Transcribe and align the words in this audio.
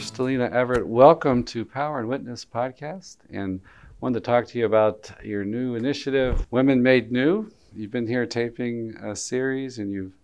Crystalina 0.00 0.50
Evert. 0.50 0.88
Welcome 0.88 1.44
to 1.44 1.62
Power 1.62 2.00
and 2.00 2.08
Witness 2.08 2.42
podcast. 2.42 3.18
And 3.28 3.60
wanted 4.00 4.14
to 4.14 4.20
talk 4.22 4.46
to 4.46 4.58
you 4.58 4.64
about 4.64 5.10
your 5.22 5.44
new 5.44 5.74
initiative, 5.74 6.46
Women 6.50 6.82
Made 6.82 7.12
New. 7.12 7.50
You've 7.76 7.90
been 7.90 8.06
here 8.06 8.24
taping 8.24 8.96
a 9.02 9.14
series 9.14 9.78
and 9.78 9.92
you've 9.92 10.14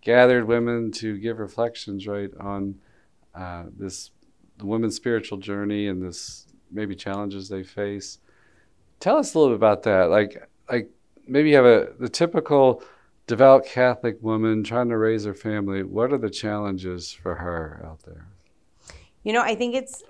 gathered 0.00 0.48
women 0.48 0.90
to 0.92 1.18
give 1.18 1.40
reflections 1.40 2.06
right 2.06 2.30
on 2.40 2.76
uh, 3.34 3.64
this 3.78 4.12
the 4.56 4.64
women's 4.64 4.96
spiritual 4.96 5.36
journey 5.36 5.88
and 5.88 6.02
this 6.02 6.46
maybe 6.70 6.94
challenges 6.94 7.50
they 7.50 7.62
face. 7.62 8.20
Tell 8.98 9.18
us 9.18 9.34
a 9.34 9.38
little 9.38 9.52
bit 9.52 9.58
about 9.58 9.82
that. 9.82 10.08
Like 10.08 10.48
like 10.70 10.90
maybe 11.26 11.50
you 11.50 11.56
have 11.56 11.66
a 11.66 11.92
the 12.00 12.08
typical 12.08 12.82
devout 13.26 13.66
Catholic 13.66 14.22
woman 14.22 14.64
trying 14.64 14.88
to 14.88 14.96
raise 14.96 15.26
her 15.26 15.34
family. 15.34 15.82
What 15.82 16.14
are 16.14 16.18
the 16.18 16.30
challenges 16.30 17.12
for 17.12 17.34
her 17.34 17.84
out 17.84 18.04
there? 18.04 18.27
You 19.24 19.32
know, 19.32 19.42
I 19.42 19.54
think 19.54 19.74
it's 19.74 20.02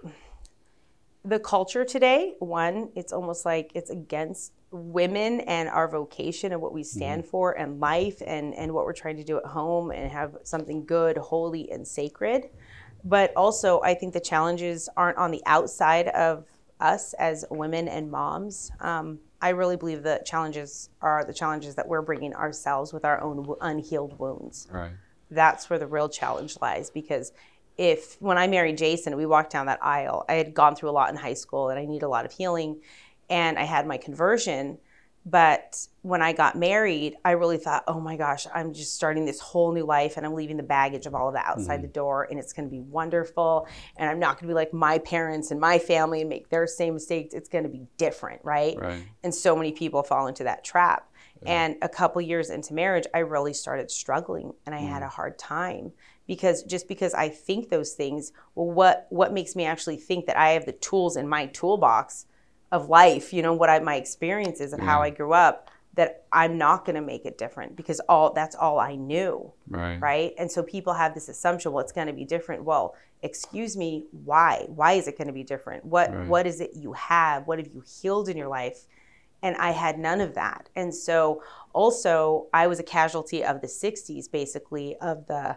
the 1.25 1.39
culture 1.39 1.85
today. 1.85 2.35
One, 2.39 2.91
it's 2.95 3.13
almost 3.13 3.45
like 3.45 3.73
it's 3.75 3.91
against 3.91 4.53
women 4.71 5.41
and 5.41 5.69
our 5.69 5.89
vocation 5.89 6.53
and 6.53 6.61
what 6.61 6.73
we 6.73 6.83
stand 6.83 7.23
mm-hmm. 7.23 7.31
for 7.31 7.53
and 7.53 7.81
life 7.81 8.23
and, 8.27 8.55
and 8.55 8.73
what 8.73 8.85
we're 8.85 8.93
trying 8.93 9.17
to 9.17 9.25
do 9.25 9.39
at 9.39 9.45
home 9.45 9.91
and 9.91 10.11
have 10.11 10.37
something 10.43 10.85
good, 10.85 11.17
holy, 11.17 11.71
and 11.71 11.87
sacred. 11.87 12.51
But 13.05 13.33
also, 13.35 13.81
I 13.81 13.95
think 13.95 14.13
the 14.13 14.21
challenges 14.21 14.89
aren't 14.97 15.19
on 15.19 15.31
the 15.31 15.43
outside 15.47 16.09
of 16.09 16.45
us 16.81 17.15
as 17.15 17.45
women 17.51 17.89
and 17.89 18.11
moms. 18.11 18.71
Um, 18.81 19.19
I 19.41 19.51
really 19.51 19.77
believe 19.77 20.03
the 20.03 20.21
challenges 20.25 20.91
are 21.01 21.25
the 21.25 21.33
challenges 21.33 21.75
that 21.77 21.87
we're 21.87 22.03
bringing 22.03 22.35
ourselves 22.35 22.93
with 22.93 23.05
our 23.05 23.21
own 23.21 23.55
unhealed 23.61 24.19
wounds. 24.19 24.69
Right. 24.71 24.93
That's 25.31 25.71
where 25.71 25.79
the 25.79 25.87
real 25.87 26.09
challenge 26.09 26.59
lies 26.61 26.91
because 26.91 27.33
if 27.79 28.21
when 28.21 28.37
I 28.37 28.47
married 28.47 28.77
Jason, 28.77 29.17
we 29.17 29.25
walked 29.25 29.53
down 29.53 29.67
that 29.67 29.83
aisle, 29.83 30.25
I 30.29 30.35
had 30.35 30.53
gone 30.53 30.77
through 30.77 30.91
a 30.91 30.93
lot 30.93 31.11
in 31.11 31.17
high 31.17 31.35
school 31.35 31.71
and 31.71 31.79
I 31.79 31.85
need 31.85 32.03
a 32.03 32.09
lot 32.09 32.27
of 32.27 32.33
healing 32.33 32.81
and 33.31 33.59
I 33.59 33.65
had 33.65 33.87
my 33.87 33.97
conversion 33.97 34.79
but 35.31 35.87
when 36.03 36.23
I 36.23 36.33
got 36.33 36.57
married, 36.57 37.17
I 37.23 37.33
really 37.33 37.59
thought, 37.59 37.85
oh 37.87 38.01
my 38.01 38.17
gosh, 38.17 38.47
I'm 38.55 38.73
just 38.73 38.95
starting 38.95 39.27
this 39.27 39.41
whole 39.41 39.73
new 39.73 39.85
life 39.85 40.17
and 40.17 40.25
I'm 40.25 40.33
leaving 40.33 40.57
the 40.57 40.63
baggage 40.63 41.05
of 41.05 41.15
all 41.15 41.29
of 41.29 41.35
that 41.35 41.47
outside 41.47 41.77
mm-hmm. 41.77 41.83
the 41.83 41.89
door 41.89 42.27
and 42.31 42.39
it's 42.39 42.55
going 42.55 42.67
to 42.67 42.71
be 42.71 42.81
wonderful. 42.81 43.69
And 43.97 44.09
I'm 44.09 44.19
not 44.19 44.37
going 44.37 44.49
to 44.49 44.49
be 44.49 44.55
like 44.55 44.73
my 44.73 44.99
parents 44.99 45.51
and 45.51 45.61
my 45.61 45.79
family 45.79 46.21
and 46.21 46.31
make 46.31 46.49
their 46.49 46.67
same 46.67 46.95
mistakes. 46.95 47.35
It's 47.35 47.49
going 47.49 47.65
to 47.65 47.71
be 47.71 47.87
different, 47.99 48.41
right? 48.43 48.79
right? 48.79 49.05
And 49.23 49.35
so 49.35 49.55
many 49.55 49.73
people 49.73 50.03
fall 50.03 50.29
into 50.29 50.45
that 50.45 50.65
trap. 50.65 51.11
Yeah. 51.43 51.65
And 51.65 51.77
a 51.83 51.89
couple 51.91 52.23
years 52.23 52.49
into 52.49 52.73
marriage, 52.73 53.05
I 53.13 53.19
really 53.19 53.53
started 53.53 53.91
struggling 53.91 54.53
and 54.65 54.75
I 54.75 54.81
mm. 54.81 54.89
had 54.89 55.03
a 55.03 55.09
hard 55.09 55.39
time 55.39 55.93
because 56.29 56.63
just 56.63 56.87
because 56.87 57.15
I 57.15 57.31
think 57.31 57.71
those 57.71 57.95
things, 57.95 58.33
well, 58.55 58.71
what 58.71 59.07
what 59.09 59.33
makes 59.33 59.57
me 59.57 59.65
actually 59.65 59.97
think 59.97 60.27
that 60.27 60.39
I 60.39 60.51
have 60.51 60.67
the 60.67 60.73
tools 60.73 61.17
in 61.17 61.27
my 61.27 61.47
toolbox 61.47 62.27
of 62.71 62.89
life, 62.89 63.33
you 63.33 63.43
know, 63.43 63.55
what 63.55 63.71
I, 63.71 63.81
my 63.81 63.97
experiences 63.97 64.73
and 64.73 64.83
yeah. 64.83 64.89
how 64.91 65.03
I 65.03 65.11
grew 65.11 65.33
up, 65.33 65.71
that 65.95 66.27
I'm 66.31 66.59
not 66.59 66.85
going 66.85 66.97
to 66.97 67.03
make 67.03 67.25
it 67.25 67.39
different 67.39 67.75
because 67.75 67.99
all 68.09 68.33
that's 68.35 68.55
all 68.55 68.79
I 68.79 68.95
knew. 68.95 69.51
Right. 69.69 69.99
Right. 69.99 70.35
And 70.39 70.53
so 70.53 70.63
people 70.63 70.93
have 70.93 71.15
this 71.15 71.29
assumption, 71.29 71.73
well, 71.73 71.83
it's 71.83 71.93
going 71.93 72.07
to 72.07 72.13
be 72.13 72.27
different. 72.27 72.63
Well, 72.63 72.95
excuse 73.23 73.77
me, 73.77 74.05
why? 74.25 74.67
Why 74.69 74.93
is 74.93 75.09
it 75.09 75.17
going 75.17 75.29
to 75.29 75.33
be 75.33 75.43
different? 75.45 75.85
What 75.87 76.15
right. 76.15 76.29
What 76.29 76.47
is 76.47 76.61
it 76.61 76.73
you 76.75 76.93
have? 76.93 77.47
What 77.47 77.59
have 77.59 77.69
you 77.69 77.83
healed 78.01 78.29
in 78.29 78.37
your 78.37 78.49
life? 78.49 78.87
And 79.43 79.57
I 79.57 79.71
had 79.71 79.99
none 79.99 80.21
of 80.21 80.35
that. 80.35 80.69
And 80.77 80.95
so 80.95 81.43
also 81.73 82.49
I 82.53 82.67
was 82.67 82.81
a 82.81 82.83
casualty 82.83 83.43
of 83.43 83.63
the 83.63 83.67
60s, 83.67 84.31
basically, 84.31 84.97
of 85.01 85.27
the 85.27 85.57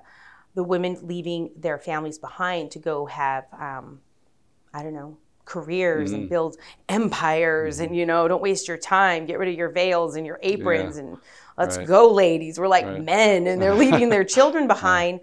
the 0.53 0.63
women 0.63 0.97
leaving 1.03 1.51
their 1.55 1.77
families 1.77 2.17
behind 2.17 2.71
to 2.71 2.79
go 2.79 3.05
have 3.05 3.45
um, 3.53 4.01
I 4.73 4.83
don't 4.83 4.93
know, 4.93 5.17
careers 5.45 6.11
mm-hmm. 6.11 6.21
and 6.21 6.29
build 6.29 6.57
empires 6.87 7.75
mm-hmm. 7.75 7.87
and 7.87 7.95
you 7.95 8.05
know 8.05 8.27
don't 8.27 8.41
waste 8.41 8.67
your 8.67 8.77
time 8.77 9.25
get 9.25 9.39
rid 9.39 9.49
of 9.49 9.55
your 9.55 9.69
veils 9.69 10.15
and 10.15 10.25
your 10.25 10.39
aprons 10.43 10.95
yeah. 10.95 11.03
and 11.03 11.17
let's 11.57 11.77
right. 11.77 11.87
go 11.87 12.11
ladies 12.11 12.59
we're 12.59 12.67
like 12.67 12.85
right. 12.85 13.03
men 13.03 13.47
and 13.47 13.61
they're 13.61 13.73
leaving 13.85 14.09
their 14.09 14.23
children 14.23 14.67
behind 14.67 15.19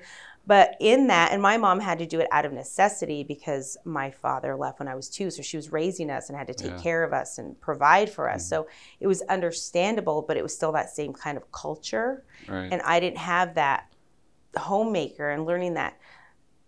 but 0.47 0.75
in 0.81 1.07
that 1.07 1.33
and 1.33 1.41
my 1.41 1.57
mom 1.57 1.79
had 1.79 1.99
to 1.99 2.07
do 2.07 2.21
it 2.21 2.27
out 2.33 2.45
of 2.45 2.53
necessity 2.53 3.23
because 3.23 3.77
my 3.85 4.11
father 4.11 4.57
left 4.57 4.81
when 4.81 4.89
i 4.89 4.95
was 4.95 5.09
two 5.09 5.31
so 5.31 5.41
she 5.41 5.57
was 5.57 5.71
raising 5.73 6.11
us 6.11 6.29
and 6.29 6.37
had 6.37 6.49
to 6.49 6.55
take 6.55 6.73
yeah. 6.73 6.83
care 6.83 7.05
of 7.05 7.13
us 7.13 7.39
and 7.39 7.59
provide 7.61 8.11
for 8.11 8.29
us 8.29 8.43
mm-hmm. 8.43 8.63
so 8.65 8.69
it 9.01 9.07
was 9.07 9.23
understandable 9.23 10.23
but 10.27 10.37
it 10.37 10.43
was 10.43 10.55
still 10.55 10.73
that 10.73 10.91
same 10.91 11.13
kind 11.13 11.37
of 11.39 11.51
culture 11.53 12.25
right. 12.49 12.69
and 12.73 12.83
i 12.83 12.99
didn't 12.99 13.19
have 13.19 13.55
that 13.55 13.91
homemaker 14.57 15.31
and 15.31 15.47
learning 15.47 15.75
that 15.75 15.99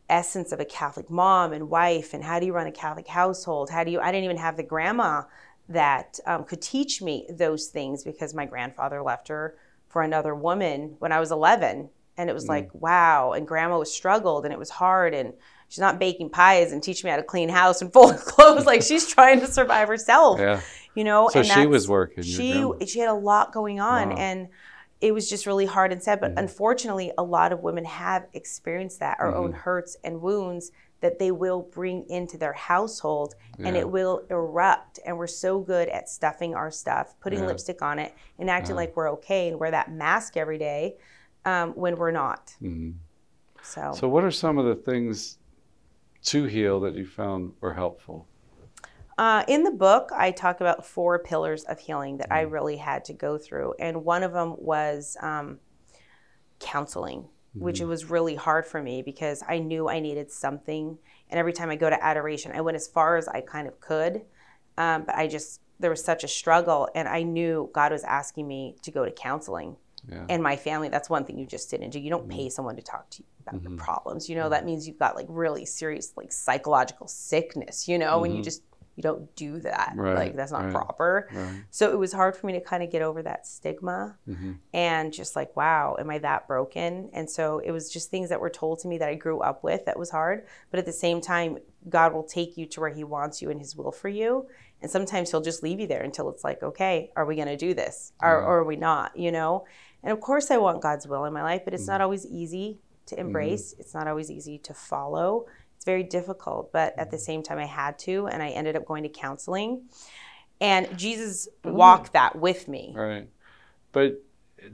essence 0.09 0.53
of 0.53 0.61
a 0.61 0.65
Catholic 0.65 1.09
mom 1.09 1.53
and 1.53 1.71
wife 1.71 2.13
and 2.13 2.23
how 2.23 2.41
do 2.41 2.47
you 2.47 2.53
run 2.53 2.67
a 2.67 2.73
Catholic 2.73 3.07
household? 3.07 3.71
How 3.71 3.85
do 3.85 3.91
you, 3.91 4.01
I 4.01 4.11
didn't 4.11 4.25
even 4.25 4.37
have 4.37 4.57
the 4.57 4.63
grandma 4.63 5.23
that 5.69 6.19
um, 6.27 6.45
could 6.45 6.61
teach 6.61 7.01
me 7.01 7.27
those 7.31 7.69
things 7.69 8.03
because 8.03 8.35
my 8.35 8.45
grandfather 8.45 9.03
left 9.03 9.29
her 9.29 9.57
for 9.89 10.03
another 10.03 10.35
woman 10.35 10.97
when 10.99 11.13
I 11.13 11.21
was 11.21 11.31
11. 11.31 11.89
And 12.17 12.29
it 12.29 12.33
was 12.33 12.47
mm. 12.47 12.51
like, 12.51 12.71
wow. 12.75 13.33
And 13.33 13.47
grandma 13.47 13.79
was 13.79 13.93
struggled 13.93 14.45
and 14.45 14.53
it 14.53 14.59
was 14.59 14.69
hard. 14.69 15.15
And 15.15 15.33
she's 15.69 15.79
not 15.79 16.01
baking 16.01 16.31
pies 16.31 16.73
and 16.73 16.83
teaching 16.83 17.09
me 17.09 17.13
how 17.13 17.17
to 17.17 17.23
clean 17.23 17.49
house 17.49 17.81
and 17.81 17.93
fold 17.93 18.17
clothes. 18.17 18.67
like 18.67 18.83
she's 18.83 19.07
trying 19.07 19.41
to 19.41 19.47
survive 19.47 19.89
herself, 19.89 20.41
yeah. 20.41 20.61
you 20.95 21.05
know? 21.05 21.29
So 21.29 21.41
and 21.41 21.49
she 21.49 21.67
was 21.67 21.89
working. 21.89 22.25
She, 22.25 22.69
she 22.87 22.99
had 22.99 23.09
a 23.09 23.15
lot 23.15 23.53
going 23.53 23.79
on. 23.81 24.11
Wow. 24.11 24.17
And 24.17 24.49
it 25.01 25.13
was 25.13 25.29
just 25.29 25.47
really 25.47 25.67
hard 25.67 25.93
and 25.93 26.03
sad. 26.03 26.21
But 26.21 26.33
mm-hmm. 26.33 26.41
unfortunately, 26.41 27.13
a 27.17 27.23
lot 27.23 27.53
of 27.53 27.61
women 27.61 27.85
have 27.85 28.27
experienced 28.35 29.01
that, 29.01 29.19
our 29.21 29.31
mm-hmm. 29.33 29.41
own 29.41 29.53
hurts 29.53 29.97
and 30.05 30.21
wounds 30.21 30.73
that 31.01 31.19
they 31.19 31.31
will 31.31 31.63
bring 31.63 32.05
into 32.11 32.37
their 32.37 32.53
household 32.53 33.35
yeah. 33.59 33.69
and 33.69 33.77
it 33.77 33.89
will 33.89 34.23
erupt. 34.29 35.01
And 35.07 35.17
we're 35.17 35.27
so 35.27 35.61
good 35.61 35.89
at 35.89 36.09
stuffing 36.09 36.55
our 36.55 36.71
stuff, 36.71 37.15
putting 37.21 37.41
yeah. 37.41 37.47
lipstick 37.47 37.81
on 37.81 37.99
it, 37.99 38.15
and 38.39 38.51
acting 38.51 38.77
like 38.77 38.95
we're 38.97 39.11
okay 39.13 39.49
and 39.49 39.59
wear 39.59 39.71
that 39.71 39.91
mask 39.91 40.37
every 40.37 40.59
day 40.59 40.97
um, 41.45 41.71
when 41.71 41.97
we're 41.97 42.11
not. 42.11 42.55
Mm-hmm. 42.63 42.91
So. 43.63 43.93
so, 43.95 44.09
what 44.09 44.25
are 44.25 44.31
some 44.31 44.59
of 44.59 44.65
the 44.65 44.75
things 44.75 45.39
to 46.25 46.45
heal 46.45 46.81
that 46.81 46.95
you 46.95 47.07
found 47.07 47.53
were 47.61 47.75
helpful? 47.75 48.27
Uh, 49.21 49.45
in 49.49 49.65
the 49.65 49.71
book, 49.71 50.09
I 50.17 50.31
talk 50.31 50.63
about 50.63 50.87
four 50.87 51.19
pillars 51.19 51.65
of 51.65 51.79
healing 51.79 52.17
that 52.17 52.33
I 52.33 52.47
mm. 52.47 52.53
really 52.53 52.79
had 52.79 53.05
to 53.05 53.13
go 53.13 53.37
through, 53.37 53.75
and 53.79 54.03
one 54.03 54.23
of 54.23 54.33
them 54.33 54.55
was 54.57 55.15
um, 55.21 55.59
counseling, 56.59 57.25
mm-hmm. 57.25 57.63
which 57.63 57.83
it 57.83 57.85
was 57.85 58.09
really 58.09 58.35
hard 58.35 58.65
for 58.65 58.83
me 58.83 59.03
because 59.03 59.45
I 59.47 59.59
knew 59.59 59.91
I 59.91 60.01
needed 60.01 60.33
something. 60.33 60.97
And 61.29 61.39
every 61.39 61.53
time 61.53 61.69
I 61.69 61.77
go 61.77 61.91
to 61.91 62.03
adoration, 62.03 62.53
I 62.55 62.63
went 62.63 62.77
as 62.77 62.89
far 62.89 63.19
as 63.19 63.29
I 63.29 63.43
kind 63.43 63.69
of 63.69 63.79
could, 63.79 64.23
um, 64.79 65.05
but 65.05 65.15
I 65.17 65.27
just 65.27 65.61
there 65.79 65.91
was 65.91 66.03
such 66.03 66.25
a 66.25 66.29
struggle, 66.29 66.89
and 66.95 67.07
I 67.07 67.23
knew 67.23 67.69
God 67.75 67.93
was 67.93 68.05
asking 68.05 68.49
me 68.49 68.77
to 68.85 68.91
go 68.91 69.05
to 69.05 69.11
counseling. 69.11 69.77
Yeah. 70.09 70.25
And 70.31 70.43
my 70.43 70.57
family, 70.57 70.89
that's 70.89 71.11
one 71.11 71.27
thing 71.27 71.39
you 71.39 71.45
just 71.45 71.71
didn't 71.71 71.91
do. 71.91 72.01
You 72.01 72.09
don't 72.09 72.27
mm-hmm. 72.27 72.39
pay 72.39 72.49
someone 72.49 72.77
to 72.77 72.83
talk 72.83 73.11
to 73.11 73.19
you 73.19 73.27
about 73.43 73.61
mm-hmm. 73.61 73.69
your 73.69 73.79
problems. 73.79 74.31
You 74.31 74.37
know, 74.37 74.49
that 74.49 74.65
means 74.65 74.89
you've 74.89 74.99
got 74.99 75.15
like 75.15 75.27
really 75.29 75.67
serious 75.67 76.15
like 76.17 76.33
psychological 76.33 77.07
sickness, 77.07 77.87
you 77.87 77.99
know, 77.99 78.25
and 78.25 78.33
you 78.33 78.39
mm-hmm. 78.39 78.45
just 78.45 78.63
you 79.01 79.03
don't 79.03 79.35
do 79.35 79.61
that. 79.61 79.95
Right, 79.97 80.15
like 80.15 80.37
that's 80.37 80.53
not 80.53 80.65
right, 80.65 80.73
proper. 80.73 81.29
Right. 81.33 81.63
So 81.71 81.91
it 81.91 81.99
was 81.99 82.13
hard 82.13 82.37
for 82.37 82.47
me 82.47 82.53
to 82.53 82.61
kind 82.61 82.83
of 82.83 82.91
get 82.91 83.01
over 83.01 83.23
that 83.23 83.47
stigma 83.47 84.19
mm-hmm. 84.29 84.53
and 84.75 85.11
just 85.11 85.37
like, 85.37 85.57
wow, 85.57 85.97
am 85.99 86.11
I 86.11 86.19
that 86.19 86.47
broken? 86.47 87.09
And 87.15 87.29
so 87.29 87.61
it 87.61 87.71
was 87.71 87.91
just 87.91 88.11
things 88.11 88.29
that 88.29 88.41
were 88.41 88.51
told 88.51 88.81
to 88.81 88.89
me 88.89 88.99
that 88.99 89.09
I 89.09 89.15
grew 89.15 89.41
up 89.41 89.65
with 89.65 89.87
that 89.87 89.99
was 89.99 90.11
hard. 90.11 90.47
But 90.71 90.81
at 90.81 90.85
the 90.85 90.93
same 90.93 91.23
time, 91.23 91.59
God 91.89 92.13
will 92.13 92.25
take 92.25 92.59
you 92.59 92.67
to 92.67 92.81
where 92.81 92.93
He 92.93 93.05
wants 93.05 93.41
you 93.41 93.49
and 93.49 93.59
His 93.59 93.75
will 93.75 93.93
for 93.93 94.11
you. 94.11 94.47
And 94.83 94.91
sometimes 94.91 95.31
He'll 95.31 95.41
just 95.41 95.63
leave 95.63 95.81
you 95.81 95.87
there 95.87 96.03
until 96.03 96.29
it's 96.29 96.45
like, 96.45 96.63
okay, 96.63 97.11
are 97.17 97.25
we 97.25 97.37
going 97.37 97.49
to 97.49 97.57
do 97.57 97.73
this? 97.73 98.13
Or, 98.21 98.37
or, 98.37 98.59
are 98.59 98.65
we 98.65 98.77
not? 98.77 99.17
You 99.17 99.33
know? 99.33 99.65
And 100.03 100.13
of 100.13 100.21
course, 100.21 100.51
I 100.51 100.59
want 100.59 100.83
God's 100.83 101.09
will 101.09 101.25
in 101.25 101.33
my 101.33 101.43
life, 101.43 101.63
but 101.65 101.73
it's 101.73 101.85
mm-hmm. 101.85 101.93
not 101.93 102.01
always 102.03 102.27
easy 102.27 102.81
to 103.07 103.15
mm-hmm. 103.15 103.27
embrace. 103.27 103.73
Mm-hmm. 103.73 103.81
It's 103.81 103.95
not 103.95 104.09
always 104.09 104.31
easy 104.31 104.59
to 104.59 104.75
follow 104.75 105.47
it's 105.81 105.87
very 105.87 106.03
difficult, 106.03 106.73
but 106.75 106.93
at 106.99 107.11
the 107.11 107.17
mm. 107.17 107.21
same 107.21 107.43
time, 107.43 107.57
I 107.57 107.65
had 107.65 107.99
to, 108.01 108.27
and 108.27 108.43
I 108.43 108.51
ended 108.51 108.77
up 108.77 108.85
going 108.85 109.03
to 109.05 109.09
counseling. 109.09 109.85
And 110.61 110.99
Jesus 110.99 111.49
walked 111.65 112.13
that 112.13 112.37
with 112.37 112.69
me. 112.69 112.93
Right. 112.95 113.27
But 113.91 114.23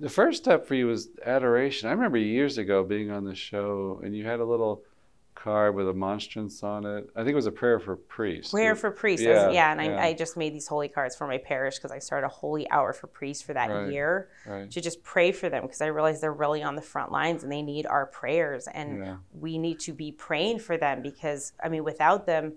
the 0.00 0.08
first 0.08 0.42
step 0.42 0.66
for 0.66 0.74
you 0.74 0.88
was 0.88 1.10
adoration. 1.24 1.88
I 1.88 1.92
remember 1.92 2.18
years 2.18 2.58
ago 2.58 2.82
being 2.82 3.12
on 3.12 3.24
the 3.24 3.36
show, 3.36 4.00
and 4.02 4.16
you 4.16 4.26
had 4.26 4.40
a 4.40 4.44
little 4.44 4.82
card 5.36 5.76
with 5.76 5.88
a 5.88 5.92
monstrance 5.92 6.62
on 6.64 6.84
it. 6.84 7.08
I 7.14 7.20
think 7.20 7.30
it 7.30 7.36
was 7.36 7.46
a 7.46 7.52
prayer 7.52 7.78
for 7.78 7.94
priests. 7.94 8.50
Prayer 8.50 8.74
for 8.74 8.90
priests. 8.90 9.24
Yeah, 9.24 9.46
was, 9.46 9.54
yeah 9.54 9.70
and 9.70 9.80
yeah. 9.80 10.02
I, 10.02 10.06
I, 10.06 10.12
just 10.14 10.36
made 10.36 10.52
these 10.52 10.66
holy 10.66 10.88
cards 10.88 11.14
for 11.14 11.28
my 11.28 11.38
parish 11.38 11.76
because 11.76 11.92
I 11.92 12.00
started 12.00 12.26
a 12.26 12.30
holy 12.30 12.68
hour 12.70 12.92
for 12.92 13.06
priests 13.06 13.44
for 13.44 13.54
that 13.54 13.70
right, 13.70 13.92
year 13.92 14.28
right. 14.46 14.68
to 14.70 14.80
just 14.80 15.04
pray 15.04 15.30
for 15.30 15.48
them 15.48 15.62
because 15.62 15.80
I 15.80 15.86
realized 15.86 16.22
they're 16.22 16.32
really 16.32 16.62
on 16.62 16.74
the 16.74 16.82
front 16.82 17.12
lines 17.12 17.44
and 17.44 17.52
they 17.52 17.62
need 17.62 17.86
our 17.86 18.06
prayers 18.06 18.66
and 18.66 18.98
yeah. 18.98 19.16
we 19.32 19.58
need 19.58 19.78
to 19.80 19.92
be 19.92 20.10
praying 20.10 20.58
for 20.58 20.76
them 20.76 21.02
because 21.02 21.52
I 21.62 21.68
mean 21.68 21.84
without 21.84 22.26
them 22.26 22.54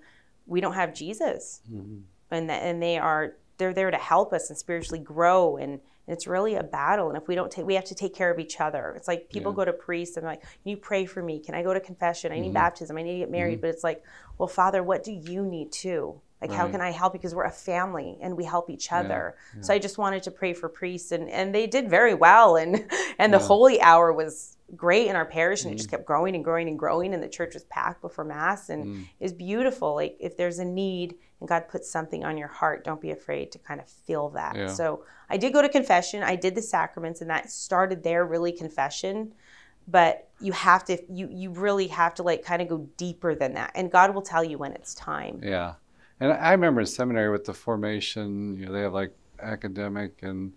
we 0.47 0.61
don't 0.61 0.73
have 0.73 0.93
Jesus. 0.93 1.61
Mm-hmm. 1.71 1.99
And 2.31 2.49
and 2.49 2.81
they 2.81 2.97
are 2.97 3.35
they're 3.57 3.73
there 3.73 3.91
to 3.91 3.97
help 3.97 4.33
us 4.33 4.49
and 4.49 4.57
spiritually 4.57 5.03
grow 5.03 5.57
and 5.57 5.79
it's 6.11 6.27
really 6.27 6.55
a 6.55 6.63
battle. 6.63 7.09
And 7.09 7.17
if 7.17 7.27
we 7.27 7.35
don't 7.35 7.51
take, 7.51 7.65
we 7.65 7.75
have 7.75 7.85
to 7.85 7.95
take 7.95 8.15
care 8.15 8.31
of 8.31 8.39
each 8.39 8.59
other. 8.59 8.93
It's 8.95 9.07
like 9.07 9.29
people 9.29 9.51
yeah. 9.51 9.57
go 9.57 9.65
to 9.65 9.73
priests 9.73 10.17
and 10.17 10.25
like, 10.25 10.43
you 10.63 10.77
pray 10.77 11.05
for 11.05 11.21
me. 11.21 11.39
Can 11.39 11.55
I 11.55 11.63
go 11.63 11.73
to 11.73 11.79
confession? 11.79 12.31
I 12.31 12.35
need 12.35 12.45
mm-hmm. 12.45 12.53
baptism. 12.53 12.97
I 12.97 13.03
need 13.03 13.13
to 13.13 13.19
get 13.19 13.31
married. 13.31 13.55
Mm-hmm. 13.55 13.61
But 13.61 13.69
it's 13.71 13.83
like, 13.83 14.03
well, 14.37 14.47
Father, 14.47 14.81
what 14.83 15.03
do 15.03 15.11
you 15.11 15.45
need 15.45 15.71
too? 15.71 16.21
Like, 16.41 16.51
right. 16.51 16.57
how 16.57 16.67
can 16.69 16.79
I 16.79 16.91
help? 16.91 17.13
Because 17.13 17.35
we're 17.35 17.43
a 17.43 17.51
family 17.51 18.17
and 18.21 18.37
we 18.37 18.45
help 18.45 18.69
each 18.69 18.91
other. 18.91 19.35
Yeah. 19.35 19.57
Yeah. 19.57 19.61
So 19.63 19.73
I 19.73 19.79
just 19.79 19.97
wanted 19.97 20.23
to 20.23 20.31
pray 20.31 20.53
for 20.53 20.69
priests, 20.69 21.11
and, 21.11 21.29
and 21.29 21.53
they 21.53 21.67
did 21.67 21.89
very 21.89 22.13
well. 22.13 22.55
And 22.55 22.89
and 23.19 23.33
the 23.33 23.39
holy 23.39 23.81
hour 23.81 24.13
was 24.13 24.55
great 24.75 25.07
in 25.07 25.15
our 25.15 25.25
parish, 25.25 25.63
and 25.63 25.71
mm. 25.71 25.73
it 25.73 25.77
just 25.77 25.89
mm. 25.89 25.91
kept 25.91 26.05
growing 26.05 26.35
and 26.35 26.43
growing 26.43 26.67
and 26.67 26.77
growing. 26.77 27.13
And 27.13 27.21
the 27.21 27.29
church 27.29 27.53
was 27.53 27.63
packed 27.65 28.01
before 28.01 28.23
mass, 28.23 28.69
and 28.69 28.85
mm. 28.85 29.01
it 29.01 29.23
was 29.23 29.33
beautiful. 29.33 29.95
Like 29.95 30.17
if 30.19 30.37
there's 30.37 30.59
a 30.59 30.65
need 30.65 31.15
and 31.39 31.47
God 31.47 31.67
puts 31.69 31.89
something 31.89 32.23
on 32.25 32.37
your 32.37 32.47
heart, 32.47 32.83
don't 32.83 33.01
be 33.01 33.11
afraid 33.11 33.51
to 33.53 33.59
kind 33.59 33.79
of 33.79 33.87
feel 33.89 34.29
that. 34.29 34.55
Yeah. 34.55 34.67
So 34.67 35.03
I 35.29 35.37
did 35.37 35.53
go 35.53 35.61
to 35.61 35.69
confession. 35.69 36.23
I 36.23 36.35
did 36.35 36.55
the 36.55 36.61
sacraments, 36.61 37.21
and 37.21 37.29
that 37.29 37.49
started 37.49 38.03
there. 38.03 38.25
Really, 38.25 38.51
confession 38.51 39.33
but 39.87 40.29
you 40.39 40.51
have 40.51 40.83
to 40.85 41.01
you 41.11 41.27
you 41.31 41.49
really 41.49 41.87
have 41.87 42.13
to 42.13 42.21
like 42.21 42.43
kind 42.43 42.61
of 42.61 42.67
go 42.67 42.87
deeper 42.97 43.33
than 43.33 43.55
that 43.55 43.71
and 43.73 43.89
god 43.89 44.13
will 44.13 44.21
tell 44.21 44.43
you 44.43 44.55
when 44.55 44.71
it's 44.73 44.93
time 44.93 45.39
yeah 45.41 45.73
and 46.19 46.33
I 46.33 46.51
remember 46.51 46.81
in 46.81 46.87
seminary 46.87 47.31
with 47.31 47.45
the 47.45 47.53
formation, 47.53 48.57
you 48.57 48.65
know, 48.65 48.73
they 48.73 48.81
have 48.81 48.93
like 48.93 49.13
academic 49.41 50.21
and 50.21 50.53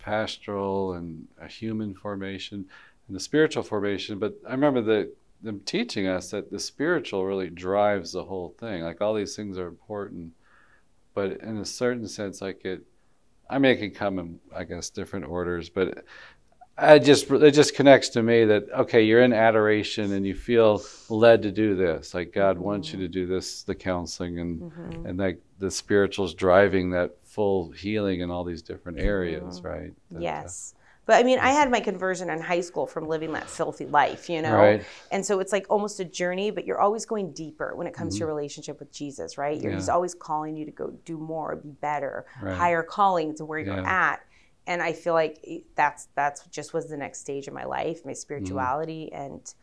pastoral 0.00 0.94
and 0.94 1.28
a 1.40 1.46
human 1.46 1.94
formation 1.94 2.66
and 3.08 3.16
the 3.16 3.20
spiritual 3.20 3.62
formation. 3.62 4.18
But 4.18 4.34
I 4.46 4.52
remember 4.52 4.80
the, 4.80 5.12
them 5.42 5.60
teaching 5.60 6.06
us 6.06 6.30
that 6.30 6.50
the 6.50 6.58
spiritual 6.58 7.24
really 7.24 7.50
drives 7.50 8.12
the 8.12 8.24
whole 8.24 8.54
thing. 8.58 8.82
Like 8.82 9.00
all 9.00 9.14
these 9.14 9.36
things 9.36 9.58
are 9.58 9.68
important, 9.68 10.32
but 11.14 11.40
in 11.40 11.58
a 11.58 11.64
certain 11.64 12.08
sense, 12.08 12.40
like 12.40 12.64
it, 12.64 12.82
I 13.48 13.58
mean, 13.58 13.72
it 13.72 13.76
can 13.76 13.90
come 13.90 14.18
in, 14.18 14.40
I 14.54 14.64
guess, 14.64 14.88
different 14.90 15.26
orders, 15.26 15.68
but 15.68 16.04
I 16.76 16.98
just 16.98 17.30
it 17.30 17.52
just 17.52 17.76
connects 17.76 18.08
to 18.10 18.22
me 18.22 18.44
that 18.46 18.64
okay, 18.72 19.02
you're 19.02 19.22
in 19.22 19.32
adoration 19.32 20.12
and 20.12 20.26
you 20.26 20.34
feel 20.34 20.82
led 21.08 21.42
to 21.42 21.52
do 21.52 21.76
this. 21.76 22.14
Like 22.14 22.32
God 22.32 22.56
mm-hmm. 22.56 22.64
wants 22.64 22.92
you 22.92 22.98
to 22.98 23.08
do 23.08 23.26
this, 23.26 23.62
the 23.62 23.74
counseling 23.74 24.40
and 24.40 24.60
mm-hmm. 24.60 25.06
and 25.06 25.18
like 25.18 25.40
the 25.60 25.70
spiritual's 25.70 26.34
driving 26.34 26.90
that 26.90 27.16
full 27.22 27.70
healing 27.70 28.20
in 28.20 28.30
all 28.30 28.42
these 28.42 28.62
different 28.62 28.98
areas, 28.98 29.60
mm-hmm. 29.60 29.66
right? 29.66 29.92
That, 30.10 30.18
uh, 30.18 30.20
yes. 30.20 30.73
But 31.06 31.16
I 31.16 31.22
mean, 31.22 31.38
I 31.38 31.50
had 31.50 31.70
my 31.70 31.80
conversion 31.80 32.30
in 32.30 32.40
high 32.40 32.62
school 32.62 32.86
from 32.86 33.06
living 33.06 33.32
that 33.32 33.48
filthy 33.48 33.86
life, 33.86 34.30
you 34.30 34.40
know? 34.40 34.56
Right. 34.56 34.84
And 35.10 35.24
so 35.24 35.40
it's 35.40 35.52
like 35.52 35.66
almost 35.68 36.00
a 36.00 36.04
journey, 36.04 36.50
but 36.50 36.66
you're 36.66 36.80
always 36.80 37.04
going 37.04 37.32
deeper 37.32 37.74
when 37.74 37.86
it 37.86 37.92
comes 37.92 38.14
mm-hmm. 38.14 38.20
to 38.20 38.20
your 38.20 38.28
relationship 38.28 38.78
with 38.78 38.90
Jesus, 38.90 39.36
right? 39.36 39.60
Yeah. 39.60 39.74
He's 39.74 39.90
always 39.90 40.14
calling 40.14 40.56
you 40.56 40.64
to 40.64 40.70
go 40.70 40.94
do 41.04 41.18
more, 41.18 41.56
be 41.56 41.70
better, 41.70 42.24
right. 42.42 42.56
higher 42.56 42.82
calling 42.82 43.34
to 43.36 43.44
where 43.44 43.58
yeah. 43.58 43.74
you're 43.76 43.86
at 43.86 44.20
and 44.66 44.82
I 44.82 44.92
feel 44.92 45.14
like 45.14 45.64
that's 45.74 46.08
that's 46.14 46.46
just 46.46 46.72
was 46.72 46.88
the 46.88 46.96
next 46.96 47.20
stage 47.20 47.48
of 47.48 47.54
my 47.54 47.64
life, 47.64 48.04
my 48.04 48.12
spirituality, 48.12 49.10
mm. 49.12 49.26
and 49.26 49.54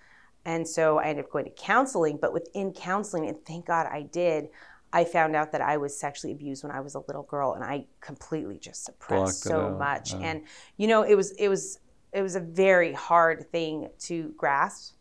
and 0.46 0.68
so 0.68 0.98
I 0.98 1.06
ended 1.06 1.26
up 1.26 1.32
going 1.32 1.46
to 1.46 1.52
counseling. 1.52 2.18
But 2.18 2.34
within 2.34 2.74
counseling, 2.74 3.28
and 3.28 3.44
thank 3.46 3.66
God 3.66 3.88
I 3.88 4.04
did, 4.04 4.50
I 4.94 5.06
found 5.06 5.36
out 5.36 5.52
that 5.54 5.62
I 5.62 5.78
was 5.78 5.98
sexually 5.98 6.34
abused 6.34 6.64
when 6.64 6.72
I 6.72 6.82
was 6.82 6.96
a 6.96 7.00
little 7.00 7.24
girl, 7.24 7.54
and 7.54 7.64
I 7.64 7.86
completely 8.02 8.58
just 8.58 8.84
suppressed 8.84 9.44
so 9.44 9.70
much. 9.78 10.14
And 10.14 10.44
you 10.78 10.88
know, 10.88 11.04
it 11.04 11.16
was 11.16 11.32
it 11.32 11.48
was 11.48 11.80
it 12.12 12.22
was 12.22 12.36
a 12.36 12.42
very 12.42 12.94
hard 12.94 13.50
thing 13.52 13.90
to 14.00 14.34
grasp, 14.38 14.96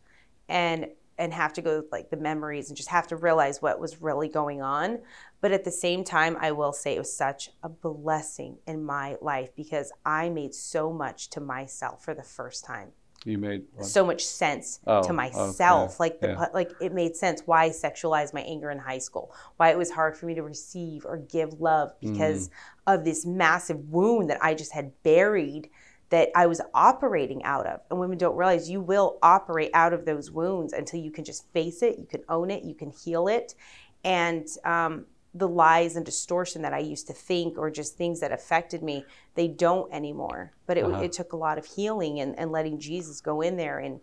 and 0.47 0.87
and 1.17 1.33
have 1.33 1.53
to 1.53 1.61
go 1.61 1.83
like 1.91 2.09
the 2.09 2.17
memories 2.17 2.69
and 2.69 2.77
just 2.77 2.89
have 2.89 3.05
to 3.07 3.15
realize 3.15 3.61
what 3.61 3.79
was 3.79 4.01
really 4.01 4.27
going 4.27 4.61
on. 4.61 4.99
But 5.39 5.51
at 5.51 5.63
the 5.63 5.71
same 5.71 6.03
time, 6.03 6.35
I 6.39 6.51
will 6.51 6.73
say 6.73 6.95
it 6.95 6.99
was 6.99 7.15
such 7.15 7.51
a 7.61 7.69
blessing 7.69 8.57
in 8.65 8.83
my 8.83 9.17
life 9.21 9.55
because 9.55 9.91
I 10.05 10.29
made 10.29 10.55
so 10.55 10.91
much 10.91 11.29
to 11.31 11.41
myself 11.41 12.03
for 12.03 12.13
the 12.13 12.23
first 12.23 12.65
time. 12.65 12.93
You 13.25 13.37
made 13.37 13.63
what? 13.75 13.85
so 13.85 14.03
much 14.03 14.25
sense 14.25 14.79
oh, 14.87 15.03
to 15.03 15.13
myself. 15.13 15.91
Okay. 15.91 15.95
Like 15.99 16.19
the 16.19 16.27
yeah. 16.29 16.45
like 16.53 16.71
it 16.81 16.91
made 16.93 17.15
sense 17.15 17.43
why 17.45 17.65
I 17.65 17.69
sexualized 17.69 18.33
my 18.33 18.41
anger 18.41 18.71
in 18.71 18.79
high 18.79 18.97
school. 18.97 19.33
Why 19.57 19.69
it 19.69 19.77
was 19.77 19.91
hard 19.91 20.17
for 20.17 20.25
me 20.25 20.33
to 20.35 20.43
receive 20.43 21.05
or 21.05 21.17
give 21.17 21.61
love 21.61 21.93
because 21.99 22.47
mm-hmm. 22.47 22.93
of 22.93 23.05
this 23.05 23.25
massive 23.25 23.89
wound 23.89 24.29
that 24.31 24.43
I 24.43 24.55
just 24.55 24.71
had 24.71 24.91
buried 25.03 25.69
that 26.09 26.29
I 26.35 26.45
was 26.45 26.61
operating 26.73 27.43
out 27.43 27.65
of. 27.67 27.79
And 27.89 27.99
women 27.99 28.17
don't 28.17 28.35
realize 28.35 28.69
you 28.69 28.81
will 28.81 29.17
operate 29.23 29.71
out 29.73 29.93
of 29.93 30.05
those 30.05 30.29
wounds 30.29 30.73
until 30.73 30.99
you 30.99 31.11
can 31.11 31.23
just 31.23 31.47
face 31.53 31.81
it, 31.81 31.97
you 31.99 32.05
can 32.05 32.21
own 32.27 32.51
it, 32.51 32.63
you 32.63 32.75
can 32.75 32.91
heal 32.91 33.27
it. 33.27 33.55
And 34.03 34.47
um, 34.65 35.05
the 35.33 35.47
lies 35.47 35.95
and 35.95 36.05
distortion 36.05 36.61
that 36.61 36.73
I 36.73 36.79
used 36.79 37.07
to 37.07 37.13
think 37.13 37.57
or 37.57 37.69
just 37.69 37.97
things 37.97 38.19
that 38.19 38.31
affected 38.31 38.83
me, 38.83 39.05
they 39.35 39.47
don't 39.47 39.91
anymore. 39.93 40.51
But 40.67 40.77
it, 40.77 40.85
uh-huh. 40.85 41.03
it 41.03 41.13
took 41.13 41.33
a 41.33 41.37
lot 41.37 41.57
of 41.57 41.65
healing 41.65 42.19
and, 42.19 42.37
and 42.37 42.51
letting 42.51 42.79
Jesus 42.79 43.21
go 43.21 43.41
in 43.41 43.55
there 43.55 43.79
and, 43.79 43.99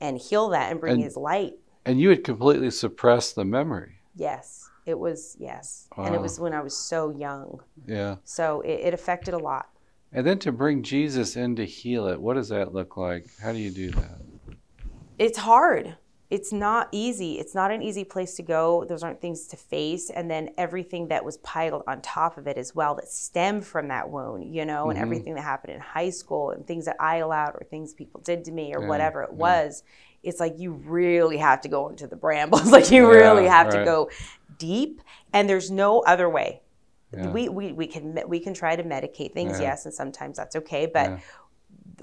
and 0.00 0.18
heal 0.18 0.48
that 0.50 0.70
and 0.70 0.80
bring 0.80 0.94
and, 0.94 1.02
his 1.02 1.16
light. 1.16 1.54
And 1.84 2.00
you 2.00 2.10
had 2.10 2.22
completely 2.22 2.70
suppressed 2.70 3.34
the 3.34 3.44
memory. 3.44 3.96
Yes, 4.14 4.70
it 4.86 4.98
was, 4.98 5.36
yes. 5.40 5.88
Wow. 5.96 6.04
And 6.04 6.14
it 6.14 6.20
was 6.20 6.38
when 6.38 6.52
I 6.52 6.60
was 6.60 6.76
so 6.76 7.10
young. 7.10 7.60
Yeah. 7.86 8.16
So 8.24 8.60
it, 8.60 8.80
it 8.80 8.94
affected 8.94 9.34
a 9.34 9.38
lot. 9.38 9.68
And 10.12 10.26
then 10.26 10.38
to 10.40 10.52
bring 10.52 10.82
Jesus 10.82 11.36
in 11.36 11.56
to 11.56 11.64
heal 11.64 12.06
it, 12.06 12.20
what 12.20 12.34
does 12.34 12.48
that 12.48 12.74
look 12.74 12.96
like? 12.96 13.26
How 13.40 13.52
do 13.52 13.58
you 13.58 13.70
do 13.70 13.90
that? 13.92 14.20
It's 15.18 15.38
hard 15.38 15.96
it's 16.30 16.52
not 16.52 16.88
easy. 16.92 17.40
It's 17.40 17.56
not 17.56 17.72
an 17.72 17.82
easy 17.82 18.04
place 18.04 18.36
to 18.36 18.42
go. 18.42 18.84
Those 18.88 19.02
aren't 19.02 19.20
things 19.20 19.48
to 19.48 19.56
face. 19.56 20.10
And 20.10 20.30
then 20.30 20.50
everything 20.56 21.08
that 21.08 21.24
was 21.24 21.38
piled 21.38 21.82
on 21.88 22.00
top 22.02 22.38
of 22.38 22.46
it 22.46 22.56
as 22.56 22.72
well 22.72 22.94
that 22.94 23.08
stemmed 23.08 23.66
from 23.66 23.88
that 23.88 24.08
wound, 24.08 24.54
you 24.54 24.64
know, 24.64 24.82
mm-hmm. 24.82 24.90
and 24.90 24.98
everything 25.00 25.34
that 25.34 25.42
happened 25.42 25.74
in 25.74 25.80
high 25.80 26.10
school 26.10 26.50
and 26.50 26.64
things 26.64 26.84
that 26.84 26.96
I 27.00 27.16
allowed 27.16 27.56
or 27.56 27.66
things 27.68 27.94
people 27.94 28.20
did 28.20 28.44
to 28.44 28.52
me 28.52 28.72
or 28.74 28.80
yeah, 28.80 28.88
whatever 28.88 29.24
it 29.24 29.30
yeah. 29.32 29.38
was. 29.38 29.82
It's 30.22 30.38
like 30.38 30.54
you 30.56 30.72
really 30.72 31.38
have 31.38 31.62
to 31.62 31.68
go 31.68 31.88
into 31.88 32.06
the 32.06 32.16
brambles. 32.16 32.66
like 32.70 32.92
you 32.92 33.10
yeah, 33.10 33.18
really 33.18 33.46
have 33.48 33.66
right. 33.66 33.80
to 33.80 33.84
go 33.84 34.08
deep. 34.56 35.02
And 35.32 35.48
there's 35.48 35.70
no 35.70 36.00
other 36.00 36.28
way. 36.28 36.60
We, 37.12 37.48
we, 37.48 37.72
we 37.72 37.88
can 37.88 38.20
we 38.28 38.38
can 38.38 38.54
try 38.54 38.76
to 38.76 38.84
medicate 38.84 39.32
things, 39.32 39.58
yes, 39.58 39.84
and 39.84 39.92
sometimes 39.92 40.36
that's 40.36 40.54
okay. 40.54 40.86
But 40.86 41.18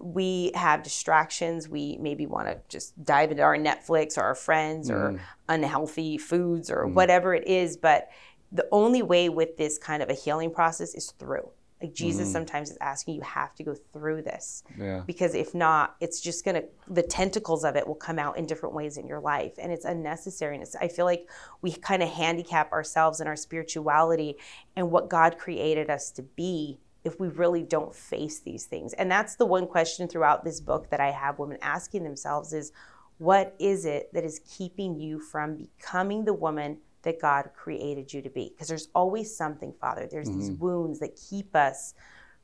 we 0.01 0.51
have 0.55 0.83
distractions. 0.83 1.69
We 1.69 1.97
maybe 1.99 2.25
want 2.25 2.47
to 2.47 2.59
just 2.69 3.03
dive 3.03 3.31
into 3.31 3.43
our 3.43 3.57
Netflix 3.57 4.17
or 4.17 4.23
our 4.23 4.35
friends 4.35 4.89
mm. 4.89 4.93
or 4.93 5.21
unhealthy 5.49 6.17
foods 6.17 6.69
or 6.69 6.85
mm. 6.85 6.93
whatever 6.93 7.33
it 7.33 7.47
is. 7.47 7.77
But 7.77 8.09
the 8.51 8.67
only 8.71 9.01
way 9.01 9.29
with 9.29 9.57
this 9.57 9.77
kind 9.77 10.01
of 10.01 10.09
a 10.09 10.13
healing 10.13 10.51
process 10.51 10.93
is 10.93 11.11
through. 11.11 11.49
Like 11.81 11.93
Jesus 11.93 12.29
mm. 12.29 12.31
sometimes 12.31 12.71
is 12.71 12.77
asking 12.81 13.15
you 13.15 13.21
have 13.21 13.53
to 13.55 13.63
go 13.63 13.75
through 13.93 14.23
this. 14.23 14.63
Yeah. 14.79 15.03
Because 15.05 15.35
if 15.35 15.53
not, 15.53 15.95
it's 15.99 16.21
just 16.21 16.43
gonna 16.43 16.63
the 16.87 17.03
tentacles 17.03 17.63
of 17.63 17.75
it 17.75 17.85
will 17.85 17.95
come 17.95 18.17
out 18.17 18.37
in 18.37 18.47
different 18.47 18.73
ways 18.73 18.97
in 18.97 19.05
your 19.05 19.19
life. 19.19 19.53
And 19.59 19.71
it's 19.71 19.85
unnecessary. 19.85 20.55
And 20.55 20.63
it's, 20.63 20.75
I 20.75 20.87
feel 20.87 21.05
like 21.05 21.29
we 21.61 21.71
kind 21.73 22.01
of 22.01 22.09
handicap 22.09 22.71
ourselves 22.71 23.21
in 23.21 23.27
our 23.27 23.35
spirituality 23.35 24.37
and 24.75 24.89
what 24.89 25.09
God 25.09 25.37
created 25.37 25.89
us 25.89 26.09
to 26.11 26.23
be 26.23 26.79
if 27.07 27.19
we 27.19 27.29
really 27.29 27.63
don't 27.63 27.95
face 27.95 28.41
these 28.41 28.65
things. 28.65 28.93
And 28.93 29.09
that's 29.09 29.35
the 29.35 29.45
one 29.45 29.65
question 29.65 30.07
throughout 30.07 30.43
this 30.43 30.59
book 30.59 30.89
that 30.89 30.99
I 30.99 31.09
have 31.09 31.39
women 31.39 31.57
asking 31.61 32.03
themselves 32.03 32.53
is 32.53 32.73
what 33.17 33.55
is 33.59 33.85
it 33.85 34.13
that 34.13 34.25
is 34.25 34.41
keeping 34.47 34.99
you 34.99 35.19
from 35.19 35.55
becoming 35.55 36.25
the 36.25 36.33
woman 36.33 36.77
that 37.03 37.21
God 37.21 37.49
created 37.55 38.13
you 38.13 38.21
to 38.21 38.29
be? 38.29 38.49
Because 38.49 38.67
there's 38.67 38.89
always 38.93 39.35
something, 39.35 39.73
Father. 39.79 40.07
There's 40.11 40.29
mm-hmm. 40.29 40.39
these 40.39 40.51
wounds 40.51 40.99
that 40.99 41.17
keep 41.29 41.55
us 41.55 41.93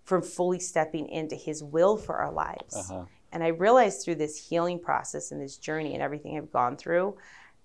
from 0.06 0.22
fully 0.22 0.60
stepping 0.60 1.10
into 1.10 1.36
his 1.36 1.62
will 1.62 1.98
for 1.98 2.16
our 2.16 2.32
lives. 2.32 2.76
Uh-huh. 2.76 3.04
And 3.34 3.44
I 3.44 3.48
realized 3.48 4.04
through 4.04 4.16
this 4.16 4.50
healing 4.50 4.80
process 4.80 5.32
and 5.32 5.42
this 5.42 5.58
journey 5.58 5.94
and 5.94 6.02
everything 6.02 6.38
I've 6.38 6.52
gone 6.52 6.78
through 6.78 7.18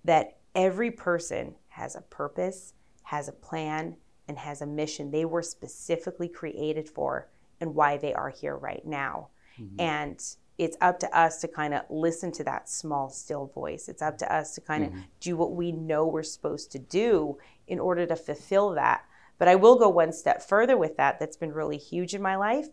that 0.03 0.37
every 0.53 0.91
person 0.91 1.55
has 1.69 1.95
a 1.95 2.01
purpose, 2.01 2.73
has 3.03 3.29
a 3.29 3.33
plan, 3.33 3.95
and 4.29 4.37
has 4.37 4.61
a 4.61 4.65
mission 4.65 5.11
they 5.11 5.25
were 5.25 5.41
specifically 5.41 6.29
created 6.29 6.87
for 6.87 7.27
and 7.59 7.75
why 7.75 7.97
they 7.97 8.13
are 8.13 8.29
here 8.29 8.55
right 8.55 8.85
now. 8.85 9.27
Mm-hmm. 9.59 9.81
And 9.81 10.23
it's 10.57 10.77
up 10.79 10.99
to 10.99 11.17
us 11.17 11.41
to 11.41 11.47
kind 11.47 11.73
of 11.73 11.81
listen 11.89 12.31
to 12.33 12.43
that 12.43 12.69
small, 12.69 13.09
still 13.09 13.47
voice. 13.47 13.89
It's 13.89 14.03
up 14.03 14.19
to 14.19 14.33
us 14.33 14.53
to 14.55 14.61
kind 14.61 14.83
of 14.85 14.91
mm-hmm. 14.91 15.01
do 15.19 15.35
what 15.35 15.53
we 15.53 15.71
know 15.71 16.05
we're 16.05 16.23
supposed 16.23 16.71
to 16.73 16.79
do 16.79 17.37
in 17.67 17.79
order 17.79 18.05
to 18.05 18.15
fulfill 18.15 18.75
that. 18.75 19.03
But 19.39 19.47
I 19.47 19.55
will 19.55 19.77
go 19.77 19.89
one 19.89 20.13
step 20.13 20.47
further 20.47 20.77
with 20.77 20.97
that, 20.97 21.19
that's 21.19 21.37
been 21.37 21.53
really 21.53 21.77
huge 21.77 22.13
in 22.13 22.21
my 22.21 22.35
life, 22.35 22.67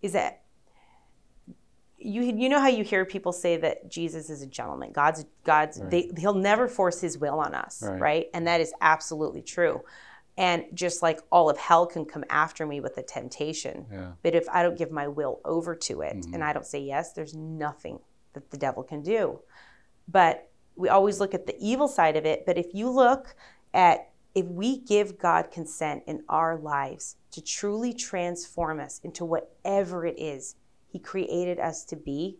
is 0.00 0.12
that 0.12 0.40
you 1.98 2.22
you 2.22 2.48
know 2.48 2.60
how 2.60 2.68
you 2.68 2.84
hear 2.84 3.04
people 3.04 3.32
say 3.32 3.56
that 3.56 3.90
Jesus 3.90 4.30
is 4.30 4.42
a 4.42 4.46
gentleman. 4.46 4.92
God's 4.92 5.24
God's 5.44 5.80
right. 5.80 5.90
they, 5.90 6.10
he'll 6.18 6.34
never 6.34 6.68
force 6.68 7.00
his 7.00 7.18
will 7.18 7.40
on 7.40 7.54
us, 7.54 7.82
right. 7.82 8.00
right? 8.00 8.26
And 8.32 8.46
that 8.46 8.60
is 8.60 8.72
absolutely 8.80 9.42
true. 9.42 9.82
And 10.36 10.64
just 10.74 11.00
like 11.00 11.20
all 11.30 11.48
of 11.48 11.56
hell 11.58 11.86
can 11.86 12.04
come 12.04 12.24
after 12.28 12.66
me 12.66 12.80
with 12.80 12.98
a 12.98 13.02
temptation. 13.02 13.86
Yeah. 13.90 14.12
But 14.22 14.34
if 14.34 14.48
I 14.48 14.62
don't 14.62 14.76
give 14.76 14.90
my 14.90 15.06
will 15.06 15.40
over 15.44 15.76
to 15.76 16.00
it 16.02 16.16
mm-hmm. 16.16 16.34
and 16.34 16.42
I 16.42 16.52
don't 16.52 16.66
say 16.66 16.80
yes, 16.80 17.12
there's 17.12 17.34
nothing 17.34 18.00
that 18.32 18.50
the 18.50 18.56
devil 18.56 18.82
can 18.82 19.02
do. 19.02 19.40
But 20.08 20.50
we 20.76 20.88
always 20.88 21.20
look 21.20 21.34
at 21.34 21.46
the 21.46 21.56
evil 21.60 21.86
side 21.86 22.16
of 22.16 22.26
it. 22.26 22.44
But 22.46 22.58
if 22.58 22.74
you 22.74 22.90
look 22.90 23.36
at 23.72 24.10
if 24.34 24.46
we 24.46 24.78
give 24.78 25.18
God 25.18 25.52
consent 25.52 26.02
in 26.06 26.24
our 26.28 26.56
lives 26.58 27.16
to 27.30 27.40
truly 27.40 27.92
transform 27.92 28.80
us 28.80 29.00
into 29.04 29.24
whatever 29.24 30.04
it 30.04 30.18
is 30.18 30.56
He 30.88 30.98
created 30.98 31.60
us 31.60 31.84
to 31.86 31.96
be, 31.96 32.38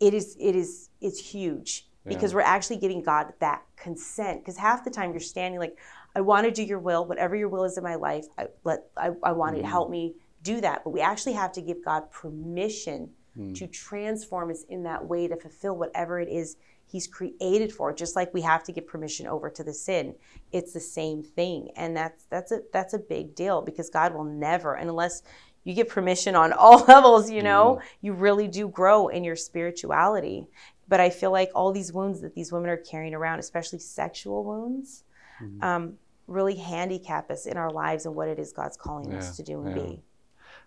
it 0.00 0.14
is 0.14 0.36
it 0.38 0.54
is 0.54 0.90
it's 1.00 1.18
huge 1.18 1.88
yeah. 2.04 2.14
because 2.14 2.34
we're 2.34 2.40
actually 2.42 2.76
giving 2.76 3.02
God 3.02 3.32
that 3.40 3.62
consent. 3.76 4.40
Because 4.40 4.56
half 4.56 4.84
the 4.84 4.90
time 4.90 5.10
you're 5.10 5.20
standing 5.20 5.58
like, 5.58 5.76
I 6.16 6.22
want 6.22 6.46
to 6.46 6.50
do 6.50 6.62
your 6.62 6.78
will, 6.78 7.04
whatever 7.04 7.36
your 7.36 7.50
will 7.50 7.64
is 7.64 7.76
in 7.76 7.84
my 7.84 7.94
life. 7.94 8.24
I 8.38 8.46
let 8.64 8.86
I, 8.96 9.10
I 9.22 9.32
want 9.32 9.56
mm. 9.56 9.60
to 9.60 9.66
help 9.66 9.90
me 9.90 10.14
do 10.42 10.62
that. 10.62 10.82
But 10.82 10.90
we 10.90 11.02
actually 11.02 11.34
have 11.34 11.52
to 11.52 11.60
give 11.60 11.84
God 11.84 12.10
permission 12.10 13.10
mm. 13.38 13.54
to 13.54 13.66
transform 13.66 14.50
us 14.50 14.64
in 14.70 14.82
that 14.84 15.06
way 15.06 15.28
to 15.28 15.36
fulfill 15.36 15.76
whatever 15.76 16.18
it 16.18 16.30
is 16.30 16.56
he's 16.86 17.06
created 17.06 17.72
for 17.72 17.92
just 17.92 18.16
like 18.16 18.32
we 18.32 18.40
have 18.40 18.62
to 18.62 18.72
give 18.72 18.86
permission 18.86 19.26
over 19.26 19.50
to 19.50 19.64
the 19.64 19.74
sin 19.74 20.14
it's 20.52 20.72
the 20.72 20.80
same 20.80 21.22
thing 21.22 21.68
and 21.76 21.96
that's 21.96 22.24
that's 22.30 22.52
a 22.52 22.60
that's 22.72 22.94
a 22.94 22.98
big 22.98 23.34
deal 23.34 23.60
because 23.60 23.90
god 23.90 24.14
will 24.14 24.24
never 24.24 24.74
unless 24.74 25.22
you 25.64 25.74
get 25.74 25.88
permission 25.88 26.36
on 26.36 26.52
all 26.52 26.84
levels 26.84 27.28
you 27.28 27.42
know 27.42 27.80
mm. 27.80 27.86
you 28.00 28.12
really 28.12 28.46
do 28.46 28.68
grow 28.68 29.08
in 29.08 29.24
your 29.24 29.36
spirituality 29.36 30.46
but 30.86 31.00
i 31.00 31.10
feel 31.10 31.32
like 31.32 31.50
all 31.54 31.72
these 31.72 31.92
wounds 31.92 32.20
that 32.20 32.34
these 32.34 32.52
women 32.52 32.70
are 32.70 32.76
carrying 32.76 33.14
around 33.14 33.40
especially 33.40 33.80
sexual 33.80 34.44
wounds 34.44 35.02
mm. 35.42 35.62
um, 35.64 35.94
really 36.26 36.56
handicap 36.56 37.30
us 37.30 37.46
in 37.46 37.56
our 37.56 37.70
lives 37.70 38.06
and 38.06 38.14
what 38.14 38.28
it 38.28 38.38
is 38.38 38.52
god's 38.52 38.76
calling 38.76 39.10
yeah, 39.10 39.18
us 39.18 39.36
to 39.36 39.42
do 39.42 39.60
and 39.62 39.76
yeah. 39.76 39.82
be 39.82 40.02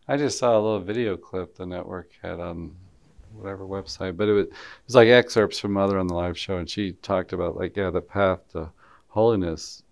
i 0.08 0.18
just 0.18 0.38
saw 0.38 0.54
a 0.54 0.62
little 0.62 0.80
video 0.80 1.18
clip 1.18 1.56
the 1.56 1.66
network 1.66 2.12
had 2.22 2.40
on 2.40 2.76
whatever 3.34 3.66
website, 3.66 4.18
but 4.18 4.28
it 4.28 4.34
was, 4.34 4.46
it 4.46 4.54
was 4.86 4.96
like 4.96 5.08
excerpts 5.08 5.60
from 5.60 5.74
Mother 5.74 5.98
on 5.98 6.08
the 6.08 6.14
live 6.14 6.38
show, 6.38 6.58
and 6.58 6.70
she 6.70 6.94
talked 6.94 7.34
about 7.34 7.56
like 7.56 7.76
yeah, 7.76 7.90
the 7.90 8.02
path 8.02 8.40
to 8.52 8.70
holiness 9.08 9.84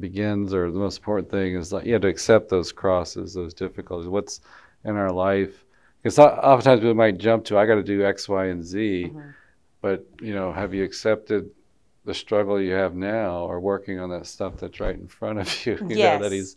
begins, 0.00 0.52
or 0.52 0.70
the 0.70 0.78
most 0.78 0.98
important 0.98 1.30
thing 1.30 1.54
is 1.54 1.72
like 1.72 1.86
you 1.86 1.92
have 1.92 2.02
to 2.02 2.08
accept 2.08 2.48
those 2.48 2.72
crosses, 2.72 3.34
those 3.34 3.54
difficulties, 3.54 4.08
what's 4.08 4.40
in 4.84 4.96
our 4.96 5.12
life. 5.12 5.64
Because 6.02 6.18
oftentimes 6.18 6.82
we 6.82 6.94
might 6.94 7.18
jump 7.18 7.44
to 7.46 7.58
I 7.58 7.66
got 7.66 7.74
to 7.74 7.82
do 7.82 8.04
X, 8.04 8.28
Y, 8.28 8.46
and 8.46 8.64
Z, 8.64 9.06
mm-hmm. 9.08 9.30
but 9.80 10.06
you 10.20 10.34
know, 10.34 10.52
have 10.52 10.74
you 10.74 10.84
accepted 10.84 11.50
the 12.08 12.14
struggle 12.14 12.60
you 12.60 12.72
have 12.72 12.94
now, 12.94 13.44
or 13.44 13.60
working 13.60 14.00
on 14.00 14.10
that 14.10 14.26
stuff 14.26 14.56
that's 14.56 14.80
right 14.80 14.96
in 14.96 15.06
front 15.06 15.38
of 15.38 15.66
you? 15.66 15.74
you 15.88 15.96
yes. 15.96 16.18
know, 16.18 16.28
that 16.28 16.34
he's 16.34 16.56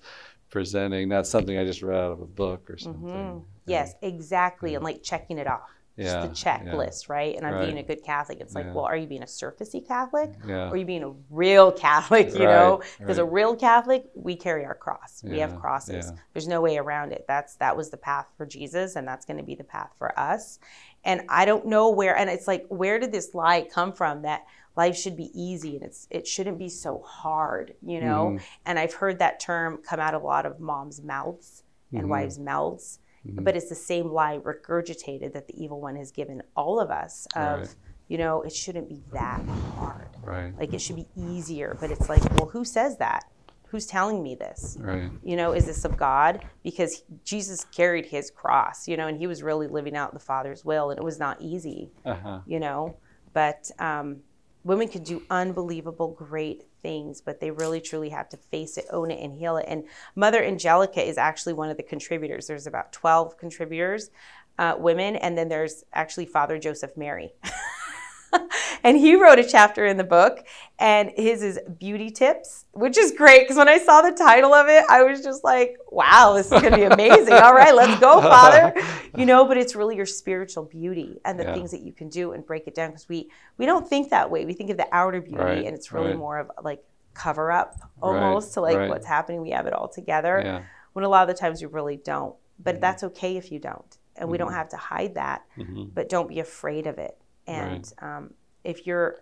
presenting. 0.49 1.09
That's 1.09 1.29
something 1.29 1.57
I 1.57 1.65
just 1.65 1.81
read 1.81 1.99
out 1.99 2.13
of 2.13 2.21
a 2.21 2.25
book 2.25 2.69
or 2.69 2.77
something. 2.77 3.03
Mm-hmm. 3.03 3.39
Yes, 3.65 3.93
exactly, 4.01 4.71
yeah. 4.71 4.77
and 4.77 4.85
like 4.85 5.03
checking 5.03 5.37
it 5.37 5.47
off 5.47 5.69
yeah, 5.97 6.25
just 6.25 6.43
the 6.43 6.49
checklist, 6.49 7.07
yeah. 7.07 7.13
right? 7.13 7.35
And 7.35 7.45
I'm 7.45 7.55
right. 7.55 7.65
being 7.65 7.77
a 7.77 7.83
good 7.83 8.03
Catholic. 8.03 8.39
It's 8.39 8.55
like, 8.55 8.65
yeah. 8.65 8.73
well, 8.73 8.85
are 8.85 8.95
you 8.95 9.07
being 9.07 9.23
a 9.23 9.27
surfacey 9.27 9.85
Catholic? 9.85 10.31
Yeah. 10.47 10.67
Or 10.67 10.69
are 10.69 10.77
you 10.77 10.85
being 10.85 11.03
a 11.03 11.13
real 11.29 11.71
Catholic, 11.71 12.27
you 12.27 12.45
right, 12.45 12.55
know? 12.55 12.81
Because 12.97 13.17
right. 13.17 13.23
a 13.23 13.29
real 13.29 13.55
Catholic, 13.55 14.05
we 14.15 14.35
carry 14.35 14.65
our 14.65 14.75
cross. 14.75 15.21
We 15.23 15.39
have 15.39 15.59
crosses. 15.59 16.11
There's 16.33 16.47
no 16.47 16.61
way 16.61 16.77
around 16.77 17.11
it. 17.11 17.25
That's 17.27 17.55
that 17.55 17.75
was 17.75 17.89
the 17.89 17.97
path 17.97 18.27
for 18.37 18.45
Jesus, 18.45 18.95
and 18.95 19.07
that's 19.07 19.25
going 19.25 19.37
to 19.37 19.43
be 19.43 19.55
the 19.55 19.63
path 19.63 19.91
for 19.97 20.17
us. 20.17 20.59
And 21.03 21.21
I 21.29 21.45
don't 21.45 21.65
know 21.65 21.89
where, 21.89 22.15
and 22.15 22.29
it's 22.29 22.47
like, 22.47 22.65
where 22.69 22.99
did 22.99 23.11
this 23.11 23.33
lie 23.33 23.67
come 23.71 23.91
from 23.91 24.21
that 24.21 24.45
life 24.75 24.95
should 24.95 25.17
be 25.17 25.29
easy 25.33 25.75
and 25.75 25.85
it's 25.85 26.07
it 26.09 26.27
shouldn't 26.27 26.57
be 26.57 26.69
so 26.69 26.99
hard, 27.05 27.73
you 27.81 28.01
know? 28.01 28.27
Mm-hmm. 28.27 28.45
And 28.65 28.79
I've 28.79 28.93
heard 28.93 29.19
that 29.19 29.39
term 29.39 29.79
come 29.87 29.99
out 29.99 30.13
of 30.13 30.21
a 30.21 30.25
lot 30.25 30.45
of 30.45 30.59
moms' 30.59 31.01
mouths 31.01 31.63
and 31.91 32.01
mm-hmm. 32.01 32.09
wives' 32.09 32.39
mouths 32.39 32.99
Mm-hmm. 33.27 33.43
But 33.43 33.55
it's 33.55 33.69
the 33.69 33.75
same 33.75 34.11
lie 34.11 34.39
regurgitated 34.39 35.33
that 35.33 35.47
the 35.47 35.61
evil 35.61 35.79
one 35.79 35.95
has 35.95 36.11
given 36.11 36.41
all 36.55 36.79
of 36.79 36.89
us 36.89 37.27
of, 37.35 37.59
right. 37.59 37.75
you 38.07 38.17
know, 38.17 38.41
it 38.41 38.53
shouldn't 38.53 38.89
be 38.89 39.01
that 39.13 39.41
hard. 39.75 40.09
Right. 40.23 40.57
Like 40.57 40.73
it 40.73 40.81
should 40.81 40.95
be 40.95 41.07
easier. 41.15 41.77
But 41.79 41.91
it's 41.91 42.09
like, 42.09 42.23
well, 42.35 42.47
who 42.47 42.65
says 42.65 42.97
that? 42.97 43.25
Who's 43.67 43.85
telling 43.85 44.21
me 44.21 44.35
this? 44.35 44.75
Right. 44.79 45.09
You 45.23 45.35
know, 45.37 45.53
is 45.53 45.65
this 45.65 45.85
of 45.85 45.97
God? 45.97 46.43
Because 46.63 47.03
Jesus 47.23 47.63
carried 47.65 48.05
his 48.05 48.29
cross, 48.29 48.87
you 48.87 48.97
know, 48.97 49.07
and 49.07 49.17
he 49.17 49.27
was 49.27 49.43
really 49.43 49.67
living 49.67 49.95
out 49.95 50.13
the 50.13 50.19
Father's 50.19 50.65
will, 50.65 50.89
and 50.89 50.97
it 50.97 51.03
was 51.03 51.19
not 51.19 51.37
easy, 51.39 51.89
uh-huh. 52.03 52.39
you 52.45 52.59
know. 52.59 52.97
But 53.33 53.71
um, 53.79 54.17
women 54.63 54.87
can 54.87 55.03
do 55.03 55.23
unbelievable, 55.29 56.09
great 56.09 56.63
things, 56.81 57.21
but 57.21 57.39
they 57.39 57.51
really 57.51 57.81
truly 57.81 58.09
have 58.09 58.29
to 58.29 58.37
face 58.37 58.77
it, 58.77 58.85
own 58.91 59.11
it, 59.11 59.23
and 59.23 59.33
heal 59.33 59.57
it. 59.57 59.65
And 59.67 59.85
Mother 60.15 60.43
Angelica 60.43 61.07
is 61.07 61.17
actually 61.17 61.53
one 61.53 61.69
of 61.69 61.77
the 61.77 61.83
contributors. 61.83 62.47
There's 62.47 62.67
about 62.67 62.91
12 62.91 63.37
contributors, 63.37 64.11
uh, 64.57 64.75
women, 64.77 65.15
and 65.15 65.37
then 65.37 65.49
there's 65.49 65.83
actually 65.93 66.25
Father 66.25 66.59
Joseph 66.59 66.95
Mary. 66.95 67.33
and 68.83 68.97
he 68.97 69.15
wrote 69.15 69.39
a 69.39 69.43
chapter 69.43 69.85
in 69.85 69.97
the 69.97 70.03
book, 70.03 70.45
and 70.79 71.11
his 71.15 71.43
is 71.43 71.59
beauty 71.79 72.09
tips, 72.09 72.65
which 72.71 72.97
is 72.97 73.11
great 73.11 73.43
because 73.43 73.57
when 73.57 73.69
I 73.69 73.77
saw 73.77 74.01
the 74.01 74.11
title 74.11 74.53
of 74.53 74.67
it, 74.67 74.83
I 74.89 75.03
was 75.03 75.21
just 75.21 75.43
like, 75.43 75.77
wow, 75.89 76.33
this 76.33 76.51
is 76.51 76.61
going 76.61 76.71
to 76.71 76.77
be 76.77 76.83
amazing. 76.83 77.33
All 77.33 77.53
right, 77.53 77.73
let's 77.73 77.99
go, 77.99 78.21
Father. 78.21 78.73
You 79.17 79.25
know, 79.25 79.45
but 79.45 79.57
it's 79.57 79.75
really 79.75 79.95
your 79.95 80.05
spiritual 80.05 80.63
beauty 80.63 81.19
and 81.25 81.39
the 81.39 81.43
yeah. 81.43 81.53
things 81.53 81.71
that 81.71 81.81
you 81.81 81.93
can 81.93 82.09
do 82.09 82.31
and 82.31 82.45
break 82.45 82.67
it 82.67 82.75
down 82.75 82.89
because 82.89 83.07
we 83.07 83.29
we 83.57 83.65
don't 83.65 83.87
think 83.87 84.09
that 84.09 84.31
way. 84.31 84.45
We 84.45 84.53
think 84.53 84.69
of 84.69 84.77
the 84.77 84.87
outer 84.91 85.21
beauty, 85.21 85.37
right. 85.37 85.65
and 85.65 85.75
it's 85.75 85.91
really 85.91 86.09
right. 86.09 86.17
more 86.17 86.39
of 86.39 86.51
like 86.63 86.83
cover 87.13 87.51
up 87.51 87.75
almost 88.01 88.49
right. 88.49 88.53
to 88.53 88.79
like 88.79 88.89
what's 88.89 89.07
happening. 89.07 89.41
We 89.41 89.51
have 89.51 89.67
it 89.67 89.73
all 89.73 89.87
together. 89.87 90.41
Yeah. 90.43 90.63
When 90.93 91.05
a 91.05 91.09
lot 91.09 91.29
of 91.29 91.33
the 91.33 91.39
times 91.39 91.61
we 91.61 91.67
really 91.67 91.97
don't. 91.97 92.35
But 92.63 92.75
mm-hmm. 92.75 92.81
that's 92.81 93.03
okay 93.03 93.37
if 93.37 93.51
you 93.51 93.59
don't, 93.59 93.97
and 94.15 94.23
mm-hmm. 94.23 94.31
we 94.31 94.37
don't 94.37 94.49
mm-hmm. 94.49 94.57
have 94.57 94.69
to 94.69 94.77
hide 94.77 95.15
that. 95.15 95.45
Mm-hmm. 95.57 95.85
But 95.93 96.09
don't 96.09 96.27
be 96.27 96.39
afraid 96.39 96.85
of 96.85 96.99
it 96.99 97.17
and 97.47 97.91
right. 98.01 98.17
um, 98.17 98.33
if 98.63 98.85
you're 98.85 99.21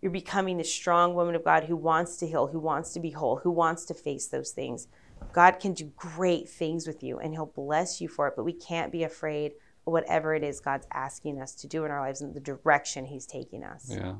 you're 0.00 0.10
becoming 0.10 0.58
the 0.58 0.64
strong 0.64 1.14
woman 1.14 1.36
of 1.36 1.44
God 1.44 1.64
who 1.64 1.76
wants 1.76 2.16
to 2.16 2.26
heal, 2.26 2.48
who 2.48 2.58
wants 2.58 2.92
to 2.94 3.00
be 3.00 3.10
whole, 3.10 3.36
who 3.36 3.52
wants 3.52 3.84
to 3.84 3.94
face 3.94 4.26
those 4.26 4.50
things, 4.50 4.88
God 5.32 5.60
can 5.60 5.74
do 5.74 5.92
great 5.96 6.48
things 6.48 6.88
with 6.88 7.04
you 7.04 7.20
and 7.20 7.32
He'll 7.32 7.46
bless 7.46 8.00
you 8.00 8.08
for 8.08 8.26
it. 8.26 8.34
But 8.36 8.44
we 8.44 8.52
can't 8.52 8.90
be 8.90 9.04
afraid 9.04 9.52
of 9.86 9.92
whatever 9.92 10.34
it 10.34 10.42
is 10.42 10.58
God's 10.58 10.88
asking 10.92 11.40
us 11.40 11.54
to 11.56 11.68
do 11.68 11.84
in 11.84 11.92
our 11.92 12.00
lives 12.00 12.20
and 12.20 12.34
the 12.34 12.40
direction 12.40 13.06
He's 13.06 13.26
taking 13.26 13.62
us. 13.62 13.86
Yeah. 13.88 14.14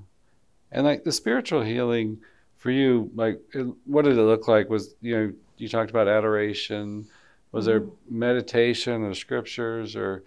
And 0.71 0.85
like 0.85 1.03
the 1.03 1.13
spiritual 1.13 1.63
healing 1.63 2.19
for 2.57 2.71
you, 2.71 3.11
like 3.17 3.41
it, 3.53 3.67
what 3.85 4.05
did 4.05 4.17
it 4.17 4.23
look 4.23 4.47
like? 4.47 4.71
Was, 4.71 4.95
you 5.01 5.17
know, 5.17 5.33
you 5.57 5.69
talked 5.69 5.91
about 5.91 6.07
adoration. 6.07 7.07
Was 7.51 7.67
mm-hmm. 7.67 7.87
there 7.87 7.93
meditation 8.09 9.03
or 9.03 9.15
scriptures 9.15 9.97
or 9.97 10.23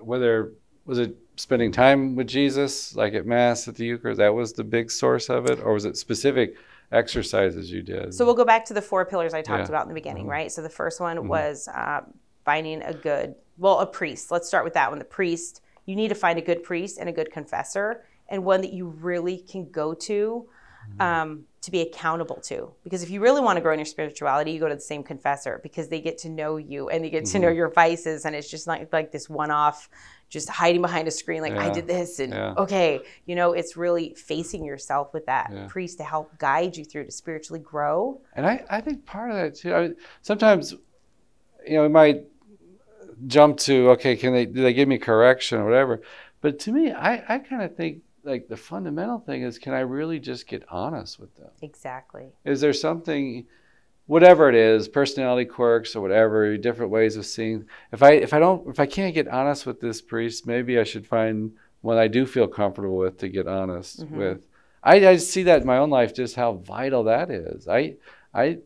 whether 0.00 0.52
was 0.88 0.98
it 0.98 1.14
spending 1.36 1.70
time 1.70 2.16
with 2.16 2.26
Jesus, 2.26 2.96
like 2.96 3.12
at 3.12 3.26
Mass, 3.26 3.68
at 3.68 3.74
the 3.74 3.84
Eucharist? 3.84 4.16
That 4.18 4.34
was 4.34 4.54
the 4.54 4.64
big 4.64 4.90
source 4.90 5.28
of 5.28 5.44
it, 5.44 5.60
or 5.60 5.74
was 5.74 5.84
it 5.84 5.98
specific 5.98 6.56
exercises 6.90 7.70
you 7.70 7.82
did? 7.82 8.14
So 8.14 8.24
we'll 8.24 8.34
go 8.34 8.46
back 8.46 8.64
to 8.64 8.74
the 8.74 8.80
four 8.80 9.04
pillars 9.04 9.34
I 9.34 9.42
talked 9.42 9.64
yeah. 9.64 9.68
about 9.68 9.82
in 9.82 9.88
the 9.88 9.94
beginning, 9.94 10.22
mm-hmm. 10.22 10.32
right? 10.32 10.50
So 10.50 10.62
the 10.62 10.70
first 10.70 10.98
one 10.98 11.18
mm-hmm. 11.18 11.28
was 11.28 11.68
uh, 11.68 12.00
finding 12.46 12.80
a 12.80 12.94
good, 12.94 13.34
well, 13.58 13.80
a 13.80 13.86
priest. 13.86 14.30
Let's 14.30 14.48
start 14.48 14.64
with 14.64 14.72
that 14.74 14.88
one. 14.88 14.98
The 14.98 15.04
priest, 15.04 15.60
you 15.84 15.94
need 15.94 16.08
to 16.08 16.14
find 16.14 16.38
a 16.38 16.42
good 16.42 16.62
priest 16.62 16.96
and 16.98 17.06
a 17.06 17.12
good 17.12 17.30
confessor, 17.30 18.04
and 18.30 18.42
one 18.42 18.62
that 18.62 18.72
you 18.72 18.86
really 18.86 19.36
can 19.36 19.70
go 19.70 19.92
to. 19.92 20.48
Mm-hmm. 20.96 21.00
Um, 21.00 21.44
to 21.60 21.72
be 21.72 21.80
accountable 21.80 22.36
to. 22.36 22.72
Because 22.84 23.02
if 23.02 23.10
you 23.10 23.20
really 23.20 23.40
want 23.40 23.56
to 23.56 23.60
grow 23.60 23.72
in 23.72 23.80
your 23.80 23.86
spirituality, 23.86 24.52
you 24.52 24.60
go 24.60 24.68
to 24.68 24.76
the 24.76 24.80
same 24.80 25.02
confessor 25.02 25.60
because 25.62 25.88
they 25.88 26.00
get 26.00 26.16
to 26.18 26.28
know 26.28 26.56
you 26.56 26.88
and 26.88 27.04
they 27.04 27.10
get 27.10 27.24
mm-hmm. 27.24 27.32
to 27.32 27.38
know 27.40 27.48
your 27.48 27.70
vices. 27.70 28.24
And 28.24 28.34
it's 28.34 28.48
just 28.48 28.66
not 28.66 28.80
like 28.92 29.10
this 29.10 29.28
one 29.28 29.50
off 29.50 29.88
just 30.28 30.48
hiding 30.48 30.82
behind 30.82 31.08
a 31.08 31.10
screen 31.10 31.40
like 31.40 31.54
yeah. 31.54 31.66
i 31.66 31.70
did 31.70 31.86
this 31.86 32.18
and 32.18 32.32
yeah. 32.32 32.52
okay 32.58 33.00
you 33.26 33.34
know 33.34 33.52
it's 33.52 33.76
really 33.76 34.14
facing 34.14 34.64
yourself 34.64 35.14
with 35.14 35.24
that 35.26 35.50
yeah. 35.50 35.66
priest 35.68 35.98
to 35.98 36.04
help 36.04 36.36
guide 36.38 36.76
you 36.76 36.84
through 36.84 37.04
to 37.04 37.10
spiritually 37.10 37.60
grow 37.60 38.20
and 38.34 38.46
i, 38.46 38.62
I 38.68 38.80
think 38.80 39.06
part 39.06 39.30
of 39.30 39.36
that 39.36 39.54
too 39.54 39.74
I 39.74 39.82
mean, 39.82 39.96
sometimes 40.22 40.74
you 41.66 41.76
know 41.76 41.84
it 41.84 41.90
might 41.90 42.24
jump 43.26 43.56
to 43.58 43.90
okay 43.90 44.16
can 44.16 44.32
they 44.32 44.44
do 44.44 44.62
they 44.62 44.74
give 44.74 44.86
me 44.88 44.98
correction 44.98 45.58
or 45.58 45.64
whatever 45.64 46.02
but 46.40 46.58
to 46.60 46.72
me 46.72 46.92
i, 46.92 47.36
I 47.36 47.38
kind 47.38 47.62
of 47.62 47.74
think 47.74 48.02
like 48.28 48.48
the 48.48 48.56
fundamental 48.56 49.18
thing 49.18 49.42
is 49.42 49.58
can 49.58 49.72
i 49.72 49.80
really 49.80 50.18
just 50.20 50.46
get 50.46 50.62
honest 50.68 51.18
with 51.18 51.34
them 51.36 51.50
exactly 51.62 52.26
is 52.44 52.60
there 52.60 52.72
something 52.72 53.46
whatever 54.08 54.48
it 54.48 54.54
is, 54.54 54.88
personality 54.88 55.44
quirks 55.44 55.94
or 55.94 56.00
whatever, 56.00 56.56
different 56.56 56.90
ways 56.90 57.16
of 57.16 57.26
seeing. 57.26 57.66
If 57.92 58.02
I 58.02 58.12
if 58.12 58.32
I 58.32 58.38
don't 58.40 58.66
if 58.66 58.80
I 58.80 58.86
can't 58.86 59.14
get 59.14 59.28
honest 59.28 59.66
with 59.66 59.80
this 59.80 60.00
priest, 60.00 60.46
maybe 60.46 60.78
I 60.78 60.84
should 60.84 61.06
find 61.06 61.52
one 61.82 61.98
I 61.98 62.08
do 62.08 62.26
feel 62.26 62.48
comfortable 62.48 62.96
with 62.96 63.18
to 63.18 63.28
get 63.28 63.46
honest 63.46 64.00
mm-hmm. 64.00 64.16
with. 64.16 64.46
I, 64.82 65.06
I 65.06 65.16
see 65.16 65.44
that 65.44 65.60
in 65.60 65.66
my 65.66 65.78
own 65.78 65.90
life, 65.90 66.14
just 66.14 66.36
how 66.36 66.54
vital 66.54 67.04
that 67.04 67.30
is. 67.30 67.68
I, 67.68 67.96
I, 68.32 68.58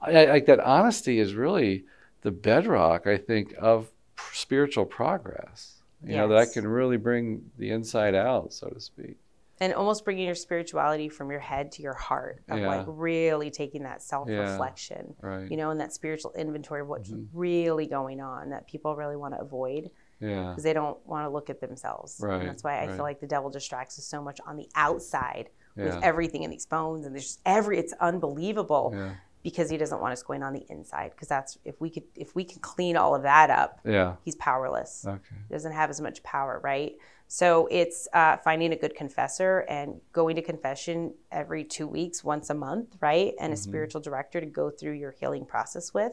I 0.00 0.26
like 0.26 0.46
that 0.46 0.60
honesty 0.60 1.18
is 1.18 1.34
really 1.34 1.84
the 2.22 2.30
bedrock, 2.30 3.06
I 3.06 3.16
think, 3.16 3.54
of 3.58 3.90
spiritual 4.32 4.84
progress. 4.84 5.79
You 6.02 6.14
yes. 6.14 6.16
know, 6.16 6.28
that 6.28 6.52
can 6.52 6.66
really 6.66 6.96
bring 6.96 7.50
the 7.58 7.70
inside 7.70 8.14
out, 8.14 8.52
so 8.52 8.68
to 8.68 8.80
speak 8.80 9.18
and 9.60 9.74
almost 9.74 10.04
bringing 10.04 10.24
your 10.24 10.34
spirituality 10.34 11.08
from 11.08 11.30
your 11.30 11.40
head 11.40 11.70
to 11.72 11.82
your 11.82 11.94
heart 11.94 12.42
of 12.48 12.58
yeah. 12.58 12.66
like 12.66 12.86
really 12.88 13.50
taking 13.50 13.82
that 13.82 14.02
self-reflection 14.02 15.14
yeah, 15.22 15.28
right. 15.28 15.50
you 15.50 15.56
know 15.56 15.70
and 15.70 15.80
that 15.80 15.92
spiritual 15.92 16.32
inventory 16.32 16.80
of 16.80 16.88
what's 16.88 17.10
mm-hmm. 17.10 17.38
really 17.38 17.86
going 17.86 18.20
on 18.20 18.50
that 18.50 18.66
people 18.66 18.96
really 18.96 19.16
want 19.16 19.34
to 19.34 19.40
avoid 19.40 19.90
yeah 20.20 20.48
because 20.48 20.64
they 20.64 20.72
don't 20.72 20.98
want 21.06 21.24
to 21.24 21.30
look 21.30 21.50
at 21.50 21.60
themselves 21.60 22.16
right 22.20 22.40
and 22.40 22.48
that's 22.48 22.64
why 22.64 22.78
i 22.78 22.86
right. 22.86 22.96
feel 22.96 23.04
like 23.04 23.20
the 23.20 23.26
devil 23.26 23.50
distracts 23.50 23.98
us 23.98 24.04
so 24.04 24.22
much 24.22 24.40
on 24.46 24.56
the 24.56 24.68
outside 24.74 25.50
yeah. 25.76 25.84
with 25.84 26.02
everything 26.02 26.42
in 26.42 26.50
these 26.50 26.64
phones 26.64 27.06
and 27.06 27.14
there's 27.14 27.26
just 27.26 27.40
every 27.44 27.78
it's 27.78 27.92
unbelievable 28.00 28.92
yeah. 28.94 29.12
Because 29.42 29.70
he 29.70 29.76
doesn't 29.76 30.00
want 30.00 30.12
us 30.12 30.22
going 30.22 30.42
on 30.42 30.52
the 30.52 30.64
inside 30.68 31.10
because 31.12 31.28
that's 31.28 31.58
if 31.64 31.80
we 31.80 31.88
could 31.90 32.02
if 32.14 32.34
we 32.34 32.44
can 32.44 32.60
clean 32.60 32.96
all 32.96 33.14
of 33.14 33.22
that 33.22 33.50
up 33.50 33.80
yeah 33.84 34.14
he's 34.24 34.36
powerless 34.36 35.04
okay 35.06 35.20
he 35.48 35.54
doesn't 35.54 35.72
have 35.72 35.90
as 35.90 36.00
much 36.00 36.22
power 36.22 36.60
right 36.62 36.92
so 37.32 37.68
it's 37.70 38.08
uh, 38.12 38.36
finding 38.38 38.72
a 38.72 38.76
good 38.76 38.94
confessor 38.96 39.60
and 39.68 40.00
going 40.12 40.34
to 40.34 40.42
confession 40.42 41.14
every 41.30 41.62
two 41.62 41.86
weeks 41.86 42.22
once 42.24 42.50
a 42.50 42.54
month 42.54 42.96
right 43.00 43.34
and 43.40 43.52
a 43.52 43.56
Mhm. 43.56 43.60
spiritual 43.60 44.00
director 44.00 44.40
to 44.40 44.46
go 44.46 44.68
through 44.70 44.92
your 44.92 45.12
healing 45.12 45.44
process 45.46 45.94
with 45.94 46.12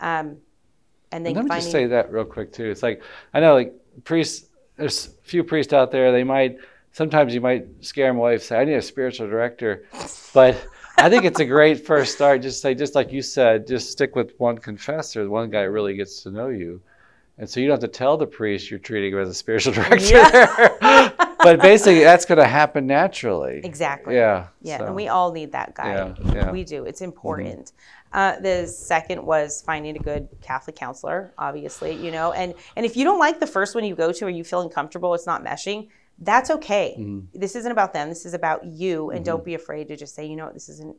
um, 0.00 0.38
and 1.12 1.26
then 1.26 1.34
let 1.34 1.44
me 1.44 1.48
finding 1.48 1.62
just 1.64 1.72
say 1.72 1.86
that 1.86 2.12
real 2.12 2.24
quick 2.24 2.52
too. 2.52 2.70
It's 2.70 2.82
like 2.82 3.02
I 3.34 3.40
know 3.40 3.54
like 3.54 3.74
priests. 4.04 4.46
There's 4.76 5.08
a 5.08 5.10
few 5.22 5.42
priests 5.44 5.72
out 5.72 5.90
there. 5.90 6.12
They 6.12 6.24
might 6.24 6.58
sometimes 6.92 7.34
you 7.34 7.40
might 7.40 7.66
scare 7.84 8.06
them 8.08 8.16
away. 8.16 8.38
Say 8.38 8.58
I 8.58 8.64
need 8.64 8.74
a 8.74 8.82
spiritual 8.82 9.28
director, 9.28 9.84
but 10.32 10.56
I 11.00 11.08
think 11.08 11.24
it's 11.24 11.40
a 11.40 11.44
great 11.44 11.84
first 11.86 12.14
start. 12.14 12.42
Just 12.42 12.60
say 12.60 12.74
just 12.74 12.94
like 12.94 13.12
you 13.12 13.22
said, 13.22 13.66
just 13.66 13.90
stick 13.90 14.14
with 14.14 14.38
one 14.38 14.58
confessor. 14.58 15.28
One 15.28 15.50
guy 15.50 15.62
really 15.62 15.96
gets 15.96 16.22
to 16.24 16.30
know 16.30 16.48
you, 16.48 16.80
and 17.38 17.48
so 17.48 17.60
you 17.60 17.66
don't 17.66 17.80
have 17.80 17.90
to 17.90 17.98
tell 17.98 18.16
the 18.16 18.26
priest 18.26 18.70
you're 18.70 18.78
treating 18.78 19.12
him 19.12 19.18
as 19.18 19.28
a 19.28 19.34
spiritual 19.34 19.72
director. 19.80 20.16
Yeah. 20.16 21.10
but 21.42 21.60
basically, 21.60 22.00
that's 22.00 22.24
going 22.24 22.38
to 22.38 22.46
happen 22.46 22.86
naturally. 22.86 23.60
exactly 23.64 24.14
Yeah. 24.14 24.48
Yeah, 24.60 24.78
so, 24.78 24.86
and 24.86 24.94
we 24.94 25.08
all 25.08 25.32
need 25.32 25.52
that 25.52 25.74
guy. 25.74 25.94
Yeah, 25.94 26.14
yeah. 26.18 26.24
Mm-hmm. 26.24 26.52
We 26.52 26.64
do. 26.64 26.84
It's 26.84 27.00
important. 27.00 27.72
Uh, 28.12 28.38
the 28.40 28.66
second 28.66 29.24
was 29.24 29.62
finding 29.62 29.96
a 29.96 30.00
good 30.00 30.28
Catholic 30.40 30.74
counselor, 30.74 31.32
obviously, 31.38 31.94
you 31.94 32.10
know. 32.10 32.32
And 32.32 32.54
and 32.76 32.84
if 32.84 32.96
you 32.96 33.04
don't 33.04 33.20
like 33.20 33.40
the 33.40 33.46
first 33.46 33.74
one 33.74 33.84
you 33.84 33.94
go 33.94 34.12
to 34.12 34.26
or 34.26 34.28
you 34.28 34.44
feel 34.44 34.62
uncomfortable, 34.62 35.14
it's 35.14 35.26
not 35.26 35.44
meshing, 35.44 35.88
that's 36.20 36.50
okay. 36.50 36.96
Mhm. 36.98 37.26
This 37.34 37.56
isn't 37.56 37.72
about 37.72 37.92
them. 37.92 38.08
This 38.10 38.26
is 38.26 38.34
about 38.34 38.64
you. 38.64 39.10
And 39.10 39.20
Mm-hmm. 39.20 39.24
don't 39.24 39.44
be 39.44 39.54
afraid 39.54 39.88
to 39.88 39.96
just 39.96 40.14
say, 40.14 40.26
you 40.26 40.36
know 40.36 40.44
what, 40.46 40.54
this 40.54 40.68
isn't 40.68 40.96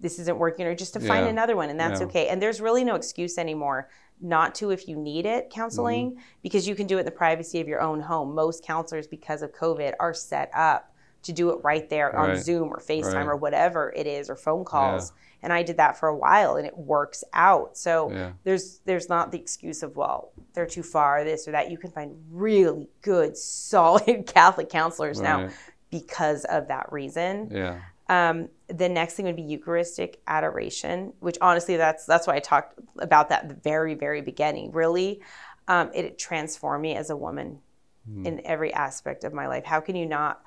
this 0.00 0.18
isn't 0.18 0.36
working 0.36 0.66
or 0.66 0.74
just 0.74 0.94
to 0.94 0.98
find 1.00 1.26
Yeah. 1.26 1.30
another 1.30 1.54
one 1.54 1.70
and 1.70 1.78
that's 1.78 2.00
Yeah. 2.00 2.06
okay. 2.06 2.26
And 2.26 2.42
there's 2.42 2.60
really 2.60 2.82
no 2.82 2.96
excuse 2.96 3.38
anymore 3.38 3.88
not 4.20 4.52
to 4.56 4.70
if 4.70 4.88
you 4.88 4.96
need 4.96 5.26
it 5.26 5.48
counseling 5.48 6.10
Mm-hmm. 6.12 6.20
because 6.42 6.66
you 6.66 6.74
can 6.74 6.88
do 6.88 6.96
it 6.96 7.00
in 7.00 7.04
the 7.06 7.12
privacy 7.12 7.60
of 7.60 7.68
your 7.68 7.80
own 7.80 8.00
home. 8.00 8.34
Most 8.34 8.64
counselors 8.64 9.06
because 9.06 9.42
of 9.42 9.52
COVID 9.52 9.92
are 10.00 10.12
set 10.12 10.50
up 10.54 10.91
to 11.22 11.32
do 11.32 11.50
it 11.50 11.58
right 11.62 11.88
there 11.88 12.14
on 12.16 12.30
Right. 12.30 12.38
Zoom 12.38 12.68
or 12.72 12.78
FaceTime 12.78 13.14
Right. 13.14 13.26
or 13.26 13.36
whatever 13.36 13.92
it 13.94 14.06
is 14.06 14.28
or 14.28 14.36
phone 14.36 14.64
calls. 14.64 15.12
And 15.44 15.52
I 15.52 15.62
did 15.62 15.76
that 15.78 15.96
for 15.96 16.08
a 16.08 16.16
while 16.16 16.56
and 16.56 16.66
it 16.66 16.76
works 16.76 17.24
out. 17.32 17.76
So 17.76 18.10
Yeah. 18.10 18.32
there's 18.44 18.78
there's 18.84 19.08
not 19.08 19.32
the 19.32 19.38
excuse 19.40 19.82
of 19.82 19.96
well, 19.96 20.30
they're 20.54 20.66
too 20.66 20.82
far, 20.82 21.24
this 21.24 21.46
or 21.48 21.52
that. 21.52 21.70
You 21.70 21.78
can 21.78 21.90
find 21.90 22.16
really 22.30 22.88
good, 23.02 23.36
solid 23.76 24.26
Catholic 24.26 24.68
counselors 24.68 25.20
now 25.20 25.48
because 25.90 26.44
of 26.44 26.68
that 26.68 26.90
reason. 26.92 27.48
Yeah. 27.50 27.80
Um, 28.08 28.48
the 28.68 28.88
next 28.88 29.14
thing 29.14 29.26
would 29.26 29.36
be 29.36 29.42
Eucharistic 29.42 30.20
adoration, 30.26 31.12
which 31.20 31.38
honestly, 31.40 31.76
that's 31.76 32.04
that's 32.04 32.26
why 32.26 32.34
I 32.36 32.40
talked 32.40 32.78
about 32.98 33.28
that 33.30 33.44
at 33.44 33.48
the 33.48 33.54
very, 33.54 33.94
very 33.94 34.20
beginning. 34.20 34.72
Really, 34.72 35.20
um, 35.68 35.90
it 35.94 36.18
transformed 36.18 36.82
me 36.82 36.94
as 36.96 37.10
a 37.10 37.16
woman 37.16 37.60
Hmm. 38.06 38.26
in 38.26 38.40
every 38.44 38.74
aspect 38.74 39.22
of 39.22 39.32
my 39.32 39.46
life. 39.46 39.64
How 39.64 39.80
can 39.80 39.94
you 39.94 40.06
not 40.06 40.42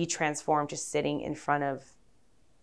be 0.00 0.06
transformed 0.06 0.68
just 0.68 0.90
sitting 0.90 1.20
in 1.20 1.34
front 1.34 1.64
of 1.64 1.82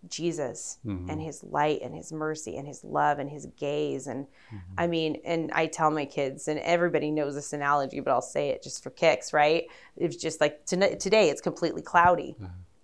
Jesus 0.08 0.78
Mhm. 0.86 1.10
and 1.10 1.22
His 1.22 1.44
light 1.44 1.82
and 1.82 1.96
His 1.96 2.12
mercy 2.14 2.58
and 2.58 2.68
His 2.68 2.84
love 2.84 3.18
and 3.20 3.30
His 3.30 3.48
gaze? 3.58 4.08
And 4.08 4.28
Mm-hmm. 4.28 4.58
I 4.78 4.88
mean, 4.88 5.22
and 5.26 5.52
I 5.52 5.66
tell 5.68 5.90
my 5.92 6.06
kids, 6.06 6.48
and 6.48 6.60
everybody 6.60 7.10
knows 7.12 7.34
this 7.36 7.54
analogy, 7.54 8.00
but 8.00 8.12
I'll 8.12 8.22
say 8.22 8.50
it 8.50 8.62
just 8.62 8.84
for 8.84 8.92
kicks, 8.92 9.34
right? 9.34 9.66
It's 9.98 10.16
just 10.16 10.40
like 10.42 10.66
to, 10.68 10.96
today, 10.98 11.30
it's 11.30 11.42
completely 11.42 11.82
cloudy 11.82 12.36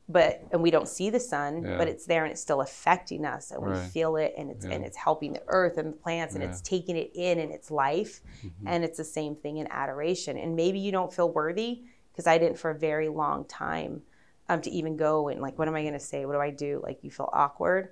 but 0.10 0.42
and 0.52 0.62
we 0.62 0.72
don't 0.72 0.90
see 0.90 1.10
the 1.10 1.22
sun 1.22 1.64
Yeah. 1.64 1.78
but 1.78 1.88
it's 1.88 2.06
there 2.06 2.24
and 2.26 2.32
it's 2.34 2.42
still 2.42 2.60
affecting 2.60 3.24
us 3.24 3.52
and 3.52 3.62
we 3.64 3.74
feel 3.96 4.18
it 4.18 4.34
and 4.38 4.52
it's 4.52 4.66
Yeah. 4.66 4.74
and 4.74 4.84
it's 4.84 4.98
helping 4.98 5.32
the 5.32 5.44
earth 5.48 5.78
and 5.78 5.94
the 5.94 5.98
plants 5.98 6.34
and 6.36 6.44
Yeah. 6.44 6.50
it's 6.50 6.60
taking 6.60 6.98
it 6.98 7.12
in 7.14 7.40
in 7.40 7.50
its 7.52 7.72
life 7.72 8.20
Mm-hmm. 8.44 8.68
and 8.68 8.84
it's 8.84 8.98
the 8.98 9.06
same 9.06 9.36
thing 9.38 9.56
in 9.58 9.68
adoration 9.72 10.38
and 10.38 10.54
maybe 10.54 10.80
you 10.80 10.92
don't 10.92 11.14
feel 11.14 11.30
worthy 11.32 11.84
because 12.12 12.28
i 12.28 12.38
didn't 12.38 12.58
for 12.58 12.72
a 12.72 12.76
very 12.78 13.08
long 13.08 13.46
time 13.46 14.02
um, 14.52 14.62
to 14.62 14.70
even 14.70 14.98
go 14.98 15.28
and 15.30 15.42
like 15.42 15.58
what 15.58 15.68
am 15.68 15.76
i 15.76 15.82
going 15.82 15.94
to 15.94 16.00
say 16.00 16.26
what 16.26 16.34
do 16.34 16.40
i 16.40 16.50
do 16.50 16.80
like 16.84 17.00
you 17.04 17.10
feel 17.12 17.30
awkward 17.34 17.90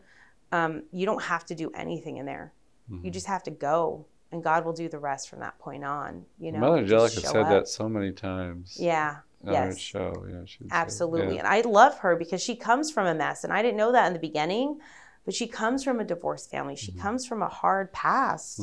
um, 0.51 0.83
you 0.91 1.05
don't 1.05 1.21
have 1.23 1.45
to 1.45 1.55
do 1.55 1.71
anything 1.73 2.17
in 2.17 2.25
there 2.25 2.53
Mm-hmm. 2.91 3.05
you 3.05 3.11
just 3.11 3.27
have 3.27 3.43
to 3.43 3.51
go 3.51 4.07
and 4.31 4.43
god 4.43 4.65
will 4.65 4.73
do 4.73 4.89
the 4.89 4.97
rest 4.97 5.29
from 5.29 5.39
that 5.41 5.59
point 5.59 5.83
on 5.83 6.25
you 6.39 6.51
know 6.51 6.57
Mother 6.59 6.79
Angelica 6.79 7.19
said 7.21 7.35
up. 7.43 7.49
that 7.49 7.67
so 7.67 7.87
many 7.87 8.11
times. 8.11 8.77
yeah 8.79 9.17
on 9.45 9.53
her 9.53 9.67
yes 9.67 9.77
show. 9.77 10.13
Yeah, 10.27 10.39
would 10.39 10.49
say- 10.49 10.65
Absolutely. 10.71 11.35
yeah. 11.35 11.41
And 11.41 11.47
I 11.47 11.61
love 11.61 11.99
her 11.99 12.15
because 12.15 12.41
she 12.43 12.55
comes 12.55 12.91
from 12.91 13.05
a 13.07 13.13
mess. 13.15 13.43
And 13.45 13.53
I 13.53 13.61
didn't 13.61 13.77
know 13.77 13.91
that 13.93 14.07
in 14.07 14.13
the 14.13 14.19
beginning, 14.19 14.79
but 15.23 15.33
she 15.33 15.47
comes 15.47 15.81
from 15.83 15.99
a 16.01 16.03
divorced 16.03 16.49
family. 16.51 16.75
She 16.75 16.91
Mm-hmm. 16.91 16.99
comes 17.01 17.25
from 17.25 17.41
a 17.41 17.47
hard 17.47 17.93
past. 17.93 18.59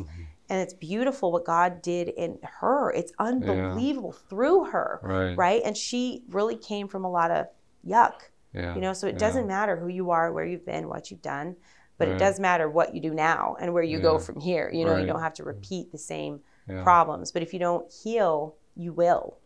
And 0.50 0.60
it's 0.60 0.74
beautiful 0.74 1.32
what 1.32 1.44
God 1.46 1.80
did 1.80 2.08
in 2.08 2.38
her. 2.60 2.90
It's 2.92 3.12
unbelievable 3.18 4.12
through 4.12 4.64
her. 4.64 5.00
Right. 5.02 5.34
Right. 5.34 5.62
And 5.64 5.74
she 5.76 6.24
really 6.28 6.56
came 6.56 6.88
from 6.88 7.04
a 7.06 7.10
lot 7.10 7.30
of 7.30 7.46
yuck. 7.86 8.14
Yeah. 8.52 8.74
You 8.74 8.80
know, 8.80 8.92
so 8.92 9.06
it 9.06 9.18
doesn't 9.18 9.46
matter 9.46 9.76
who 9.76 9.88
you 9.88 10.10
are, 10.10 10.32
where 10.32 10.44
you've 10.44 10.64
been, 10.64 10.88
what 10.88 11.10
you've 11.10 11.22
done, 11.22 11.56
but 11.98 12.08
Right. 12.08 12.16
it 12.16 12.18
does 12.18 12.40
matter 12.40 12.70
what 12.70 12.94
you 12.94 13.00
do 13.02 13.12
now 13.12 13.56
and 13.60 13.72
where 13.74 13.82
you 13.82 14.00
go 14.00 14.18
from 14.18 14.40
here. 14.40 14.70
You 14.72 14.84
know, 14.86 14.92
Right. 14.92 15.00
you 15.02 15.06
don't 15.06 15.20
have 15.20 15.34
to 15.34 15.44
repeat 15.44 15.92
the 15.92 15.98
same 15.98 16.40
problems. 16.82 17.32
But 17.32 17.42
if 17.42 17.52
you 17.52 17.58
don't 17.60 17.90
heal, 17.92 18.56
you 18.74 18.92
will. 18.92 19.36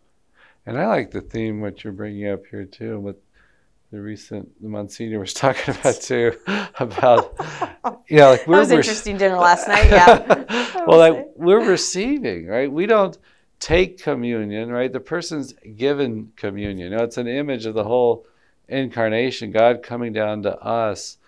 And 0.66 0.78
I 0.78 0.86
like 0.86 1.10
the 1.10 1.20
theme 1.20 1.60
what 1.60 1.82
you're 1.82 1.92
bringing 1.92 2.28
up 2.28 2.46
here 2.46 2.64
too, 2.64 3.00
with 3.00 3.16
the 3.90 4.00
recent 4.00 4.48
the 4.62 4.68
Monsignor 4.68 5.18
was 5.18 5.34
talking 5.44 5.74
about 5.74 6.00
too, 6.00 6.32
about 6.78 7.34
yeah, 8.08 8.28
like 8.28 8.46
we're 8.46 8.58
was 8.60 8.70
rec- 8.70 8.78
interesting 8.78 9.16
dinner 9.16 9.36
last 9.36 9.66
night. 9.66 9.86
Yeah. 9.90 10.84
well, 10.86 10.98
like 10.98 11.26
we're 11.34 11.64
receiving, 11.68 12.46
right? 12.46 12.70
We 12.70 12.86
don't 12.86 13.18
take 13.58 14.00
communion, 14.00 14.70
right? 14.70 14.92
The 14.92 15.00
person's 15.00 15.52
given 15.76 16.32
communion. 16.36 16.92
You 16.92 16.98
know, 16.98 17.04
it's 17.04 17.18
an 17.18 17.26
image 17.26 17.66
of 17.66 17.74
the 17.74 17.84
whole 17.84 18.24
incarnation, 18.70 19.50
God 19.50 19.82
coming 19.82 20.12
down 20.12 20.42
to 20.42 20.58
us. 20.58 21.18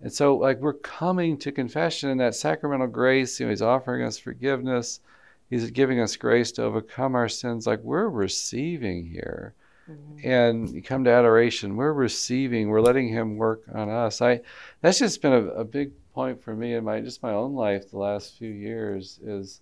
And 0.00 0.12
so, 0.12 0.36
like, 0.36 0.58
we're 0.60 0.72
coming 0.72 1.36
to 1.38 1.52
confession 1.52 2.10
in 2.10 2.18
that 2.18 2.34
sacramental 2.34 2.88
grace. 2.88 3.38
You 3.38 3.46
know, 3.46 3.50
He's 3.50 3.62
offering 3.62 4.02
us 4.02 4.18
forgiveness. 4.18 5.00
He's 5.48 5.70
giving 5.70 6.00
us 6.00 6.16
grace 6.16 6.50
to 6.52 6.62
overcome 6.62 7.14
our 7.14 7.28
sins. 7.28 7.66
Like, 7.66 7.80
we're 7.82 8.08
receiving 8.08 9.06
here. 9.06 9.54
Mhm. 9.88 10.24
And 10.24 10.70
you 10.70 10.82
come 10.82 11.04
to 11.04 11.10
adoration, 11.10 11.76
we're 11.76 11.92
receiving, 11.92 12.68
we're 12.68 12.80
letting 12.80 13.08
Him 13.08 13.36
work 13.36 13.62
on 13.72 13.88
us. 13.88 14.22
I 14.22 14.40
that's 14.80 14.98
just 14.98 15.20
been 15.20 15.32
a, 15.32 15.46
a 15.48 15.64
big 15.64 15.92
point 16.14 16.42
for 16.42 16.54
me 16.54 16.74
in 16.74 16.84
my 16.84 17.00
just 17.00 17.22
my 17.22 17.32
own 17.32 17.54
life 17.54 17.90
the 17.90 17.98
last 17.98 18.38
few 18.38 18.50
years 18.50 19.18
is 19.24 19.60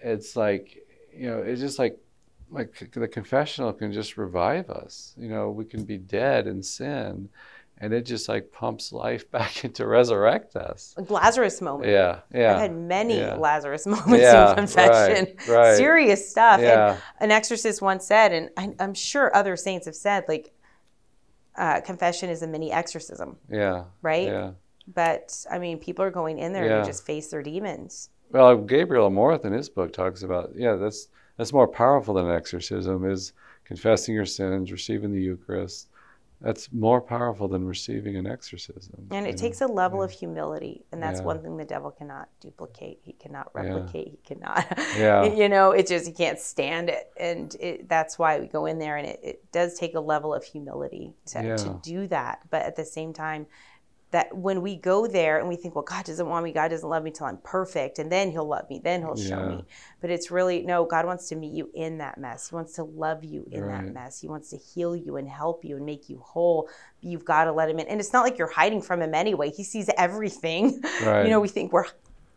it's 0.00 0.36
like 0.36 0.86
you 1.14 1.26
know 1.26 1.38
it's 1.38 1.60
just 1.60 1.78
like 1.78 1.98
like 2.50 2.90
the 2.92 3.08
confessional 3.08 3.72
can 3.72 3.92
just 3.92 4.16
revive 4.16 4.70
us 4.70 5.14
you 5.18 5.28
know 5.28 5.50
we 5.50 5.64
can 5.64 5.84
be 5.84 5.98
dead 5.98 6.46
in 6.46 6.62
sin 6.62 7.28
and 7.78 7.92
it 7.92 8.06
just 8.06 8.28
like 8.28 8.50
pumps 8.52 8.92
life 8.92 9.30
back 9.36 9.64
into 9.64 9.86
resurrect 9.86 10.56
us 10.56 10.94
Like 10.96 11.10
Lazarus 11.10 11.60
moment. 11.60 11.90
yeah 11.90 12.20
yeah 12.32 12.52
I've 12.54 12.60
had 12.60 12.74
many 12.74 13.18
yeah. 13.18 13.34
Lazarus 13.34 13.86
moments 13.96 14.10
Yeah, 14.22 14.50
in 14.50 14.56
confession. 14.56 15.36
right, 15.48 15.48
right. 15.48 15.76
Serious 15.76 16.30
stuff. 16.30 16.60
yeah 16.60 16.92
And 17.20 17.30
an 17.32 17.36
exorcist 17.36 17.82
once 17.82 18.06
said, 18.06 18.32
and 18.32 18.50
I, 18.56 18.74
I'm 18.82 18.94
sure 18.94 19.34
other 19.34 19.56
saints 19.56 19.86
have 19.86 19.94
said, 19.96 20.24
like, 20.28 20.52
uh, 21.56 21.80
confession 21.80 22.28
is 22.30 22.42
a 22.42 22.46
mini 22.46 22.70
exorcism, 22.72 23.36
yeah 23.50 23.84
right? 24.02 24.28
yeah 24.28 24.50
But 24.94 25.44
I 25.50 25.58
mean, 25.58 25.78
people 25.78 26.04
are 26.04 26.10
going 26.10 26.38
in 26.38 26.52
there 26.52 26.66
Yeah. 26.66 26.80
to 26.80 26.84
just 26.86 27.04
face 27.04 27.28
their 27.28 27.42
demons. 27.42 28.10
Well, 28.30 28.56
Gabriel 28.58 29.10
Amorth 29.10 29.44
in 29.44 29.52
his 29.52 29.68
book 29.68 29.92
talks 29.92 30.22
about 30.22 30.52
yeah, 30.54 30.74
that's 30.76 31.08
that's 31.36 31.52
more 31.52 31.68
powerful 31.68 32.14
than 32.14 32.30
exorcism 32.30 33.08
is 33.08 33.32
confessing 33.64 34.14
your 34.14 34.26
sins, 34.26 34.72
receiving 34.72 35.12
the 35.12 35.20
Eucharist. 35.20 35.88
That's 36.42 36.70
more 36.70 37.00
powerful 37.00 37.48
than 37.48 37.64
receiving 37.64 38.16
an 38.16 38.26
exorcism. 38.26 39.08
And 39.10 39.26
it 39.26 39.32
know? 39.32 39.36
takes 39.38 39.62
a 39.62 39.66
level 39.66 40.02
of 40.02 40.10
humility. 40.10 40.84
And 40.92 41.02
that's 41.02 41.20
Yeah. 41.20 41.24
one 41.26 41.40
thing 41.40 41.56
the 41.56 41.64
devil 41.64 41.90
cannot 41.90 42.28
duplicate. 42.40 42.98
He 43.02 43.14
cannot 43.14 43.50
Yeah. 43.54 43.62
replicate. 43.62 44.08
He 44.08 44.18
cannot. 44.34 44.66
Yeah. 44.98 45.24
you 45.24 45.48
know, 45.48 45.70
it 45.70 45.86
just, 45.86 46.06
he 46.06 46.12
can't 46.12 46.38
stand 46.38 46.90
it. 46.90 47.10
And 47.18 47.54
it, 47.58 47.88
that's 47.88 48.18
why 48.18 48.38
we 48.38 48.48
go 48.48 48.66
in 48.66 48.78
there. 48.78 48.98
And 48.98 49.06
it, 49.08 49.20
it 49.22 49.50
does 49.50 49.78
take 49.78 49.94
a 49.94 50.00
level 50.00 50.34
of 50.34 50.44
humility 50.44 51.14
to, 51.26 51.42
Yeah. 51.42 51.56
to 51.56 51.80
do 51.82 52.06
that. 52.08 52.40
But 52.50 52.62
at 52.62 52.76
the 52.76 52.84
same 52.84 53.14
time, 53.14 53.46
that 54.12 54.34
when 54.36 54.62
we 54.62 54.76
go 54.76 55.06
there 55.06 55.38
and 55.38 55.48
we 55.48 55.56
think, 55.56 55.74
well, 55.74 55.84
God 55.84 56.04
doesn't 56.04 56.28
want 56.28 56.44
me, 56.44 56.52
God 56.52 56.68
doesn't 56.68 56.88
love 56.88 57.02
me 57.02 57.10
till 57.10 57.26
I'm 57.26 57.38
perfect, 57.38 57.98
and 57.98 58.10
then 58.10 58.30
He'll 58.30 58.46
love 58.48 58.68
me, 58.70 58.80
then 58.82 59.00
He'll 59.02 59.16
show 59.16 59.40
Yeah. 59.40 59.46
me. 59.48 59.64
But 60.00 60.10
it's 60.10 60.30
really 60.30 60.62
no, 60.62 60.84
God 60.84 61.06
wants 61.06 61.28
to 61.30 61.36
meet 61.36 61.52
you 61.52 61.70
in 61.74 61.98
that 61.98 62.16
mess. 62.18 62.48
He 62.48 62.54
wants 62.54 62.74
to 62.74 62.84
love 62.84 63.24
you 63.24 63.46
in 63.50 63.66
that 63.66 63.92
mess. 63.92 64.20
He 64.20 64.28
wants 64.28 64.50
to 64.50 64.56
heal 64.56 64.94
you 64.94 65.16
and 65.16 65.28
help 65.28 65.64
you 65.64 65.76
and 65.76 65.84
make 65.84 66.08
you 66.08 66.20
whole. 66.24 66.68
You've 67.00 67.24
got 67.24 67.44
to 67.44 67.52
let 67.52 67.68
Him 67.68 67.78
in. 67.80 67.88
And 67.88 68.00
it's 68.00 68.12
not 68.12 68.22
like 68.22 68.38
you're 68.38 68.46
hiding 68.52 68.80
from 68.82 69.02
Him 69.02 69.14
anyway. 69.14 69.50
He 69.50 69.64
sees 69.64 69.90
everything. 69.98 70.80
Right. 71.04 71.16
You 71.26 71.30
know, 71.30 71.40
we 71.40 71.48
think 71.48 71.72
we're 71.72 71.86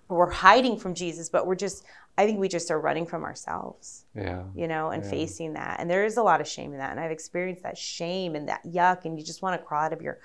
we're 0.10 0.32
hiding 0.32 0.78
from 0.78 0.96
Jesus, 0.96 1.30
but 1.30 1.46
we're 1.46 1.56
just 1.56 1.86
I 2.20 2.26
think 2.26 2.38
we 2.38 2.50
just 2.50 2.70
are 2.70 2.80
running 2.82 3.06
from 3.06 3.24
ourselves. 3.24 4.04
Yeah. 4.14 4.44
You 4.54 4.68
know, 4.68 4.90
and 4.90 5.04
yeah. 5.04 5.10
facing 5.10 5.54
that. 5.54 5.80
And 5.80 5.90
there 5.90 6.04
is 6.04 6.18
a 6.18 6.24
lot 6.24 6.42
of 6.42 6.48
shame 6.50 6.74
in 6.74 6.80
that. 6.80 6.92
And 6.92 7.00
I've 7.00 7.12
experienced 7.12 7.64
that 7.64 7.78
shame 7.78 8.36
and 8.36 8.50
that 8.50 8.62
yuck 8.66 9.06
and 9.06 9.18
you 9.18 9.24
just 9.24 9.42
want 9.42 9.60
to 9.60 9.66
crawl 9.66 9.86
out 9.86 9.94
of 9.94 10.02
your 10.02 10.20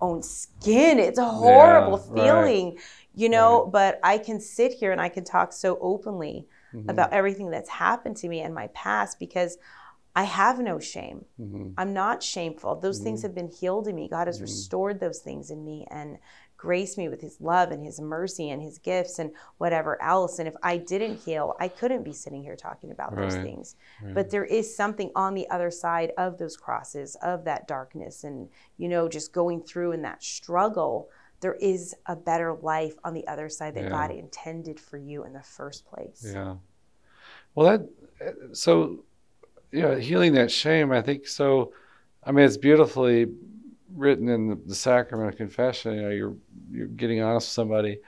own 0.00 0.22
skin. 0.22 1.00
It's 1.00 1.18
a 1.18 1.24
horrible 1.24 2.00
yeah, 2.14 2.22
feeling. 2.22 2.66
Right. 2.76 2.84
You 3.16 3.28
know, 3.30 3.64
right. 3.64 3.72
but 3.72 4.00
I 4.04 4.18
can 4.18 4.40
sit 4.40 4.74
here 4.74 4.92
and 4.92 5.00
I 5.00 5.08
can 5.08 5.24
talk 5.24 5.52
so 5.52 5.76
openly 5.80 6.46
mm-hmm. 6.72 6.88
about 6.88 7.12
everything 7.12 7.50
that's 7.50 7.70
happened 7.70 8.16
to 8.18 8.28
me 8.28 8.42
in 8.42 8.54
my 8.54 8.68
past 8.68 9.18
because 9.18 9.58
I 10.14 10.24
have 10.24 10.60
no 10.60 10.78
shame. 10.78 11.24
Mm-hmm. 11.40 11.70
I'm 11.76 11.92
not 11.92 12.22
shameful. 12.22 12.76
Those 12.76 12.98
mm-hmm. 12.98 13.04
things 13.04 13.22
have 13.22 13.34
been 13.34 13.48
healed 13.48 13.88
in 13.88 13.96
me. 13.96 14.08
God 14.08 14.28
has 14.28 14.36
mm-hmm. 14.36 14.44
restored 14.44 15.00
those 15.00 15.18
things 15.18 15.50
in 15.50 15.64
me 15.64 15.86
and 15.90 16.18
graced 16.60 16.98
me 16.98 17.08
with 17.08 17.22
his 17.22 17.40
love 17.40 17.70
and 17.70 17.82
his 17.82 17.98
mercy 17.98 18.50
and 18.50 18.60
his 18.60 18.76
gifts 18.76 19.18
and 19.18 19.30
whatever 19.56 20.00
else. 20.02 20.38
And 20.38 20.46
if 20.46 20.54
I 20.62 20.76
didn't 20.76 21.16
heal, 21.16 21.56
I 21.58 21.68
couldn't 21.68 22.04
be 22.04 22.12
sitting 22.12 22.42
here 22.42 22.54
talking 22.54 22.90
about 22.90 23.16
right. 23.16 23.22
those 23.22 23.40
things. 23.40 23.76
Right. 24.02 24.14
But 24.14 24.30
there 24.30 24.44
is 24.44 24.76
something 24.76 25.10
on 25.16 25.32
the 25.32 25.48
other 25.48 25.70
side 25.70 26.12
of 26.18 26.36
those 26.36 26.58
crosses, 26.58 27.16
of 27.22 27.44
that 27.44 27.66
darkness, 27.66 28.24
and, 28.24 28.46
you 28.76 28.88
know, 28.88 29.08
just 29.08 29.32
going 29.32 29.62
through 29.62 29.92
in 29.92 30.02
that 30.02 30.22
struggle. 30.22 31.08
There 31.40 31.54
is 31.54 31.94
a 32.04 32.14
better 32.14 32.52
life 32.52 32.96
on 33.04 33.14
the 33.14 33.26
other 33.26 33.48
side 33.48 33.74
that 33.76 33.84
yeah. 33.84 33.88
God 33.88 34.10
intended 34.10 34.78
for 34.78 34.98
you 34.98 35.24
in 35.24 35.32
the 35.32 35.42
first 35.42 35.86
place. 35.86 36.30
Yeah. 36.30 36.56
Well, 37.54 37.70
that, 37.70 37.88
uh, 38.22 38.52
so, 38.52 39.02
you 39.72 39.80
know, 39.80 39.96
healing 39.96 40.34
that 40.34 40.52
shame, 40.52 40.92
I 40.92 41.00
think 41.00 41.26
so. 41.26 41.72
I 42.22 42.32
mean, 42.32 42.44
it's 42.44 42.58
beautifully 42.58 43.28
written 43.94 44.28
in 44.28 44.48
the, 44.48 44.54
the, 44.66 44.74
sacrament 44.74 45.30
of 45.30 45.36
confession. 45.36 45.94
You 45.94 46.02
know, 46.02 46.10
you're 46.10 46.36
you're 46.70 46.86
getting 46.86 47.22
honest 47.22 47.48
with 47.48 47.52
somebody, 47.52 47.98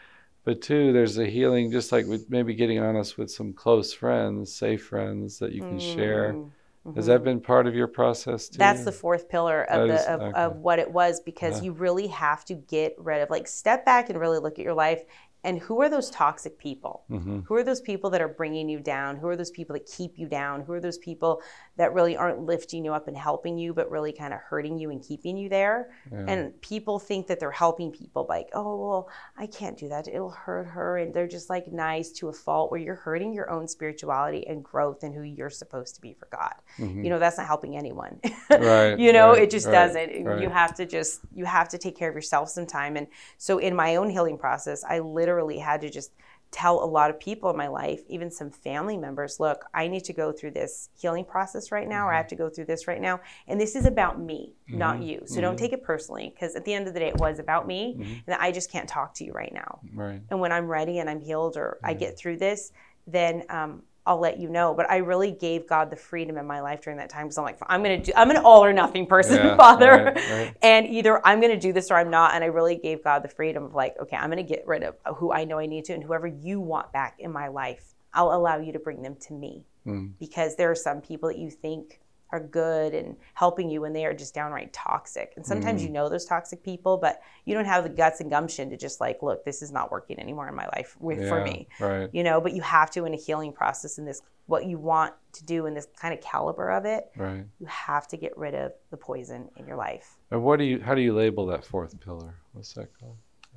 but 0.44 0.60
two, 0.60 0.92
there's 0.92 1.18
a 1.18 1.26
healing, 1.26 1.70
just 1.70 1.92
like 1.92 2.06
with 2.06 2.30
maybe 2.30 2.54
getting 2.54 2.78
honest 2.78 3.18
with 3.18 3.30
some 3.30 3.52
close 3.52 3.92
friends, 3.92 4.52
safe 4.54 4.84
friends 4.86 5.38
that 5.38 5.52
you 5.52 5.60
can 5.60 5.78
mm. 5.78 5.94
share. 5.94 6.32
Mm-hmm. 6.32 6.94
Has 6.96 7.06
that 7.06 7.22
been 7.22 7.40
part 7.40 7.68
of 7.68 7.76
your 7.76 7.86
process 7.86 8.48
too? 8.48 8.58
That's 8.58 8.84
the 8.84 8.90
fourth 8.90 9.28
pillar 9.28 9.62
of 9.62 9.86
that 9.88 9.94
the 9.94 10.00
is, 10.00 10.06
of, 10.06 10.20
okay. 10.20 10.40
of, 10.40 10.56
what 10.56 10.80
it 10.80 10.90
was 10.90 11.20
because 11.20 11.58
yeah. 11.58 11.66
you 11.66 11.72
really 11.72 12.08
have 12.08 12.44
to 12.46 12.54
get 12.54 12.96
rid 12.98 13.22
of 13.22 13.30
like 13.30 13.46
step 13.46 13.84
back 13.84 14.10
and 14.10 14.18
really 14.18 14.40
look 14.40 14.58
at 14.58 14.64
your 14.64 14.74
life 14.74 15.04
and 15.44 15.58
who 15.58 15.80
are 15.80 15.88
those 15.88 16.08
toxic 16.10 16.56
people? 16.56 17.02
Mm-hmm. 17.10 17.40
Who 17.40 17.54
are 17.56 17.64
those 17.64 17.80
people 17.80 18.10
that 18.10 18.22
are 18.22 18.28
bringing 18.28 18.68
you 18.68 18.78
down? 18.78 19.16
Who 19.16 19.26
are 19.26 19.36
those 19.36 19.50
people 19.50 19.74
that 19.74 19.86
keep 19.86 20.16
you 20.16 20.28
down? 20.28 20.60
Who 20.60 20.72
are 20.72 20.80
those 20.80 20.98
people 20.98 21.42
that 21.76 21.92
really 21.92 22.16
aren't 22.16 22.40
lifting 22.40 22.84
you 22.84 22.92
up 22.92 23.08
and 23.08 23.16
helping 23.16 23.58
you, 23.58 23.74
but 23.74 23.90
really 23.90 24.12
kind 24.12 24.32
of 24.32 24.38
hurting 24.38 24.78
you 24.78 24.90
and 24.90 25.02
keeping 25.02 25.36
you 25.36 25.48
there? 25.48 25.90
Yeah. 26.12 26.26
And 26.28 26.60
people 26.60 27.00
think 27.00 27.26
that 27.26 27.40
they're 27.40 27.50
helping 27.50 27.90
people, 27.90 28.26
like, 28.28 28.50
oh, 28.52 28.76
well, 28.76 29.08
I 29.36 29.48
can't 29.48 29.76
do 29.76 29.88
that. 29.88 30.06
It'll 30.06 30.30
hurt 30.30 30.68
her. 30.68 30.98
And 30.98 31.12
they're 31.12 31.26
just 31.26 31.50
like 31.50 31.72
nice 31.72 32.12
to 32.12 32.28
a 32.28 32.32
fault 32.32 32.70
where 32.70 32.80
you're 32.80 32.94
hurting 32.94 33.34
your 33.34 33.50
own 33.50 33.66
spirituality 33.66 34.46
and 34.46 34.62
growth 34.62 35.02
and 35.02 35.12
who 35.12 35.22
you're 35.22 35.50
supposed 35.50 35.96
to 35.96 36.00
be 36.00 36.14
for 36.14 36.28
God. 36.30 36.54
Mm-hmm. 36.78 37.02
You 37.02 37.10
know, 37.10 37.18
that's 37.18 37.38
not 37.38 37.48
helping 37.48 37.76
anyone. 37.76 38.20
right, 38.48 38.94
you 38.98 39.12
know, 39.12 39.30
right, 39.30 39.42
it 39.42 39.50
just 39.50 39.66
right, 39.66 39.72
doesn't. 39.72 40.40
You 40.40 40.48
have 40.50 40.76
to 40.76 40.86
just, 40.86 41.20
you 41.34 41.46
have 41.46 41.68
to 41.70 41.78
take 41.78 41.96
care 41.96 42.08
of 42.08 42.14
yourself 42.14 42.48
sometime. 42.48 42.96
And 42.96 43.08
so 43.38 43.58
in 43.58 43.74
my 43.74 43.96
own 43.96 44.08
healing 44.08 44.38
process, 44.38 44.84
I 44.84 45.00
literally 45.00 45.31
literally 45.32 45.58
had 45.58 45.80
to 45.80 45.90
just 45.90 46.12
tell 46.50 46.84
a 46.84 46.84
lot 46.84 47.08
of 47.08 47.18
people 47.18 47.48
in 47.48 47.56
my 47.56 47.68
life, 47.68 48.02
even 48.08 48.30
some 48.30 48.50
family 48.50 48.98
members, 48.98 49.40
look, 49.40 49.64
I 49.72 49.88
need 49.88 50.04
to 50.04 50.12
go 50.12 50.32
through 50.32 50.50
this 50.50 50.90
healing 51.00 51.24
process 51.24 51.72
right 51.72 51.88
now, 51.88 52.00
mm-hmm. 52.00 52.08
or 52.08 52.12
I 52.12 52.16
have 52.18 52.26
mm-hmm. 52.26 52.36
to 52.36 52.36
go 52.36 52.50
through 52.50 52.66
this 52.66 52.86
right 52.86 53.00
now. 53.00 53.20
And 53.48 53.58
this 53.58 53.74
is 53.74 53.86
about 53.86 54.20
me, 54.20 54.52
mm-hmm. 54.68 54.78
not 54.78 55.02
you. 55.02 55.22
So 55.24 55.32
mm-hmm. 55.32 55.40
don't 55.40 55.58
take 55.58 55.72
it 55.72 55.82
personally, 55.82 56.30
because 56.34 56.54
at 56.54 56.66
the 56.66 56.74
end 56.74 56.86
of 56.86 56.92
the 56.92 57.00
day, 57.00 57.08
it 57.08 57.16
was 57.16 57.38
about 57.38 57.66
me, 57.66 57.96
mm-hmm. 57.98 58.12
and 58.26 58.36
I 58.38 58.52
just 58.52 58.70
can't 58.70 58.86
talk 58.86 59.14
to 59.14 59.24
you 59.24 59.32
right 59.32 59.52
now. 59.54 59.80
Right. 59.94 60.20
And 60.30 60.40
when 60.40 60.52
I'm 60.52 60.66
ready 60.66 60.98
and 60.98 61.08
I'm 61.08 61.20
healed 61.20 61.56
or 61.56 61.78
I 61.82 61.94
get 61.94 62.18
through 62.18 62.36
this, 62.36 62.72
then 63.06 63.44
um, 63.48 63.82
I'll 64.04 64.18
let 64.18 64.38
you 64.38 64.48
know. 64.48 64.74
But 64.74 64.90
I 64.90 64.98
really 64.98 65.30
gave 65.30 65.68
God 65.68 65.90
the 65.90 65.96
freedom 65.96 66.36
in 66.36 66.46
my 66.46 66.60
life 66.60 66.82
during 66.82 66.98
that 66.98 67.08
time 67.08 67.26
because 67.26 67.38
I'm 67.38 67.44
like, 67.44 67.58
I'm 67.66 67.82
gonna 67.82 68.02
do, 68.02 68.12
I'm 68.16 68.30
an 68.30 68.38
all 68.38 68.64
or 68.64 68.72
nothing 68.72 69.06
person, 69.06 69.36
yeah, 69.36 69.56
Father, 69.56 69.90
right, 69.90 70.16
right. 70.16 70.56
and 70.62 70.86
either 70.86 71.24
I'm 71.26 71.40
gonna 71.40 71.58
do 71.58 71.72
this 71.72 71.90
or 71.90 71.96
I'm 71.96 72.10
not. 72.10 72.34
And 72.34 72.42
I 72.42 72.48
really 72.48 72.76
gave 72.76 73.04
God 73.04 73.22
the 73.22 73.28
freedom 73.28 73.64
of 73.64 73.74
like, 73.74 73.96
okay, 74.00 74.16
I'm 74.16 74.30
gonna 74.30 74.42
get 74.42 74.66
rid 74.66 74.82
of 74.82 74.96
who 75.16 75.32
I 75.32 75.44
know 75.44 75.58
I 75.58 75.66
need 75.66 75.84
to, 75.86 75.94
and 75.94 76.02
whoever 76.02 76.26
you 76.26 76.60
want 76.60 76.92
back 76.92 77.16
in 77.18 77.32
my 77.32 77.48
life, 77.48 77.94
I'll 78.12 78.32
allow 78.32 78.58
you 78.58 78.72
to 78.72 78.78
bring 78.78 79.02
them 79.02 79.16
to 79.28 79.32
me, 79.32 79.64
mm. 79.86 80.12
because 80.18 80.56
there 80.56 80.70
are 80.70 80.76
some 80.76 81.00
people 81.00 81.28
that 81.28 81.38
you 81.38 81.50
think 81.50 82.00
are 82.32 82.40
good 82.40 82.94
and 82.94 83.14
helping 83.34 83.70
you 83.70 83.82
when 83.82 83.92
they 83.92 84.06
are 84.06 84.14
just 84.14 84.34
downright 84.34 84.72
toxic. 84.72 85.34
And 85.36 85.46
sometimes 85.46 85.82
mm. 85.82 85.84
you 85.84 85.90
know 85.90 86.08
those 86.08 86.24
toxic 86.24 86.62
people, 86.62 86.96
but 86.96 87.20
you 87.44 87.54
don't 87.54 87.66
have 87.66 87.84
the 87.84 87.90
guts 87.90 88.20
and 88.20 88.30
gumption 88.30 88.70
to 88.70 88.76
just 88.76 89.00
like, 89.00 89.22
look, 89.22 89.44
this 89.44 89.60
is 89.60 89.70
not 89.70 89.92
working 89.92 90.18
anymore 90.18 90.48
in 90.48 90.54
my 90.54 90.66
life 90.74 90.96
with, 90.98 91.20
yeah, 91.20 91.28
for 91.28 91.44
me. 91.44 91.68
Right. 91.78 92.08
You 92.12 92.24
know, 92.24 92.40
but 92.40 92.54
you 92.54 92.62
have 92.62 92.90
to 92.92 93.04
in 93.04 93.12
a 93.12 93.18
healing 93.18 93.52
process 93.52 93.98
in 93.98 94.06
this 94.06 94.22
what 94.46 94.66
you 94.66 94.78
want 94.78 95.14
to 95.32 95.44
do 95.44 95.66
in 95.66 95.74
this 95.74 95.86
kind 95.96 96.12
of 96.12 96.20
caliber 96.20 96.70
of 96.70 96.84
it. 96.84 97.10
Right. 97.16 97.44
You 97.60 97.66
have 97.66 98.08
to 98.08 98.16
get 98.16 98.36
rid 98.36 98.54
of 98.54 98.72
the 98.90 98.96
poison 98.96 99.48
in 99.56 99.66
your 99.66 99.76
life. 99.76 100.16
And 100.30 100.42
what 100.42 100.58
do 100.58 100.64
you 100.64 100.80
how 100.80 100.94
do 100.94 101.00
you 101.00 101.14
label 101.14 101.46
that 101.46 101.64
fourth 101.64 101.98
pillar? 102.00 102.34
What's 102.52 102.72
that 102.74 102.88
called? 102.98 103.16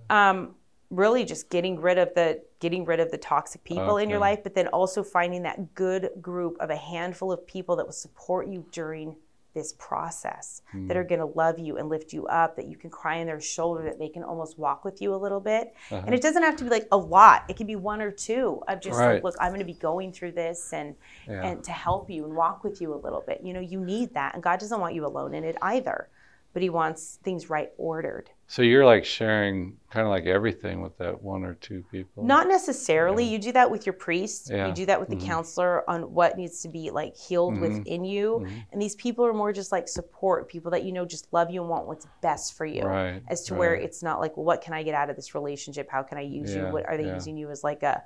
Um 0.09 0.55
really 0.89 1.25
just 1.25 1.49
getting 1.49 1.79
rid 1.79 1.97
of 1.97 2.13
the 2.13 2.41
getting 2.59 2.85
rid 2.85 2.99
of 2.99 3.11
the 3.11 3.17
toxic 3.17 3.63
people 3.63 3.95
okay. 3.95 4.03
in 4.03 4.09
your 4.09 4.19
life 4.19 4.39
but 4.43 4.53
then 4.53 4.67
also 4.67 5.03
finding 5.03 5.43
that 5.43 5.73
good 5.73 6.09
group 6.21 6.55
of 6.59 6.69
a 6.69 6.75
handful 6.75 7.31
of 7.31 7.45
people 7.47 7.75
that 7.75 7.85
will 7.85 7.93
support 7.93 8.47
you 8.47 8.65
during 8.71 9.15
this 9.55 9.73
process 9.79 10.61
mm. 10.75 10.85
that 10.87 10.97
are 10.97 11.03
going 11.03 11.19
to 11.19 11.25
love 11.25 11.57
you 11.57 11.77
and 11.77 11.87
lift 11.87 12.11
you 12.11 12.27
up 12.27 12.57
that 12.57 12.67
you 12.67 12.75
can 12.75 12.89
cry 12.89 13.21
on 13.21 13.25
their 13.25 13.39
shoulder 13.39 13.83
that 13.83 13.97
they 13.97 14.09
can 14.09 14.21
almost 14.21 14.59
walk 14.59 14.83
with 14.83 15.01
you 15.01 15.15
a 15.15 15.17
little 15.17 15.39
bit 15.39 15.73
uh-huh. 15.89 16.03
and 16.05 16.13
it 16.13 16.21
doesn't 16.21 16.43
have 16.43 16.57
to 16.57 16.63
be 16.65 16.69
like 16.69 16.87
a 16.91 16.97
lot 16.97 17.45
it 17.47 17.55
can 17.55 17.65
be 17.65 17.77
one 17.77 18.01
or 18.01 18.11
two 18.11 18.61
of 18.67 18.81
just 18.81 18.99
right. 18.99 19.15
like 19.15 19.23
look 19.23 19.35
i'm 19.39 19.49
going 19.49 19.59
to 19.59 19.65
be 19.65 19.73
going 19.73 20.11
through 20.11 20.31
this 20.31 20.73
and 20.73 20.93
yeah. 21.27 21.41
and 21.41 21.63
to 21.63 21.71
help 21.71 22.09
you 22.09 22.25
and 22.25 22.35
walk 22.35 22.63
with 22.63 22.81
you 22.81 22.93
a 22.93 22.99
little 22.99 23.23
bit 23.25 23.39
you 23.43 23.53
know 23.53 23.61
you 23.61 23.79
need 23.79 24.13
that 24.13 24.33
and 24.33 24.43
god 24.43 24.59
doesn't 24.59 24.81
want 24.81 24.93
you 24.93 25.05
alone 25.05 25.33
in 25.33 25.43
it 25.43 25.55
either 25.61 26.09
but 26.55 26.63
he 26.63 26.69
wants 26.69 27.19
things 27.21 27.49
right 27.49 27.71
ordered. 27.77 28.29
So 28.47 28.61
you're 28.61 28.85
like 28.85 29.05
sharing 29.05 29.75
kind 29.89 30.05
of 30.05 30.11
like 30.11 30.25
everything 30.25 30.81
with 30.81 30.95
that 30.99 31.21
one 31.23 31.43
or 31.43 31.55
two 31.55 31.83
people? 31.91 32.23
Not 32.23 32.47
necessarily. 32.47 33.23
Yeah. 33.23 33.31
You 33.31 33.39
do 33.39 33.51
that 33.53 33.71
with 33.71 33.87
your 33.87 33.93
priest. 33.93 34.51
Yeah. 34.51 34.67
You 34.67 34.73
do 34.73 34.85
that 34.85 34.99
with 34.99 35.09
mm-hmm. 35.09 35.19
the 35.19 35.25
counselor 35.25 35.89
on 35.89 36.13
what 36.13 36.37
needs 36.37 36.61
to 36.61 36.69
be 36.69 36.91
like 36.91 37.17
healed 37.17 37.55
mm-hmm. 37.55 37.77
within 37.79 38.05
you. 38.05 38.43
Mm-hmm. 38.43 38.57
And 38.71 38.81
these 38.81 38.95
people 38.95 39.25
are 39.25 39.33
more 39.33 39.51
just 39.51 39.71
like 39.71 39.87
support 39.87 40.47
people 40.47 40.69
that 40.71 40.83
you 40.83 40.91
know 40.91 41.05
just 41.05 41.27
love 41.31 41.49
you 41.49 41.61
and 41.61 41.69
want 41.69 41.87
what's 41.87 42.05
best 42.21 42.55
for 42.55 42.67
you. 42.67 42.83
Right. 42.83 43.23
As 43.29 43.43
to 43.45 43.53
right. 43.53 43.59
where 43.59 43.75
it's 43.75 44.03
not 44.03 44.19
like, 44.19 44.37
well, 44.37 44.45
what 44.45 44.61
can 44.61 44.73
I 44.73 44.83
get 44.83 44.93
out 44.93 45.09
of 45.09 45.15
this 45.15 45.33
relationship? 45.33 45.89
How 45.89 46.03
can 46.03 46.19
I 46.19 46.21
use 46.21 46.53
yeah. 46.53 46.67
you? 46.67 46.73
What 46.73 46.85
are 46.85 46.97
they 46.97 47.05
using 47.05 47.37
you 47.37 47.49
as 47.49 47.63
like 47.63 47.81
a 47.81 48.03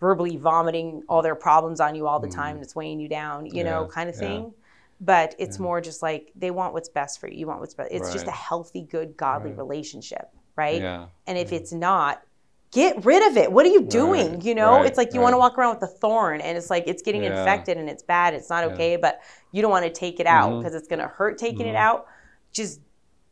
verbally 0.00 0.36
vomiting 0.36 1.04
all 1.08 1.22
their 1.22 1.36
problems 1.36 1.80
on 1.80 1.94
you 1.94 2.08
all 2.08 2.18
the 2.18 2.28
time 2.28 2.48
and 2.48 2.56
mm-hmm. 2.56 2.62
it's 2.64 2.74
weighing 2.74 2.98
you 2.98 3.08
down, 3.08 3.46
you 3.46 3.62
know, 3.62 3.86
kind 3.86 4.10
of 4.10 4.16
thing 4.16 4.52
but 5.00 5.34
it's 5.38 5.58
yeah. 5.58 5.62
more 5.62 5.80
just 5.80 6.02
like 6.02 6.32
they 6.34 6.50
want 6.50 6.72
what's 6.72 6.88
best 6.88 7.20
for 7.20 7.28
you. 7.28 7.38
You 7.38 7.46
want 7.46 7.60
what's 7.60 7.74
best. 7.74 7.90
It's 7.92 8.06
right. 8.06 8.12
just 8.12 8.26
a 8.26 8.32
healthy, 8.32 8.82
good, 8.82 9.16
godly 9.16 9.50
right. 9.50 9.58
relationship, 9.58 10.28
right? 10.56 10.80
Yeah. 10.80 11.06
And 11.26 11.36
if 11.36 11.52
yeah. 11.52 11.58
it's 11.58 11.72
not, 11.72 12.22
get 12.72 13.04
rid 13.04 13.30
of 13.30 13.36
it. 13.36 13.52
What 13.52 13.66
are 13.66 13.70
you 13.70 13.82
doing? 13.82 14.34
Right. 14.34 14.44
You 14.44 14.54
know, 14.54 14.82
it's 14.82 14.96
like 14.96 15.12
you 15.12 15.20
want 15.20 15.34
to 15.34 15.38
walk 15.38 15.58
around 15.58 15.74
with 15.74 15.82
a 15.82 15.92
thorn 15.92 16.40
and 16.40 16.56
it's 16.56 16.70
like 16.70 16.84
it's 16.86 17.02
getting 17.02 17.24
yeah. 17.24 17.38
infected 17.38 17.76
and 17.76 17.88
it's 17.90 18.02
bad. 18.02 18.34
It's 18.34 18.48
not 18.48 18.64
okay, 18.64 18.96
but 18.96 19.20
you 19.52 19.62
don't 19.62 19.70
want 19.70 19.84
to 19.84 19.92
take 19.92 20.18
it 20.18 20.26
out 20.26 20.58
because 20.58 20.72
mm-hmm. 20.72 20.78
it's 20.78 20.88
going 20.88 21.00
to 21.00 21.08
hurt 21.08 21.38
taking 21.38 21.60
mm-hmm. 21.60 21.68
it 21.68 21.76
out. 21.76 22.06
Just 22.52 22.80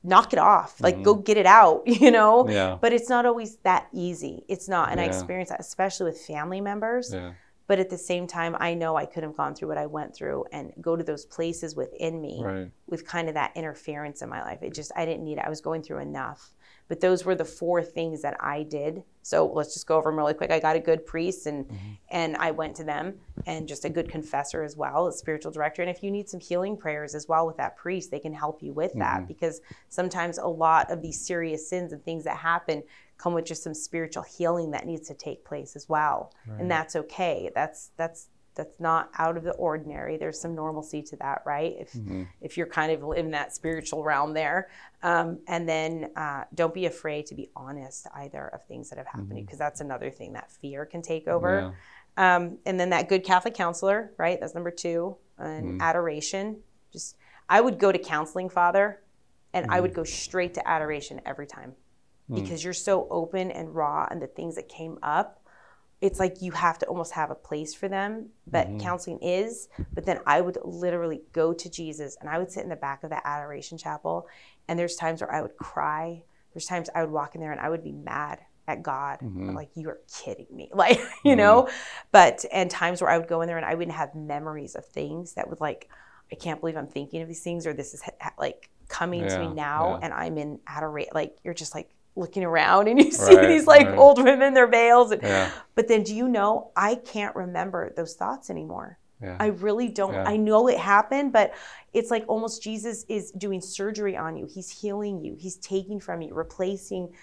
knock 0.03 0.35
it 0.35 0.39
off. 0.39 0.81
Like 0.83 0.97
mm-hmm. 0.97 1.05
go 1.05 1.15
get 1.15 1.39
it 1.39 1.47
out, 1.47 1.83
you 1.87 2.11
know? 2.11 2.47
Yeah. 2.49 2.77
But 2.79 2.93
it's 2.93 3.09
not 3.09 3.25
always 3.25 3.57
that 3.65 3.89
easy. 3.93 4.45
It's 4.49 4.69
not. 4.69 4.93
And 4.93 5.01
I 5.01 5.05
experience 5.05 5.49
that 5.49 5.61
especially 5.61 6.11
with 6.11 6.21
family 6.21 6.61
members. 6.61 7.11
Yeah 7.13 7.33
but 7.67 7.79
at 7.79 7.91
the 7.91 7.99
same 7.99 8.27
time 8.27 8.57
i 8.61 8.75
know 8.75 8.97
i 8.97 9.05
could 9.05 9.23
have 9.23 9.37
gone 9.37 9.55
through 9.55 9.69
what 9.69 9.79
i 9.79 9.87
went 9.87 10.15
through 10.15 10.45
and 10.53 10.73
go 10.81 10.97
to 10.97 11.05
those 11.05 11.25
places 11.25 11.75
within 11.77 12.21
me 12.21 12.41
right. 12.43 12.71
with 12.87 13.07
kind 13.07 13.29
of 13.29 13.35
that 13.35 13.53
interference 13.55 14.23
in 14.23 14.29
my 14.29 14.43
life. 14.43 14.63
It 14.63 14.75
just 14.75 14.93
i 14.97 15.05
didn't 15.05 15.25
need 15.25 15.39
it. 15.39 15.45
I 15.45 15.49
was 15.49 15.61
going 15.61 15.83
through 15.83 15.99
enough. 15.99 16.51
But 16.87 17.01
those 17.01 17.25
were 17.25 17.35
the 17.35 17.45
four 17.45 17.83
things 17.83 18.23
that 18.23 18.37
i 18.41 18.63
did. 18.63 19.05
So 19.23 19.47
let's 19.47 19.73
just 19.73 19.87
go 19.87 19.97
over 19.97 20.11
them 20.11 20.19
really 20.19 20.35
quick. 20.35 20.51
I 20.51 20.61
got 20.61 20.77
a 20.77 20.81
good 20.81 21.07
priest 21.07 21.47
and 21.47 21.67
mm-hmm. 21.67 21.93
and 22.11 22.37
i 22.37 22.51
went 22.51 22.77
to 22.77 22.85
them 22.85 23.15
and 23.47 23.69
just 23.69 23.85
a 23.85 23.91
good 23.91 24.09
confessor 24.09 24.63
as 24.63 24.77
well 24.77 25.07
a 25.07 25.13
spiritual 25.13 25.53
director 25.53 25.83
and 25.83 25.91
if 25.91 26.03
you 26.03 26.11
need 26.11 26.29
some 26.29 26.41
healing 26.41 26.77
prayers 26.77 27.15
as 27.15 27.29
well 27.29 27.47
with 27.47 27.57
that 27.57 27.77
priest 27.77 28.11
they 28.11 28.19
can 28.19 28.33
help 28.33 28.63
you 28.63 28.73
with 28.73 28.93
that 28.95 29.19
mm-hmm. 29.19 29.27
because 29.27 29.61
sometimes 29.89 30.39
a 30.39 30.47
lot 30.47 30.91
of 30.91 31.03
these 31.03 31.21
serious 31.21 31.69
sins 31.69 31.93
and 31.93 32.05
things 32.05 32.25
that 32.25 32.37
happen 32.37 32.83
come 33.19 33.35
with 33.35 33.45
just 33.45 33.63
some 33.63 33.75
spiritual 33.75 34.23
healing 34.23 34.71
that 34.73 34.87
needs 34.87 35.09
to 35.09 35.15
take 35.15 35.45
place 35.45 35.77
as 35.77 35.89
well 35.89 36.33
right. 36.47 36.61
and 36.61 36.71
that's 36.71 36.97
okay 36.97 37.51
that's 37.55 37.91
that's 37.97 38.29
that's 38.55 38.79
not 38.79 39.11
out 39.19 39.37
of 39.37 39.43
the 39.43 39.53
ordinary 39.53 40.17
there's 40.17 40.41
some 40.41 40.55
normalcy 40.55 41.03
to 41.03 41.17
that 41.17 41.43
right 41.45 41.75
if 41.79 41.93
mm-hmm. 41.93 42.23
if 42.41 42.57
you're 42.57 42.67
kind 42.67 42.93
of 42.93 43.17
in 43.17 43.31
that 43.31 43.55
spiritual 43.55 44.05
realm 44.05 44.33
there 44.33 44.69
um, 45.03 45.39
and 45.49 45.69
then 45.69 46.11
uh, 46.17 46.45
don't 46.55 46.73
be 46.73 46.87
afraid 46.87 47.27
to 47.27 47.35
be 47.35 47.51
honest 47.57 48.07
either 48.15 48.49
of 48.49 48.65
things 48.65 48.91
that 48.91 48.99
have 48.99 49.07
happened 49.07 49.35
because 49.35 49.55
mm-hmm. 49.55 49.59
that's 49.59 49.81
another 49.81 50.11
thing 50.11 50.33
that 50.33 50.51
fear 50.51 50.87
can 50.87 51.03
take 51.03 51.27
over 51.29 51.61
yeah. 51.61 51.71
Um, 52.17 52.59
and 52.67 52.79
then 52.79 52.91
that 52.91 53.09
good 53.09 53.25
catholic 53.25 53.55
counselor 53.55 54.13
right 54.19 54.39
that's 54.41 54.55
number 54.55 54.71
two 54.71 55.17
and 55.39 55.67
mm-hmm. 55.67 55.81
adoration 55.81 56.57
just 56.93 57.17
i 57.49 57.61
would 57.61 57.79
go 57.79 57.91
to 57.91 57.99
counseling 57.99 58.49
father 58.49 59.01
and 59.53 59.71
i 59.71 59.81
would 59.81 59.91
mm-hmm. 59.91 60.01
go 60.01 60.05
straight 60.05 60.55
to 60.55 60.69
adoration 60.69 61.21
every 61.27 61.47
time 61.47 61.75
Hmm. 62.29 62.37
because 62.37 62.65
you're 62.65 62.73
so 62.73 63.07
open 63.11 63.51
and 63.51 63.75
raw 63.75 64.07
and 64.11 64.21
the 64.21 64.27
things 64.27 64.55
that 64.57 64.69
came 64.69 64.99
up 65.03 65.41
it's 66.01 66.19
like 66.19 66.41
you 66.41 66.53
have 66.53 66.79
to 66.79 66.87
almost 66.87 67.13
have 67.13 67.31
a 67.31 67.35
place 67.35 67.75
for 67.75 67.87
them 67.87 68.31
but 68.47 68.67
mm-hmm. 68.67 68.79
counseling 68.79 69.19
is 69.21 69.69
but 69.93 70.07
then 70.07 70.19
i 70.27 70.41
would 70.41 70.57
literally 70.65 71.21
go 71.33 71.53
to 71.53 71.69
jesus 71.69 72.17
and 72.21 72.31
i 72.31 72.39
would 72.39 72.51
sit 72.51 72.63
in 72.63 72.71
the 72.71 72.77
back 72.77 73.05
of 73.05 73.11
that 73.11 73.23
adoration 73.27 73.77
chapel 73.77 74.27
and 74.69 74.79
there's 74.79 74.97
times 74.97 75.21
where 75.21 75.35
i 75.35 75.43
would 75.43 75.57
cry 75.59 76.23
there's 76.55 76.65
times 76.65 76.89
i 76.95 77.03
would 77.03 77.13
walk 77.13 77.35
in 77.35 77.43
there 77.43 77.53
and 77.53 77.61
i 77.61 77.69
would 77.69 77.85
be 77.85 77.93
mad 77.93 78.41
at 78.67 78.83
god 78.83 79.19
mm-hmm. 79.21 79.51
like 79.51 79.71
you 79.75 79.89
are 79.89 80.01
kidding 80.13 80.47
me 80.51 80.71
like 80.75 80.99
you 81.25 81.33
mm-hmm. 81.33 81.39
know 81.39 81.69
but 82.13 82.45
and 82.53 82.71
times 82.71 83.01
where 83.01 83.11
i 83.11 83.19
would 83.19 83.29
go 83.29 83.41
in 83.41 83.47
there 83.47 83.57
and 83.57 83.67
i 83.67 83.75
wouldn't 83.75 83.97
have 83.97 84.15
memories 84.15 84.75
of 84.75 84.85
things 84.85 85.35
that 85.35 85.49
would 85.49 85.61
like 85.61 85.89
i 86.33 86.35
can't 86.35 86.61
believe 86.61 86.77
i'm 86.77 86.87
thinking 86.87 87.23
of 87.23 87.29
these 87.29 87.43
things 87.43 87.67
or 87.67 87.73
this 87.73 87.95
is 87.95 88.03
like 88.39 88.71
coming 88.89 89.23
yeah, 89.23 89.29
to 89.29 89.39
me 89.41 89.55
now 89.55 89.91
yeah. 89.91 90.01
and 90.05 90.15
i'm 90.15 90.39
in 90.39 90.59
adoration 90.67 91.11
like 91.15 91.37
you're 91.45 91.55
just 91.55 91.75
like 91.75 91.95
looking 92.17 92.45
around 92.45 92.89
and 92.89 92.99
you 93.01 93.11
see 93.11 93.37
right, 93.37 93.49
these 93.49 93.67
like 93.67 93.87
right. 93.89 93.99
old 93.99 94.23
women, 94.23 94.55
their 94.55 94.67
veils. 94.67 95.11
And, 95.11 95.23
yeah. 95.23 95.51
But 95.75 95.89
then 95.89 96.03
do 96.03 96.15
you 96.15 96.29
know, 96.29 96.71
I 96.77 96.97
can't 96.97 97.35
remember 97.35 97.93
those 97.97 98.15
thoughts 98.15 98.51
anymore. 98.51 98.99
Yeah. 99.23 99.37
I 99.41 99.47
really 99.47 99.89
don't. 99.89 100.13
Yeah. 100.13 100.25
I 100.27 100.37
know 100.37 100.69
it 100.69 100.79
happened, 100.79 101.33
but 101.33 101.55
it's 101.93 102.11
like 102.11 102.25
almost 102.29 102.63
Jesus 102.63 103.05
is 103.09 103.31
doing 103.33 103.61
surgery 103.61 104.17
on 104.17 104.37
you. 104.37 104.47
He's 104.47 104.69
healing 104.69 105.21
you. 105.25 105.37
He's 105.39 105.57
taking 105.57 106.01
from 106.01 106.21
you, 106.21 106.35
replacing 106.35 107.15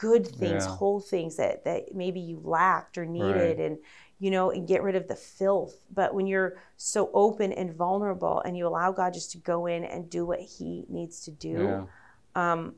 good 0.00 0.26
things, 0.26 0.64
whole 0.64 0.98
things 0.98 1.36
that 1.36 1.64
that 1.64 1.94
maybe 1.94 2.20
you 2.20 2.40
lacked 2.42 2.96
or 2.96 3.04
needed, 3.04 3.58
right. 3.58 3.58
and 3.58 3.78
you 4.18 4.30
know, 4.30 4.50
and 4.50 4.66
get 4.66 4.82
rid 4.82 4.96
of 4.96 5.08
the 5.08 5.14
filth. 5.14 5.76
But 5.92 6.14
when 6.14 6.26
you're 6.26 6.58
so 6.76 7.10
open 7.12 7.52
and 7.52 7.74
vulnerable, 7.74 8.40
and 8.44 8.56
you 8.56 8.66
allow 8.66 8.92
God 8.92 9.12
just 9.12 9.30
to 9.32 9.38
go 9.38 9.66
in 9.66 9.84
and 9.84 10.08
do 10.08 10.24
what 10.24 10.40
He 10.40 10.86
needs 10.88 11.20
to 11.24 11.30
do, 11.30 11.88
um, 12.34 12.74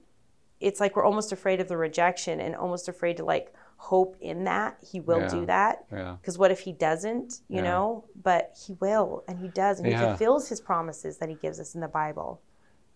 it's 0.61 0.81
like 0.81 0.97
we're 0.97 1.05
almost 1.05 1.33
afraid 1.33 1.61
of 1.61 1.69
the 1.69 1.77
rejection 1.77 2.41
and 2.41 2.57
almost 2.57 2.89
afraid 2.89 3.17
to 3.19 3.25
like 3.25 3.55
hope 3.77 4.17
in 4.21 4.45
that 4.45 4.77
he 4.81 5.01
will 5.01 5.23
yeah. 5.23 5.29
do 5.29 5.45
that 5.45 5.89
because 5.91 6.37
yeah. 6.37 6.39
what 6.39 6.53
if 6.53 6.61
he 6.61 6.73
doesn't 6.73 7.41
you 7.49 7.57
yeah. 7.57 7.63
know 7.63 8.05
but 8.23 8.57
he 8.65 8.75
will 8.75 9.25
and 9.27 9.41
he 9.41 9.49
does 9.49 9.81
and 9.81 9.89
he 9.89 9.95
fulfills 9.95 10.49
his 10.49 10.61
promises 10.61 11.19
that 11.19 11.29
he 11.29 11.35
gives 11.35 11.59
us 11.59 11.75
in 11.75 11.81
the 11.81 11.89
bible 11.89 12.41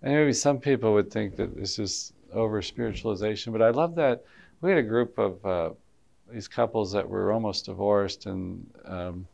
and 0.03 0.15
maybe 0.15 0.33
some 0.33 0.61
people 0.61 0.95
would 0.95 1.11
think 1.11 1.35
that 1.35 1.57
this 1.57 1.81
is 1.81 2.12
over 2.37 2.62
spiritualization 2.62 3.53
but 3.53 3.62
i 3.62 3.70
love 3.70 3.94
that 3.94 4.25
we 4.61 4.70
had 4.70 4.79
a 4.79 4.83
group 4.83 5.18
of 5.18 5.44
uh, 5.44 5.70
these 6.31 6.49
couples 6.49 6.92
that 6.92 7.09
were 7.09 7.33
almost 7.33 7.66
divorced 7.66 8.27
and 8.27 8.66
um, 8.85 9.27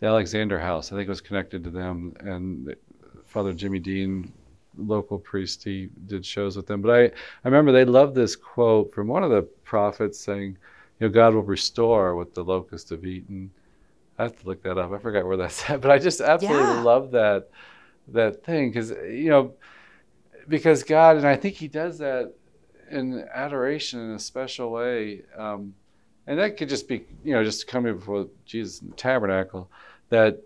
the 0.00 0.06
alexander 0.06 0.58
house 0.58 0.92
i 0.92 0.96
think 0.96 1.08
was 1.08 1.20
connected 1.20 1.64
to 1.64 1.70
them 1.70 2.14
and 2.20 2.74
father 3.26 3.52
jimmy 3.52 3.78
dean 3.78 4.32
local 4.78 5.18
priest. 5.18 5.62
He 5.64 5.88
did 6.06 6.24
shows 6.24 6.56
with 6.56 6.66
them. 6.66 6.82
But 6.82 6.90
I, 6.90 7.02
I 7.04 7.10
remember 7.44 7.72
they 7.72 7.84
loved 7.84 8.14
this 8.14 8.36
quote 8.36 8.92
from 8.92 9.08
one 9.08 9.22
of 9.22 9.30
the 9.30 9.42
prophets 9.42 10.18
saying, 10.18 10.56
you 11.00 11.06
know, 11.06 11.12
God 11.12 11.34
will 11.34 11.42
restore 11.42 12.14
what 12.16 12.34
the 12.34 12.44
locusts 12.44 12.90
have 12.90 13.04
eaten. 13.04 13.50
I 14.18 14.24
have 14.24 14.40
to 14.40 14.46
look 14.46 14.62
that 14.62 14.78
up. 14.78 14.92
I 14.92 14.98
forgot 14.98 15.26
where 15.26 15.36
that's 15.36 15.68
at. 15.70 15.80
But 15.80 15.90
I 15.90 15.98
just 15.98 16.20
absolutely 16.20 16.62
yeah. 16.62 16.82
love 16.82 17.10
that 17.12 17.48
that 18.08 18.44
thing 18.44 18.68
because 18.70 18.90
you 18.90 19.30
know 19.30 19.54
because 20.48 20.82
God 20.82 21.16
and 21.16 21.26
I 21.26 21.36
think 21.36 21.56
He 21.56 21.68
does 21.68 21.98
that 21.98 22.32
in 22.90 23.26
adoration 23.32 24.00
in 24.00 24.10
a 24.12 24.18
special 24.18 24.70
way. 24.70 25.22
Um, 25.36 25.74
and 26.26 26.38
that 26.38 26.56
could 26.56 26.68
just 26.68 26.88
be 26.88 27.04
you 27.24 27.34
know 27.34 27.44
just 27.44 27.66
coming 27.66 27.96
before 27.96 28.28
Jesus 28.46 28.80
in 28.80 28.90
the 28.90 28.96
tabernacle 28.96 29.70
that 30.08 30.42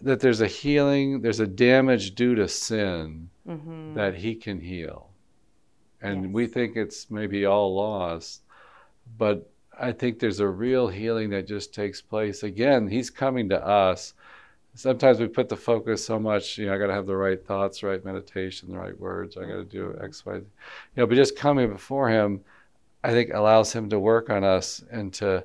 that 0.00 0.20
there's 0.20 0.40
a 0.40 0.46
healing, 0.46 1.20
there's 1.22 1.40
a 1.40 1.46
damage 1.46 2.14
due 2.14 2.34
to 2.36 2.48
sin 2.48 3.30
mm-hmm. 3.46 3.94
that 3.94 4.14
he 4.14 4.34
can 4.34 4.60
heal. 4.60 5.10
And 6.00 6.24
yes. 6.24 6.32
we 6.32 6.46
think 6.46 6.76
it's 6.76 7.10
maybe 7.10 7.44
all 7.44 7.74
lost, 7.74 8.42
but 9.16 9.50
I 9.78 9.92
think 9.92 10.18
there's 10.18 10.40
a 10.40 10.48
real 10.48 10.88
healing 10.88 11.30
that 11.30 11.48
just 11.48 11.74
takes 11.74 12.00
place. 12.00 12.42
Again, 12.42 12.88
he's 12.88 13.10
coming 13.10 13.48
to 13.48 13.64
us. 13.64 14.14
Sometimes 14.74 15.18
we 15.18 15.26
put 15.26 15.48
the 15.48 15.56
focus 15.56 16.04
so 16.04 16.20
much, 16.20 16.56
you 16.56 16.66
know, 16.66 16.74
I 16.74 16.78
got 16.78 16.86
to 16.86 16.92
have 16.92 17.06
the 17.06 17.16
right 17.16 17.44
thoughts, 17.44 17.82
right 17.82 18.04
meditation, 18.04 18.70
the 18.70 18.78
right 18.78 18.98
words. 18.98 19.36
I 19.36 19.40
got 19.40 19.56
to 19.56 19.64
do 19.64 19.98
X, 20.02 20.24
Y, 20.24 20.34
you 20.34 20.44
know. 20.96 21.06
But 21.06 21.16
just 21.16 21.36
coming 21.36 21.70
before 21.70 22.08
Him, 22.08 22.42
I 23.02 23.10
think 23.10 23.32
allows 23.34 23.72
Him 23.72 23.90
to 23.90 23.98
work 23.98 24.30
on 24.30 24.44
us 24.44 24.84
and 24.90 25.12
to 25.14 25.44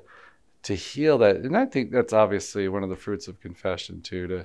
to 0.64 0.74
heal 0.74 1.18
that 1.18 1.36
and 1.36 1.56
i 1.56 1.64
think 1.64 1.92
that's 1.92 2.12
obviously 2.12 2.68
one 2.68 2.82
of 2.82 2.88
the 2.88 2.96
fruits 2.96 3.28
of 3.28 3.38
confession 3.40 4.00
too 4.00 4.26
to 4.26 4.44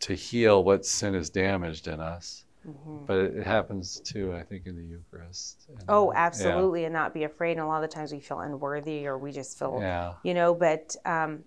to 0.00 0.14
heal 0.14 0.64
what 0.64 0.84
sin 0.84 1.14
has 1.14 1.30
damaged 1.30 1.86
in 1.86 2.00
us 2.00 2.44
mm-hmm. 2.66 3.04
but 3.06 3.18
it, 3.18 3.46
happens 3.46 4.00
too 4.00 4.34
i 4.34 4.42
think 4.42 4.66
in 4.66 4.74
the 4.74 4.82
eucharist 4.82 5.66
and, 5.68 5.84
oh 5.88 6.12
absolutely 6.14 6.80
yeah. 6.80 6.86
and 6.86 6.94
not 6.94 7.12
be 7.12 7.24
afraid 7.24 7.52
and 7.52 7.60
a 7.60 7.66
lot 7.66 7.82
of 7.84 7.90
the 7.90 7.94
times 7.94 8.10
we 8.10 8.20
feel 8.20 8.40
unworthy 8.40 9.06
or 9.06 9.18
we 9.18 9.30
just 9.30 9.58
feel 9.58 9.78
yeah. 9.80 10.14
you 10.22 10.34
know 10.34 10.54
but 10.54 10.96
um, 11.04 11.44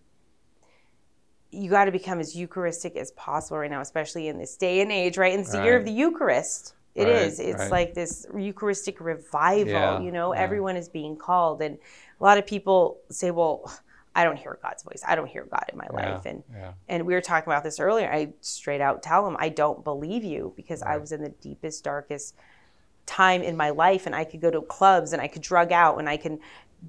you 1.51 1.69
got 1.69 1.85
to 1.85 1.91
become 1.91 2.19
as 2.19 2.35
eucharistic 2.35 2.95
as 2.95 3.11
possible 3.11 3.57
right 3.57 3.71
now 3.71 3.81
especially 3.81 4.27
in 4.27 4.37
this 4.37 4.57
day 4.57 4.81
and 4.81 4.91
age 4.91 5.17
right 5.17 5.33
and 5.33 5.41
it's 5.41 5.51
the 5.51 5.57
right. 5.57 5.65
year 5.65 5.77
of 5.77 5.85
the 5.85 5.91
eucharist 5.91 6.73
It 6.97 7.03
right, 7.03 7.27
is. 7.27 7.39
It's 7.39 7.59
right. 7.59 7.71
like 7.71 7.93
this 7.93 8.25
Eucharistic 8.35 8.99
revival. 8.99 9.71
Yeah, 9.71 9.99
you 9.99 10.11
know, 10.11 10.33
yeah. 10.33 10.41
everyone 10.41 10.75
is 10.75 10.89
being 10.89 11.15
called, 11.15 11.61
and 11.61 11.77
a 12.19 12.23
lot 12.23 12.39
of 12.39 12.47
people 12.47 12.97
say, 13.11 13.29
"Well, 13.29 13.71
I 14.15 14.23
don't 14.23 14.35
hear 14.35 14.57
God's 14.63 14.81
voice. 14.81 15.03
I 15.07 15.15
don't 15.15 15.27
hear 15.27 15.45
God 15.45 15.65
in 15.71 15.77
my 15.77 15.85
yeah, 15.93 16.13
life. 16.13 16.25
And 16.25 16.43
and 16.89 17.05
we 17.05 17.13
were 17.13 17.21
talking 17.21 17.47
about 17.47 17.63
this 17.63 17.79
earlier. 17.79 18.11
I 18.11 18.33
straight 18.41 18.81
out 18.81 19.03
tell 19.03 19.23
them, 19.23 19.37
I 19.39 19.49
don't 19.49 19.83
believe 19.83 20.23
you 20.23 20.53
because. 20.55 20.81
I 20.81 20.97
was 20.97 21.11
in 21.11 21.21
the 21.21 21.29
deepest, 21.29 21.83
darkest 21.83 22.33
time 23.05 23.43
in 23.43 23.55
my 23.55 23.69
life, 23.69 24.07
and 24.07 24.15
I 24.15 24.23
could 24.23 24.41
go 24.41 24.49
to 24.49 24.61
clubs 24.63 25.13
and 25.13 25.21
I 25.21 25.27
could 25.27 25.43
drug 25.43 25.71
out 25.71 25.99
and 25.99 26.09
I 26.09 26.17
can 26.17 26.39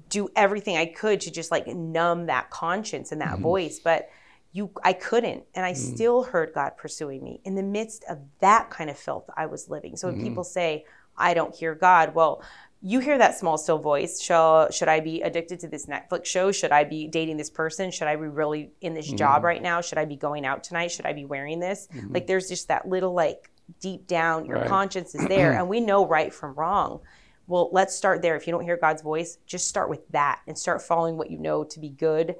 do 0.09 0.27
everything 0.35 0.75
I 0.75 0.87
could 0.87 1.21
to 1.21 1.31
just 1.31 1.51
like 1.51 1.67
numb 1.67 2.25
that 2.25 2.49
conscience 2.49 3.11
and 3.11 3.21
that 3.21 3.33
mm-hmm. 3.33 3.43
voice, 3.43 3.79
but 3.79 4.09
you 4.51 4.71
I 4.83 4.93
couldn't 4.93 5.43
and 5.53 5.65
I 5.65 5.73
mm. 5.73 5.77
still 5.77 6.23
heard 6.23 6.51
God 6.53 6.71
pursuing 6.77 7.23
me 7.23 7.41
in 7.45 7.55
the 7.55 7.63
midst 7.63 8.03
of 8.09 8.19
that 8.39 8.69
kind 8.69 8.89
of 8.89 8.97
filth 8.97 9.29
I 9.35 9.45
was 9.45 9.69
living. 9.69 9.95
So 9.95 10.07
when 10.07 10.17
mm-hmm. 10.17 10.27
people 10.27 10.43
say 10.43 10.85
I 11.17 11.33
don't 11.33 11.53
hear 11.53 11.75
God, 11.75 12.15
well, 12.15 12.41
you 12.81 12.99
hear 12.99 13.17
that 13.17 13.37
small 13.37 13.57
still 13.57 13.77
voice 13.77 14.21
should, 14.21 14.73
should 14.73 14.87
i 14.87 14.99
be 14.99 15.21
addicted 15.21 15.59
to 15.59 15.67
this 15.67 15.85
netflix 15.85 16.25
show 16.25 16.51
should 16.51 16.71
i 16.71 16.83
be 16.83 17.07
dating 17.07 17.37
this 17.37 17.49
person 17.49 17.91
should 17.91 18.07
i 18.07 18.15
be 18.15 18.27
really 18.27 18.71
in 18.81 18.93
this 18.93 19.07
mm-hmm. 19.07 19.17
job 19.17 19.43
right 19.43 19.61
now 19.61 19.81
should 19.81 19.97
i 19.97 20.05
be 20.05 20.15
going 20.15 20.45
out 20.45 20.63
tonight 20.63 20.89
should 20.89 21.05
i 21.05 21.13
be 21.13 21.25
wearing 21.25 21.59
this 21.59 21.87
mm-hmm. 21.93 22.13
like 22.13 22.27
there's 22.27 22.47
just 22.47 22.67
that 22.67 22.87
little 22.87 23.13
like 23.13 23.49
deep 23.81 24.07
down 24.07 24.45
your 24.45 24.57
right. 24.57 24.67
conscience 24.67 25.13
is 25.13 25.27
there 25.27 25.53
and 25.53 25.67
we 25.67 25.79
know 25.81 26.05
right 26.05 26.33
from 26.33 26.53
wrong 26.53 26.99
well 27.47 27.69
let's 27.71 27.95
start 27.95 28.21
there 28.21 28.35
if 28.35 28.47
you 28.47 28.51
don't 28.51 28.63
hear 28.63 28.77
god's 28.77 29.01
voice 29.01 29.37
just 29.45 29.67
start 29.67 29.89
with 29.89 30.07
that 30.09 30.39
and 30.47 30.57
start 30.57 30.81
following 30.81 31.17
what 31.17 31.29
you 31.29 31.37
know 31.37 31.63
to 31.63 31.79
be 31.79 31.89
good 31.89 32.35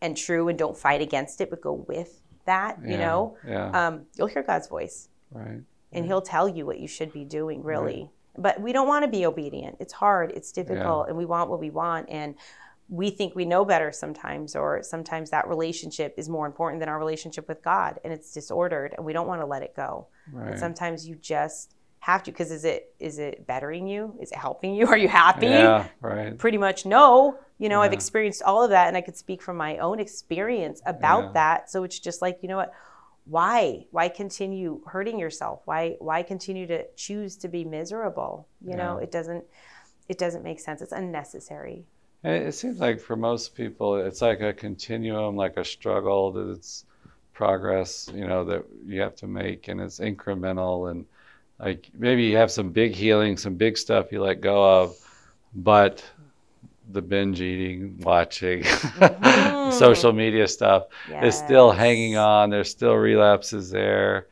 and 0.00 0.16
true 0.16 0.48
and 0.48 0.58
don't 0.58 0.76
fight 0.76 1.00
against 1.00 1.40
it 1.40 1.50
but 1.50 1.60
go 1.60 1.84
with 1.88 2.22
that 2.46 2.78
yeah. 2.82 2.90
you 2.90 2.96
know 2.96 3.36
yeah. 3.46 3.70
um, 3.88 4.06
you'll 4.16 4.26
hear 4.26 4.42
god's 4.42 4.68
voice 4.68 5.08
right 5.30 5.46
and 5.46 5.66
right. 5.92 6.04
he'll 6.04 6.22
tell 6.22 6.48
you 6.48 6.64
what 6.64 6.78
you 6.78 6.88
should 6.88 7.12
be 7.12 7.24
doing 7.24 7.62
really 7.62 8.02
right 8.02 8.10
but 8.36 8.60
we 8.60 8.72
don't 8.72 8.88
want 8.88 9.04
to 9.04 9.10
be 9.10 9.26
obedient. 9.26 9.76
It's 9.80 9.92
hard, 9.92 10.32
it's 10.32 10.52
difficult, 10.52 11.06
yeah. 11.06 11.10
and 11.10 11.18
we 11.18 11.24
want 11.24 11.50
what 11.50 11.60
we 11.60 11.70
want. 11.70 12.08
And 12.08 12.34
we 12.88 13.10
think 13.10 13.34
we 13.34 13.44
know 13.44 13.64
better 13.64 13.92
sometimes, 13.92 14.56
or 14.56 14.82
sometimes 14.82 15.30
that 15.30 15.46
relationship 15.48 16.14
is 16.16 16.28
more 16.28 16.46
important 16.46 16.80
than 16.80 16.88
our 16.88 16.98
relationship 16.98 17.46
with 17.48 17.62
God, 17.62 18.00
and 18.02 18.12
it's 18.12 18.32
disordered, 18.32 18.94
and 18.96 19.04
we 19.04 19.12
don't 19.12 19.26
want 19.26 19.40
to 19.40 19.46
let 19.46 19.62
it 19.62 19.74
go. 19.76 20.08
Right. 20.32 20.50
And 20.50 20.58
sometimes 20.58 21.06
you 21.06 21.16
just 21.16 21.74
have 22.00 22.22
to, 22.24 22.32
because 22.32 22.50
is 22.50 22.64
it 22.64 22.94
is 22.98 23.18
it 23.18 23.46
bettering 23.46 23.86
you? 23.86 24.14
Is 24.20 24.32
it 24.32 24.38
helping 24.38 24.74
you? 24.74 24.86
Are 24.88 24.98
you 24.98 25.08
happy? 25.08 25.46
Yeah, 25.46 25.86
right. 26.00 26.36
Pretty 26.36 26.58
much 26.58 26.84
no. 26.84 27.38
You 27.58 27.68
know, 27.68 27.80
yeah. 27.80 27.86
I've 27.86 27.92
experienced 27.92 28.42
all 28.42 28.64
of 28.64 28.70
that, 28.70 28.88
and 28.88 28.96
I 28.96 29.02
could 29.02 29.16
speak 29.16 29.42
from 29.42 29.56
my 29.56 29.78
own 29.78 30.00
experience 30.00 30.80
about 30.86 31.24
yeah. 31.24 31.32
that. 31.32 31.70
So 31.70 31.84
it's 31.84 31.98
just 31.98 32.22
like, 32.22 32.38
you 32.42 32.48
know 32.48 32.56
what? 32.56 32.72
why 33.30 33.86
why 33.90 34.08
continue 34.08 34.80
hurting 34.86 35.18
yourself 35.18 35.60
why 35.64 35.94
why 36.00 36.22
continue 36.22 36.66
to 36.66 36.84
choose 36.96 37.36
to 37.36 37.48
be 37.48 37.64
miserable 37.64 38.48
you 38.60 38.70
yeah. 38.70 38.76
know 38.76 38.98
it 38.98 39.12
doesn't 39.12 39.44
it 40.08 40.18
doesn't 40.18 40.42
make 40.42 40.58
sense 40.58 40.82
it's 40.82 40.92
unnecessary 40.92 41.84
it 42.24 42.52
seems 42.52 42.80
like 42.80 43.00
for 43.00 43.16
most 43.16 43.54
people 43.54 43.96
it's 43.96 44.20
like 44.20 44.40
a 44.40 44.52
continuum 44.52 45.36
like 45.36 45.56
a 45.56 45.64
struggle 45.64 46.32
that 46.32 46.50
it's 46.50 46.84
progress 47.32 48.10
you 48.14 48.26
know 48.26 48.44
that 48.44 48.64
you 48.84 49.00
have 49.00 49.14
to 49.14 49.26
make 49.26 49.68
and 49.68 49.80
it's 49.80 50.00
incremental 50.00 50.90
and 50.90 51.06
like 51.62 51.90
maybe 51.96 52.24
you 52.24 52.36
have 52.36 52.50
some 52.50 52.70
big 52.70 52.94
healing 52.94 53.36
some 53.36 53.54
big 53.54 53.76
stuff 53.76 54.10
you 54.12 54.22
let 54.22 54.40
go 54.40 54.82
of 54.82 54.96
but 55.54 56.02
the 56.92 57.02
binge 57.02 57.40
eating, 57.40 57.98
watching, 58.00 58.62
mm-hmm. 58.62 59.70
social 59.70 60.12
media 60.12 60.46
stuff 60.48 60.86
yes. 61.08 61.34
is 61.34 61.38
still 61.38 61.70
hanging 61.70 62.16
on. 62.16 62.50
There's 62.50 62.70
still 62.70 62.94
relapses 62.94 63.70
there. 63.70 64.26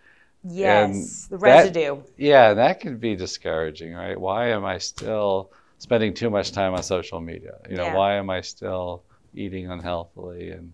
Yes, 0.44 1.26
and 1.28 1.30
the 1.30 1.38
residue. 1.38 1.96
That, 1.96 2.04
yeah, 2.16 2.54
that 2.54 2.80
can 2.80 2.98
be 2.98 3.16
discouraging, 3.16 3.94
right? 3.94 4.18
Why 4.18 4.48
am 4.48 4.64
I 4.64 4.78
still 4.78 5.50
spending 5.78 6.14
too 6.14 6.30
much 6.30 6.52
time 6.52 6.74
on 6.74 6.82
social 6.82 7.20
media? 7.20 7.54
You 7.68 7.76
know, 7.76 7.86
yeah. 7.86 7.94
why 7.94 8.14
am 8.14 8.30
I 8.30 8.40
still 8.40 9.02
eating 9.34 9.70
unhealthily? 9.70 10.50
And 10.50 10.72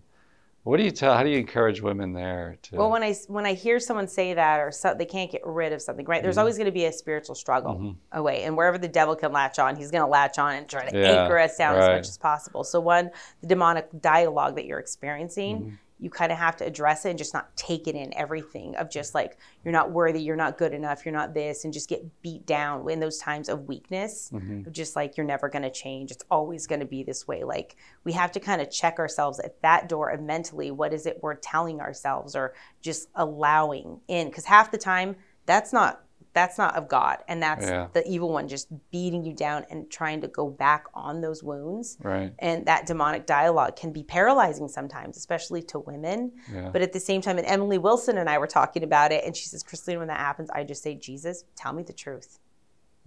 What 0.65 0.77
do 0.77 0.83
you 0.83 0.89
tell? 0.89 1.13
How 1.13 1.21
do 1.21 1.29
you 1.29 1.37
encourage 1.37 1.79
women 1.79 2.11
there? 2.11 2.57
To... 2.63 2.77
Well, 2.77 2.89
when 2.89 3.03
I 3.03 3.13
when 3.27 3.45
I 3.45 3.53
hear 3.53 3.79
someone 3.79 4.07
say 4.07 4.33
that, 4.33 4.59
or 4.59 4.71
so, 4.71 4.95
they 4.97 5.05
can't 5.05 5.31
get 5.31 5.45
rid 5.45 5.71
of 5.71 5.79
something, 5.79 6.07
right? 6.07 6.23
There's 6.23 6.33
mm-hmm. 6.33 6.39
always 6.39 6.57
going 6.57 6.65
to 6.65 6.71
be 6.71 6.85
a 6.85 6.91
spiritual 6.91 7.35
struggle 7.35 7.75
mm-hmm. 7.75 8.17
away, 8.17 8.45
and 8.45 8.57
wherever 8.57 8.79
the 8.79 8.87
devil 8.87 9.15
can 9.15 9.31
latch 9.31 9.59
on, 9.59 9.75
he's 9.75 9.91
going 9.91 10.01
to 10.01 10.07
latch 10.07 10.39
on 10.39 10.55
and 10.55 10.67
try 10.67 10.89
to 10.89 10.99
yeah, 10.99 11.21
anchor 11.21 11.37
us 11.37 11.55
down 11.55 11.75
right. 11.75 11.83
as 11.83 11.97
much 11.99 12.07
as 12.07 12.17
possible. 12.17 12.63
So, 12.63 12.79
one, 12.79 13.11
the 13.41 13.47
demonic 13.47 13.89
dialogue 14.01 14.55
that 14.55 14.65
you're 14.65 14.79
experiencing. 14.79 15.57
Mm-hmm 15.57 15.75
you 15.99 16.09
kind 16.09 16.31
of 16.31 16.37
have 16.37 16.55
to 16.57 16.65
address 16.65 17.05
it 17.05 17.09
and 17.09 17.17
just 17.17 17.33
not 17.33 17.55
take 17.55 17.87
it 17.87 17.95
in 17.95 18.13
everything 18.15 18.75
of 18.75 18.89
just 18.89 19.15
like 19.15 19.37
you're 19.63 19.71
not 19.71 19.91
worthy 19.91 20.21
you're 20.21 20.35
not 20.35 20.57
good 20.57 20.73
enough 20.73 21.05
you're 21.05 21.13
not 21.13 21.33
this 21.33 21.63
and 21.63 21.73
just 21.73 21.89
get 21.89 22.03
beat 22.21 22.45
down 22.45 22.89
in 22.89 22.99
those 22.99 23.17
times 23.17 23.49
of 23.49 23.67
weakness 23.67 24.31
mm-hmm. 24.33 24.67
of 24.67 24.73
just 24.73 24.95
like 24.95 25.17
you're 25.17 25.25
never 25.25 25.49
going 25.49 25.63
to 25.63 25.71
change. 25.71 26.11
It's 26.11 26.23
always 26.31 26.67
going 26.67 26.79
to 26.79 26.85
be 26.85 27.03
this 27.03 27.27
way. 27.27 27.43
Like 27.43 27.75
we 28.03 28.13
have 28.13 28.31
to 28.33 28.39
kind 28.39 28.61
of 28.61 28.71
check 28.71 28.99
ourselves 28.99 29.39
at 29.39 29.61
that 29.61 29.89
door 29.89 30.09
of 30.09 30.21
mentally 30.21 30.71
what 30.71 30.93
is 30.93 31.05
it 31.05 31.19
we're 31.21 31.35
telling 31.35 31.81
ourselves 31.81 32.35
or 32.35 32.53
just 32.81 33.09
allowing 33.15 33.99
in? 34.07 34.27
Because 34.27 34.45
half 34.45 34.71
the 34.71 34.77
time 34.77 35.15
that's 35.45 35.73
not 35.73 36.01
that's 36.35 36.57
not 36.57 36.75
of 36.75 36.87
God. 36.87 37.19
And 37.27 37.41
that's 37.41 37.65
yeah. 37.65 37.87
the 37.93 38.07
evil 38.07 38.31
one 38.31 38.47
just 38.47 38.67
beating 38.91 39.23
you 39.23 39.33
down 39.33 39.65
and 39.71 39.89
trying 39.89 40.21
to 40.21 40.27
go 40.27 40.49
back 40.49 40.85
on 40.93 41.21
those 41.21 41.41
wounds. 41.41 41.97
Right. 42.03 42.33
And 42.39 42.65
that 42.67 42.85
demonic 42.85 43.25
dialogue 43.25 43.77
can 43.77 43.91
be 43.91 44.03
paralyzing 44.03 44.67
sometimes, 44.67 45.17
especially 45.17 45.63
to 45.63 45.79
women. 45.79 46.33
Yeah. 46.53 46.69
But 46.69 46.81
at 46.81 46.93
the 46.93 46.99
same 46.99 47.21
time, 47.21 47.37
and 47.37 47.47
Emily 47.47 47.77
Wilson 47.77 48.17
and 48.17 48.29
I 48.29 48.37
were 48.37 48.47
talking 48.47 48.83
about 48.83 49.13
it, 49.13 49.23
and 49.25 49.35
she 49.35 49.45
says, 49.45 49.63
Christine, 49.63 49.97
when 49.97 50.09
that 50.09 50.19
happens, 50.19 50.49
I 50.51 50.65
just 50.65 50.83
say, 50.83 50.93
Jesus, 50.93 51.45
tell 51.55 51.71
me 51.71 51.83
the 51.83 51.93
truth 51.93 52.37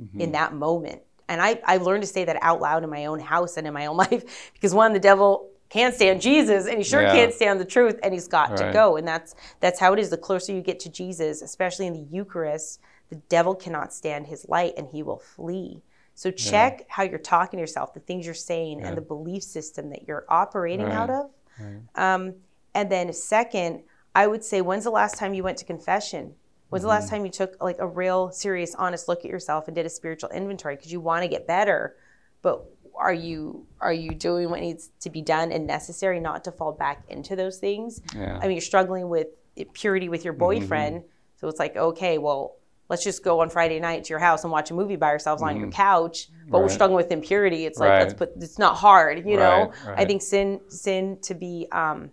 mm-hmm. 0.03 0.21
in 0.21 0.33
that 0.33 0.55
moment. 0.55 1.03
And 1.29 1.43
I, 1.43 1.61
I 1.67 1.77
learned 1.77 2.03
to 2.03 2.09
say 2.09 2.25
that 2.25 2.39
out 2.41 2.63
loud 2.63 2.83
in 2.83 2.89
my 2.89 3.05
own 3.05 3.21
house 3.21 3.59
and 3.59 3.67
in 3.67 3.75
my 3.75 3.87
own 3.87 3.97
life 4.09 4.51
because 4.55 4.75
one, 4.75 4.95
the 4.95 5.01
devil 5.01 5.51
can't 5.69 5.95
stand 5.95 6.23
Jesus 6.23 6.67
and 6.67 6.79
he 6.79 6.85
sure 6.85 7.03
yeah. 7.03 7.13
can't 7.13 7.35
stand 7.35 7.61
the 7.61 7.65
truth 7.65 7.99
and 8.03 8.15
he's 8.15 8.29
got 8.29 8.51
right. 8.51 8.59
to 8.59 8.73
go. 8.73 8.97
And 8.97 9.07
that's 9.07 9.35
that's 9.61 9.79
how 9.79 9.93
it 9.93 9.99
is. 9.99 10.11
The 10.11 10.17
closer 10.17 10.53
you 10.53 10.63
get 10.63 10.81
to 10.81 10.91
Jesus, 10.91 11.43
especially 11.43 11.87
in 11.87 11.93
the 11.93 12.07
Eucharist, 12.11 12.81
the 13.09 13.17
devil 13.17 13.55
cannot 13.55 13.93
stand 13.93 14.27
his 14.27 14.49
light 14.49 14.75
and 14.77 14.89
he 14.89 15.03
will 15.03 15.19
flee. 15.19 15.83
So 16.15 16.31
check 16.31 16.81
yeah. 16.81 16.87
how 16.89 17.03
you're 17.05 17.19
talking 17.19 17.59
to 17.59 17.61
yourself, 17.61 17.95
the 17.95 18.01
things 18.01 18.27
you're 18.27 18.35
saying, 18.35 18.81
yeah. 18.81 18.89
and 18.89 18.97
the 18.97 19.03
belief 19.03 19.45
system 19.45 19.91
that 19.91 20.09
you're 20.09 20.25
operating 20.29 20.87
right. 20.87 20.95
out 20.95 21.11
of. 21.11 21.31
Right. 21.61 21.81
Um, 21.95 22.35
and 22.75 22.91
then 22.91 23.13
second, 23.13 23.83
I 24.15 24.27
would 24.27 24.43
say, 24.43 24.61
when's 24.61 24.85
the 24.85 24.91
last 24.91 25.17
time 25.17 25.33
you 25.33 25.45
went 25.45 25.59
to 25.59 25.65
confession? 25.65 26.35
When's 26.69 26.81
mm-hmm. 26.81 26.87
the 26.87 26.89
last 26.89 27.05
mm-hmm. 27.05 27.17
time 27.17 27.25
you 27.25 27.31
took 27.31 27.63
like 27.63 27.79
a 27.79 27.87
real 27.87 28.33
serious, 28.33 28.75
honest 28.75 29.07
look 29.09 29.21
at 29.21 29.31
yourself 29.31 29.69
and 29.69 29.75
did 29.75 29.87
a 29.87 29.91
spiritual 29.91 30.31
inventory? 30.31 30.77
Because 30.77 30.93
you 30.93 31.01
want 31.01 31.23
to 31.23 31.29
get 31.29 31.47
better, 31.47 31.97
but 32.43 32.65
are 32.97 33.15
you 33.15 33.67
are 33.81 33.93
you 33.93 34.11
doing 34.11 34.51
what 34.51 34.61
needs 34.61 34.91
to 35.01 35.11
be 35.11 35.23
done 35.23 35.53
and 35.53 35.67
necessary 35.67 36.19
not 36.19 36.43
to 36.45 36.53
fall 36.53 36.73
back 36.73 37.05
into 37.09 37.37
those 37.37 37.59
things? 37.59 38.03
Yeah. 38.15 38.39
I 38.39 38.43
mean, 38.43 38.57
you're 38.57 38.61
struggling 38.61 39.09
with 39.09 39.29
purity 39.73 40.09
with 40.09 40.25
your 40.25 40.35
mm-hmm. 40.35 40.41
boyfriend, 40.41 40.97
mm-hmm. 40.97 41.09
so 41.37 41.49
it's 41.49 41.61
like, 41.61 41.77
okay, 41.77 42.19
well, 42.19 42.57
let's 42.89 43.05
just 43.05 43.23
go 43.23 43.41
on 43.41 43.51
Friday 43.51 43.81
night 43.81 44.05
to 44.05 44.11
your 44.11 44.19
house 44.19 44.45
and 44.45 44.53
watch 44.53 44.71
a 44.71 44.75
movie 44.75 44.97
by 44.97 45.09
ourselves 45.09 45.43
mm-hmm. 45.43 45.51
on 45.51 45.57
your 45.57 45.67
mm-hmm. 45.67 45.77
couch. 45.77 46.29
But 46.49 46.59
right. 46.59 46.65
we're 46.65 46.71
struggling 46.71 46.97
with 46.97 47.13
impurity. 47.13 47.67
It's 47.67 47.79
like 47.79 47.91
right. 47.91 47.99
let's 48.01 48.15
put. 48.15 48.33
It's 48.37 48.59
not 48.59 48.77
hard, 48.77 49.27
you 49.27 49.37
know. 49.37 49.73
Right. 49.87 49.99
I 49.99 50.05
think 50.05 50.23
sin 50.23 50.61
sin 50.69 51.19
to 51.23 51.35
be 51.35 51.67
um, 51.73 52.11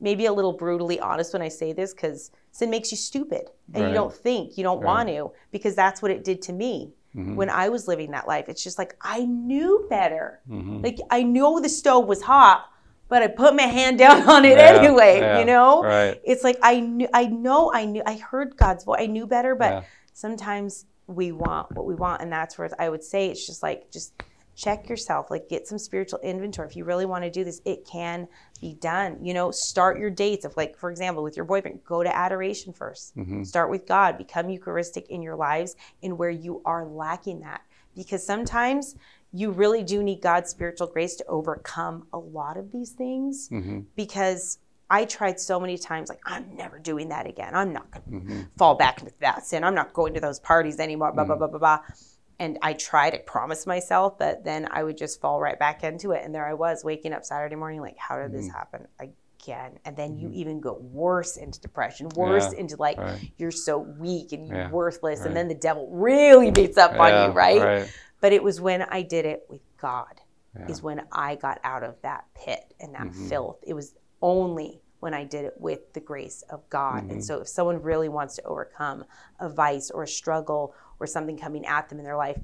maybe 0.00 0.26
a 0.26 0.32
little 0.32 0.52
brutally 0.52 1.00
honest 1.00 1.32
when 1.32 1.42
I 1.42 1.48
say 1.48 1.72
this 1.72 1.94
because 1.94 2.30
sin 2.52 2.70
makes 2.70 2.90
you 2.90 2.96
stupid 2.96 3.50
and 3.74 3.88
you 3.88 3.94
don't 3.94 4.14
think 4.14 4.56
you 4.58 4.64
don't 4.64 4.82
want 4.82 5.08
to 5.08 5.32
because 5.50 5.74
that's 5.74 6.02
what 6.02 6.10
it 6.10 6.24
did 6.24 6.42
to 6.42 6.52
me. 6.52 6.92
Mm-hmm. 7.16 7.36
When 7.36 7.48
I 7.48 7.70
was 7.70 7.88
living 7.88 8.10
that 8.10 8.28
life, 8.28 8.48
it's 8.48 8.62
just 8.62 8.78
like 8.78 8.94
I 9.00 9.24
knew 9.24 9.86
better. 9.88 10.40
Mm-hmm. 10.48 10.82
Like 10.82 10.98
I 11.10 11.22
knew 11.22 11.60
the 11.62 11.68
stove 11.70 12.06
was 12.06 12.20
hot, 12.20 12.68
but 13.08 13.22
I 13.22 13.28
put 13.28 13.56
my 13.56 13.62
hand 13.62 13.98
down 13.98 14.28
on 14.28 14.44
it 14.44 14.58
yeah, 14.58 14.78
anyway. 14.78 15.20
Yeah, 15.20 15.38
you 15.38 15.46
know, 15.46 15.82
right. 15.82 16.20
it's 16.22 16.44
like 16.44 16.58
I 16.62 16.80
knew, 16.80 17.08
I 17.14 17.24
know, 17.24 17.72
I 17.72 17.86
knew, 17.86 18.02
I 18.04 18.16
heard 18.18 18.58
God's 18.58 18.84
voice. 18.84 18.98
I 19.00 19.06
knew 19.06 19.26
better, 19.26 19.54
but 19.54 19.72
yeah 19.72 19.82
sometimes 20.18 20.86
we 21.06 21.30
want 21.30 21.70
what 21.76 21.86
we 21.86 21.94
want 21.94 22.20
and 22.20 22.30
that's 22.30 22.58
where 22.58 22.68
i 22.78 22.88
would 22.88 23.04
say 23.04 23.28
it's 23.28 23.46
just 23.46 23.62
like 23.62 23.90
just 23.90 24.12
check 24.58 24.88
yourself 24.88 25.30
like 25.30 25.48
get 25.48 25.68
some 25.68 25.78
spiritual 25.78 26.18
inventory. 26.18 26.66
If 26.66 26.74
you 26.74 26.84
really 26.84 27.06
want 27.06 27.22
to 27.22 27.30
do 27.30 27.44
this 27.44 27.62
it 27.64 27.86
can 27.86 28.26
be 28.60 28.74
done 28.74 29.16
you 29.22 29.32
know? 29.32 29.52
Start 29.52 30.00
your 30.00 30.10
dates 30.10 30.44
of 30.44 30.56
like 30.56 30.76
for 30.76 30.90
example 30.90 31.22
with 31.22 31.36
your 31.36 31.44
boyfriend 31.44 31.84
go 31.84 32.02
to 32.02 32.14
adoration 32.14 32.72
1st 32.72 33.12
mm-hmm. 33.14 33.42
start 33.44 33.70
with 33.70 33.86
god. 33.86 34.18
Become 34.18 34.50
eucharistic 34.50 35.08
in 35.10 35.22
your 35.22 35.36
lives 35.36 35.76
in 36.02 36.16
where 36.16 36.30
you 36.30 36.60
are 36.64 36.84
lacking 36.84 37.40
that. 37.40 37.62
Because 37.94 38.26
sometimes 38.26 38.96
you 39.32 39.52
really 39.52 39.84
do 39.84 40.02
need 40.02 40.20
god's 40.20 40.50
spiritual 40.50 40.88
grace 40.88 41.14
to 41.16 41.24
overcome 41.26 42.08
a 42.12 42.18
lot 42.18 42.56
of 42.56 42.72
these 42.72 42.90
things 42.90 43.48
mm-hmm. 43.50 43.80
because 43.94 44.58
I 44.90 45.04
tried 45.04 45.38
so 45.38 45.60
many 45.60 45.76
times, 45.76 46.08
like, 46.08 46.20
I'm 46.24 46.56
never 46.56 46.78
doing 46.78 47.10
that 47.10 47.26
again. 47.26 47.54
I'm 47.54 47.72
not 47.72 47.90
going 47.90 48.04
to 48.04 48.10
mm-hmm. 48.10 48.42
fall 48.56 48.74
back 48.74 49.00
into 49.00 49.12
that 49.20 49.46
sin. 49.46 49.64
I'm 49.64 49.74
not 49.74 49.92
going 49.92 50.14
to 50.14 50.20
those 50.20 50.40
parties 50.40 50.80
anymore, 50.80 51.12
blah, 51.12 51.24
mm-hmm. 51.24 51.38
blah, 51.38 51.48
blah, 51.48 51.58
blah, 51.58 51.78
blah. 51.78 51.94
And 52.38 52.58
I 52.62 52.72
tried, 52.72 53.14
I 53.14 53.18
promised 53.18 53.66
myself, 53.66 54.18
but 54.18 54.44
then 54.44 54.68
I 54.70 54.84
would 54.84 54.96
just 54.96 55.20
fall 55.20 55.40
right 55.40 55.58
back 55.58 55.84
into 55.84 56.12
it. 56.12 56.24
And 56.24 56.34
there 56.34 56.46
I 56.46 56.54
was 56.54 56.84
waking 56.84 57.12
up 57.12 57.24
Saturday 57.24 57.56
morning, 57.56 57.80
like, 57.80 57.98
how 57.98 58.16
did 58.16 58.28
mm-hmm. 58.28 58.36
this 58.36 58.48
happen 58.48 58.86
again? 58.98 59.78
And 59.84 59.96
then 59.96 60.16
you 60.16 60.28
mm-hmm. 60.28 60.38
even 60.38 60.60
go 60.60 60.74
worse 60.74 61.36
into 61.36 61.60
depression, 61.60 62.08
worse 62.14 62.52
yeah, 62.52 62.60
into 62.60 62.76
like, 62.76 62.96
right. 62.96 63.32
you're 63.36 63.50
so 63.50 63.78
weak 63.78 64.32
and 64.32 64.46
you're 64.46 64.56
yeah, 64.56 64.70
worthless. 64.70 65.20
Right. 65.20 65.26
And 65.26 65.36
then 65.36 65.48
the 65.48 65.54
devil 65.54 65.88
really 65.90 66.50
beats 66.50 66.78
up 66.78 66.92
yeah, 66.92 67.02
on 67.02 67.30
you, 67.30 67.36
right? 67.36 67.60
right? 67.60 67.92
But 68.20 68.32
it 68.32 68.42
was 68.42 68.60
when 68.60 68.82
I 68.82 69.02
did 69.02 69.26
it 69.26 69.44
with 69.48 69.60
God, 69.80 70.20
is 70.68 70.82
when 70.82 71.02
I 71.12 71.36
got 71.36 71.60
out 71.62 71.84
of 71.84 71.94
that 72.02 72.24
pit 72.34 72.74
and 72.80 72.94
that 72.94 73.02
mm-hmm. 73.02 73.28
filth. 73.28 73.58
It 73.64 73.74
was 73.74 73.94
only 74.22 74.80
when 75.00 75.14
I 75.14 75.24
did 75.24 75.44
it 75.44 75.54
with 75.58 75.92
the 75.92 76.00
grace 76.00 76.42
of 76.50 76.68
God. 76.70 77.02
Mm-hmm. 77.02 77.10
And 77.10 77.24
so, 77.24 77.40
if 77.40 77.48
someone 77.48 77.80
really 77.82 78.08
wants 78.08 78.36
to 78.36 78.42
overcome 78.44 79.04
a 79.38 79.48
vice 79.48 79.90
or 79.90 80.02
a 80.02 80.08
struggle 80.08 80.74
or 81.00 81.06
something 81.06 81.38
coming 81.38 81.66
at 81.66 81.88
them 81.88 81.98
in 81.98 82.04
their 82.04 82.16
life, 82.16 82.38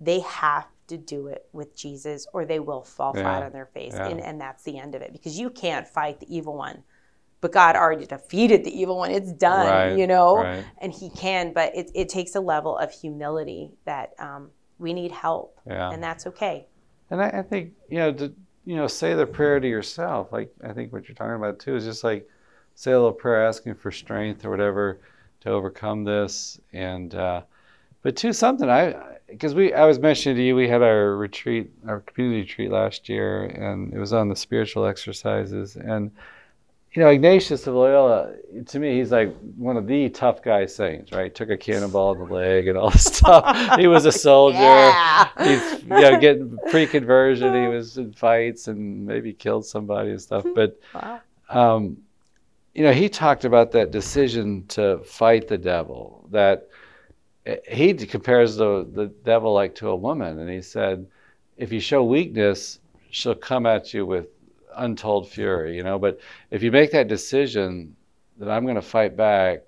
they 0.00 0.20
have 0.20 0.66
to 0.88 0.96
do 0.96 1.26
it 1.26 1.46
with 1.52 1.76
Jesus 1.76 2.26
or 2.32 2.44
they 2.44 2.60
will 2.60 2.82
fall 2.82 3.12
yeah. 3.14 3.22
flat 3.22 3.42
on 3.42 3.52
their 3.52 3.66
face. 3.66 3.92
Yeah. 3.94 4.08
And, 4.08 4.20
and 4.20 4.40
that's 4.40 4.64
the 4.64 4.78
end 4.78 4.94
of 4.94 5.02
it 5.02 5.12
because 5.12 5.38
you 5.38 5.50
can't 5.50 5.86
fight 5.86 6.20
the 6.20 6.34
evil 6.34 6.56
one. 6.56 6.82
But 7.40 7.52
God 7.52 7.76
already 7.76 8.04
defeated 8.04 8.64
the 8.64 8.76
evil 8.76 8.96
one. 8.96 9.12
It's 9.12 9.32
done, 9.32 9.68
right, 9.68 9.96
you 9.96 10.08
know? 10.08 10.38
Right. 10.38 10.64
And 10.78 10.92
He 10.92 11.08
can, 11.10 11.52
but 11.52 11.76
it, 11.76 11.90
it 11.94 12.08
takes 12.08 12.34
a 12.34 12.40
level 12.40 12.76
of 12.76 12.90
humility 12.90 13.70
that 13.84 14.14
um, 14.18 14.50
we 14.78 14.92
need 14.92 15.12
help. 15.12 15.60
Yeah. 15.64 15.90
And 15.90 16.02
that's 16.02 16.26
okay. 16.26 16.66
And 17.10 17.22
I, 17.22 17.28
I 17.28 17.42
think, 17.42 17.74
you 17.88 17.98
know, 17.98 18.12
to, 18.12 18.34
you 18.68 18.76
know, 18.76 18.86
say 18.86 19.14
the 19.14 19.24
prayer 19.24 19.58
to 19.58 19.66
yourself. 19.66 20.30
Like 20.30 20.54
I 20.62 20.74
think 20.74 20.92
what 20.92 21.08
you're 21.08 21.14
talking 21.14 21.36
about 21.36 21.58
too 21.58 21.74
is 21.74 21.86
just 21.86 22.04
like 22.04 22.28
say 22.74 22.92
a 22.92 22.98
little 22.98 23.12
prayer 23.12 23.46
asking 23.46 23.76
for 23.76 23.90
strength 23.90 24.44
or 24.44 24.50
whatever 24.50 25.00
to 25.40 25.48
overcome 25.48 26.04
this. 26.04 26.60
And 26.74 27.14
uh, 27.14 27.40
but 28.02 28.14
too 28.14 28.34
something 28.34 28.68
I 28.68 28.94
because 29.26 29.54
we 29.54 29.72
I 29.72 29.86
was 29.86 29.98
mentioning 29.98 30.36
to 30.36 30.42
you 30.42 30.54
we 30.54 30.68
had 30.68 30.82
our 30.82 31.16
retreat 31.16 31.70
our 31.86 32.00
community 32.00 32.42
retreat 32.42 32.70
last 32.70 33.08
year 33.08 33.44
and 33.44 33.94
it 33.94 33.98
was 33.98 34.12
on 34.12 34.28
the 34.28 34.36
spiritual 34.36 34.84
exercises 34.84 35.76
and 35.76 36.10
you 36.98 37.04
know, 37.04 37.10
Ignatius 37.10 37.64
of 37.68 37.74
Loyola, 37.74 38.32
to 38.66 38.80
me, 38.80 38.98
he's 38.98 39.12
like 39.12 39.32
one 39.56 39.76
of 39.76 39.86
the 39.86 40.08
tough 40.08 40.42
guy 40.42 40.66
saints, 40.66 41.12
right? 41.12 41.32
Took 41.32 41.48
a 41.48 41.56
cannonball 41.56 42.14
in 42.14 42.18
the 42.18 42.34
leg 42.34 42.66
and 42.66 42.76
all 42.76 42.90
this 42.90 43.04
stuff. 43.18 43.78
he 43.78 43.86
was 43.86 44.04
a 44.04 44.10
soldier. 44.10 44.58
Yeah. 44.58 45.28
He's, 45.38 45.82
you 45.82 45.88
know, 45.88 46.18
getting 46.18 46.58
pre-conversion. 46.72 47.54
He 47.54 47.68
was 47.68 47.98
in 47.98 48.12
fights 48.14 48.66
and 48.66 49.06
maybe 49.06 49.32
killed 49.32 49.64
somebody 49.64 50.10
and 50.10 50.20
stuff. 50.20 50.44
But, 50.56 50.80
wow. 50.92 51.20
um, 51.50 51.98
you 52.74 52.82
know, 52.82 52.92
he 52.92 53.08
talked 53.08 53.44
about 53.44 53.70
that 53.70 53.92
decision 53.92 54.66
to 54.70 54.98
fight 55.04 55.46
the 55.46 55.58
devil. 55.58 56.26
That 56.32 56.68
he 57.68 57.94
compares 57.94 58.56
the 58.56 58.88
the 58.92 59.06
devil 59.24 59.54
like 59.54 59.76
to 59.76 59.90
a 59.90 59.96
woman, 59.96 60.40
and 60.40 60.50
he 60.50 60.62
said, 60.62 61.06
if 61.56 61.70
you 61.70 61.78
show 61.78 62.02
weakness, 62.02 62.80
she'll 63.10 63.36
come 63.36 63.66
at 63.66 63.94
you 63.94 64.04
with 64.04 64.26
untold 64.76 65.28
fury, 65.28 65.76
you 65.76 65.82
know. 65.82 65.98
But 65.98 66.20
if 66.50 66.62
you 66.62 66.70
make 66.70 66.92
that 66.92 67.08
decision 67.08 67.96
that 68.38 68.50
I'm 68.50 68.64
going 68.64 68.76
to 68.76 68.82
fight 68.82 69.16
back, 69.16 69.64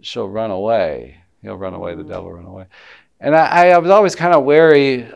she'll 0.00 0.28
run 0.28 0.50
away. 0.50 1.16
He'll 1.42 1.56
run 1.56 1.74
away. 1.74 1.94
The 1.94 2.04
devil 2.04 2.32
run 2.32 2.44
away. 2.44 2.66
And 3.20 3.34
I, 3.34 3.70
I 3.70 3.78
was 3.78 3.90
always 3.90 4.14
kind 4.14 4.34
of 4.34 4.44
wary 4.44 5.06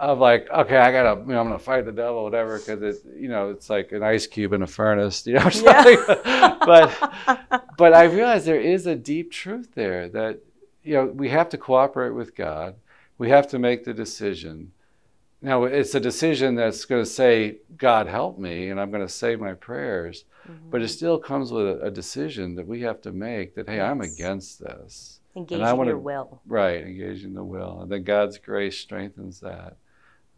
of 0.00 0.18
like, 0.18 0.48
okay, 0.50 0.78
I 0.78 0.90
gotta, 0.90 1.20
you 1.20 1.26
know, 1.26 1.40
I'm 1.40 1.46
gonna 1.48 1.58
fight 1.58 1.84
the 1.84 1.92
devil, 1.92 2.24
whatever, 2.24 2.58
because 2.58 2.82
it, 2.82 3.04
you 3.14 3.28
know, 3.28 3.50
it's 3.50 3.68
like 3.68 3.92
an 3.92 4.02
ice 4.02 4.26
cube 4.26 4.54
in 4.54 4.62
a 4.62 4.66
furnace, 4.66 5.26
you 5.26 5.34
know, 5.34 5.50
yeah. 5.52 6.56
but, 6.64 7.52
but 7.76 7.92
I 7.92 8.04
realized 8.04 8.46
there 8.46 8.58
is 8.58 8.86
a 8.86 8.96
deep 8.96 9.30
truth 9.30 9.74
there 9.74 10.08
that, 10.08 10.40
you 10.82 10.94
know, 10.94 11.04
we 11.04 11.28
have 11.28 11.50
to 11.50 11.58
cooperate 11.58 12.12
with 12.12 12.34
God. 12.34 12.76
We 13.18 13.28
have 13.28 13.48
to 13.48 13.58
make 13.58 13.84
the 13.84 13.92
decision. 13.92 14.72
Now, 15.42 15.64
it's 15.64 15.94
a 15.94 16.00
decision 16.00 16.54
that's 16.54 16.84
going 16.84 17.02
to 17.02 17.10
say, 17.10 17.58
God 17.76 18.06
help 18.06 18.38
me, 18.38 18.68
and 18.68 18.78
I'm 18.78 18.90
going 18.90 19.06
to 19.06 19.12
say 19.12 19.36
my 19.36 19.54
prayers. 19.54 20.24
Mm-hmm. 20.48 20.70
But 20.70 20.82
it 20.82 20.88
still 20.88 21.18
comes 21.18 21.52
with 21.52 21.66
a, 21.66 21.86
a, 21.86 21.90
decision 21.90 22.54
that 22.56 22.66
we 22.66 22.80
have 22.82 23.00
to 23.02 23.12
make 23.12 23.54
that, 23.54 23.68
hey, 23.68 23.76
yes. 23.76 23.90
I'm 23.90 24.00
against 24.00 24.60
this. 24.60 25.20
Engage 25.36 25.60
in 25.60 25.84
your 25.86 25.98
will. 25.98 26.40
Right, 26.46 26.82
engaging 26.82 27.34
the 27.34 27.44
will. 27.44 27.82
And 27.82 27.92
then 27.92 28.02
God's 28.02 28.38
grace 28.38 28.78
strengthens 28.78 29.40
that. 29.40 29.76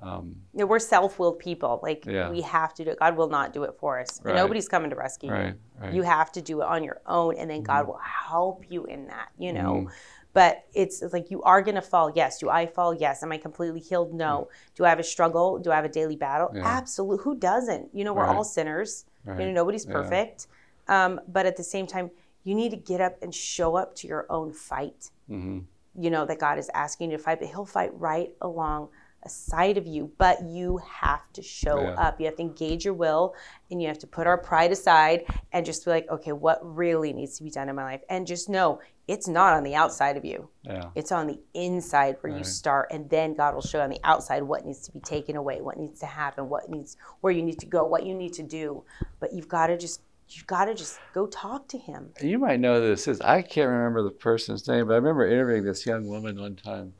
Um, 0.02 0.34
you 0.52 0.60
know, 0.60 0.66
we're 0.66 0.80
self-willed 0.80 1.38
people. 1.38 1.80
Like 1.82 2.04
yeah. 2.06 2.28
we 2.28 2.40
have 2.42 2.74
to 2.74 2.84
do 2.84 2.90
it. 2.90 2.98
God 2.98 3.16
will 3.16 3.28
not 3.28 3.52
do 3.52 3.62
it 3.62 3.76
for 3.78 4.00
us. 4.00 4.20
Right. 4.22 4.34
Nobody's 4.34 4.68
coming 4.68 4.90
to 4.90 4.96
rescue 4.96 5.30
right. 5.30 5.46
you. 5.46 5.54
Right. 5.80 5.94
You 5.94 6.02
have 6.02 6.32
to 6.32 6.42
do 6.42 6.60
it 6.60 6.66
on 6.66 6.82
your 6.82 7.00
own, 7.06 7.36
and 7.36 7.48
then 7.48 7.58
mm-hmm. 7.58 7.66
God 7.66 7.86
will 7.86 8.00
help 8.02 8.64
you 8.68 8.84
in 8.84 9.06
that. 9.06 9.28
You 9.38 9.52
know. 9.52 9.86
Mm-hmm. 9.86 9.92
But 10.34 10.64
it's, 10.72 11.02
it's, 11.02 11.12
like 11.12 11.30
you 11.30 11.42
are 11.42 11.60
going 11.60 11.74
to 11.74 11.82
fall. 11.82 12.10
Yes. 12.14 12.38
Do 12.38 12.48
I 12.48 12.66
fall? 12.66 12.94
Yes. 12.94 13.22
Am 13.22 13.32
I 13.32 13.36
completely 13.36 13.80
healed? 13.80 14.14
No. 14.14 14.48
Mm-hmm. 14.48 14.74
Do 14.76 14.84
I 14.84 14.88
have 14.88 14.98
a 14.98 15.04
struggle? 15.04 15.58
Do 15.58 15.70
I 15.70 15.76
have 15.76 15.84
a 15.84 15.90
daily 15.90 16.16
battle? 16.16 16.50
Yeah. 16.54 16.62
Absolutely. 16.64 17.22
Who 17.22 17.36
doesn't? 17.36 17.90
You 17.92 18.04
know, 18.04 18.14
we're 18.14 18.26
all 18.26 18.44
sinners. 18.44 19.04
You 19.26 19.34
know, 19.34 19.52
nobody's 19.52 19.86
perfect. 19.86 20.46
Yeah. 20.88 21.04
Um, 21.04 21.20
but 21.28 21.46
at 21.46 21.56
the 21.56 21.62
same 21.62 21.86
time, 21.86 22.10
you 22.44 22.54
need 22.54 22.70
to 22.70 22.76
get 22.76 23.00
up 23.00 23.22
and 23.22 23.34
show 23.34 23.76
up 23.76 23.94
to 23.96 24.08
your 24.08 24.26
own 24.30 24.52
fight. 24.52 25.10
Mm-hmm. 25.30 25.60
You 25.94 26.10
know 26.10 26.24
that 26.24 26.38
God 26.38 26.58
is 26.58 26.70
asking 26.74 27.10
you 27.10 27.18
to 27.18 27.22
fight, 27.22 27.38
but 27.38 27.48
He'll 27.48 27.66
fight 27.66 27.90
right 27.94 28.30
along 28.40 28.88
a 29.24 29.28
side 29.28 29.78
of 29.78 29.86
you, 29.86 30.10
but 30.18 30.42
you 30.42 30.78
have 30.78 31.32
to 31.32 31.42
show 31.42 31.80
yeah. 31.80 31.94
up. 31.94 32.18
You 32.18 32.26
have 32.26 32.36
to 32.36 32.42
engage 32.42 32.84
your 32.84 32.94
will 32.94 33.34
and 33.70 33.80
you 33.80 33.88
have 33.88 33.98
to 34.00 34.06
put 34.06 34.26
our 34.26 34.38
pride 34.38 34.72
aside 34.72 35.24
and 35.52 35.64
just 35.64 35.84
be 35.84 35.90
like, 35.90 36.08
okay, 36.10 36.32
what 36.32 36.58
really 36.62 37.12
needs 37.12 37.36
to 37.38 37.44
be 37.44 37.50
done 37.50 37.68
in 37.68 37.76
my 37.76 37.84
life? 37.84 38.02
And 38.08 38.26
just 38.26 38.48
know 38.48 38.80
it's 39.08 39.26
not 39.26 39.54
on 39.54 39.64
the 39.64 39.74
outside 39.74 40.16
of 40.16 40.24
you. 40.24 40.48
Yeah. 40.62 40.90
It's 40.94 41.10
on 41.10 41.26
the 41.26 41.40
inside 41.54 42.16
where 42.20 42.32
right. 42.32 42.38
you 42.38 42.44
start 42.44 42.88
and 42.92 43.10
then 43.10 43.34
God 43.34 43.54
will 43.54 43.62
show 43.62 43.80
on 43.80 43.90
the 43.90 44.00
outside 44.04 44.42
what 44.42 44.64
needs 44.64 44.80
to 44.86 44.92
be 44.92 45.00
taken 45.00 45.36
away, 45.36 45.60
what 45.60 45.76
needs 45.76 46.00
to 46.00 46.06
happen, 46.06 46.48
what 46.48 46.70
needs 46.70 46.96
where 47.20 47.32
you 47.32 47.42
need 47.42 47.58
to 47.60 47.66
go, 47.66 47.84
what 47.84 48.06
you 48.06 48.14
need 48.14 48.32
to 48.34 48.42
do. 48.42 48.84
But 49.18 49.32
you've 49.32 49.48
got 49.48 49.66
to 49.68 49.76
just 49.76 50.02
you've 50.28 50.46
got 50.46 50.66
to 50.66 50.74
just 50.74 50.98
go 51.12 51.26
talk 51.26 51.68
to 51.68 51.78
him. 51.78 52.10
You 52.22 52.38
might 52.38 52.60
know 52.60 52.80
this 52.80 53.08
is. 53.08 53.20
I 53.20 53.42
can't 53.42 53.68
remember 53.68 54.02
the 54.02 54.10
person's 54.10 54.66
name, 54.68 54.86
but 54.86 54.94
I 54.94 54.96
remember 54.96 55.26
interviewing 55.26 55.64
this 55.64 55.84
young 55.84 56.06
woman 56.06 56.40
one 56.40 56.56
time 56.56 56.94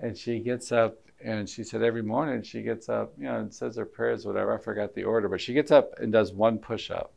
and 0.00 0.16
she 0.16 0.40
gets 0.40 0.72
up 0.72 0.96
and 1.24 1.48
she 1.48 1.62
said 1.62 1.82
every 1.82 2.02
morning 2.02 2.42
she 2.42 2.62
gets 2.62 2.88
up, 2.88 3.12
you 3.16 3.24
know, 3.24 3.36
and 3.36 3.54
says 3.54 3.76
her 3.76 3.86
prayers, 3.86 4.26
whatever. 4.26 4.54
I 4.54 4.58
forgot 4.58 4.94
the 4.94 5.04
order, 5.04 5.28
but 5.28 5.40
she 5.40 5.52
gets 5.52 5.70
up 5.70 5.92
and 5.98 6.12
does 6.12 6.32
one 6.32 6.58
push 6.58 6.90
up. 6.90 7.12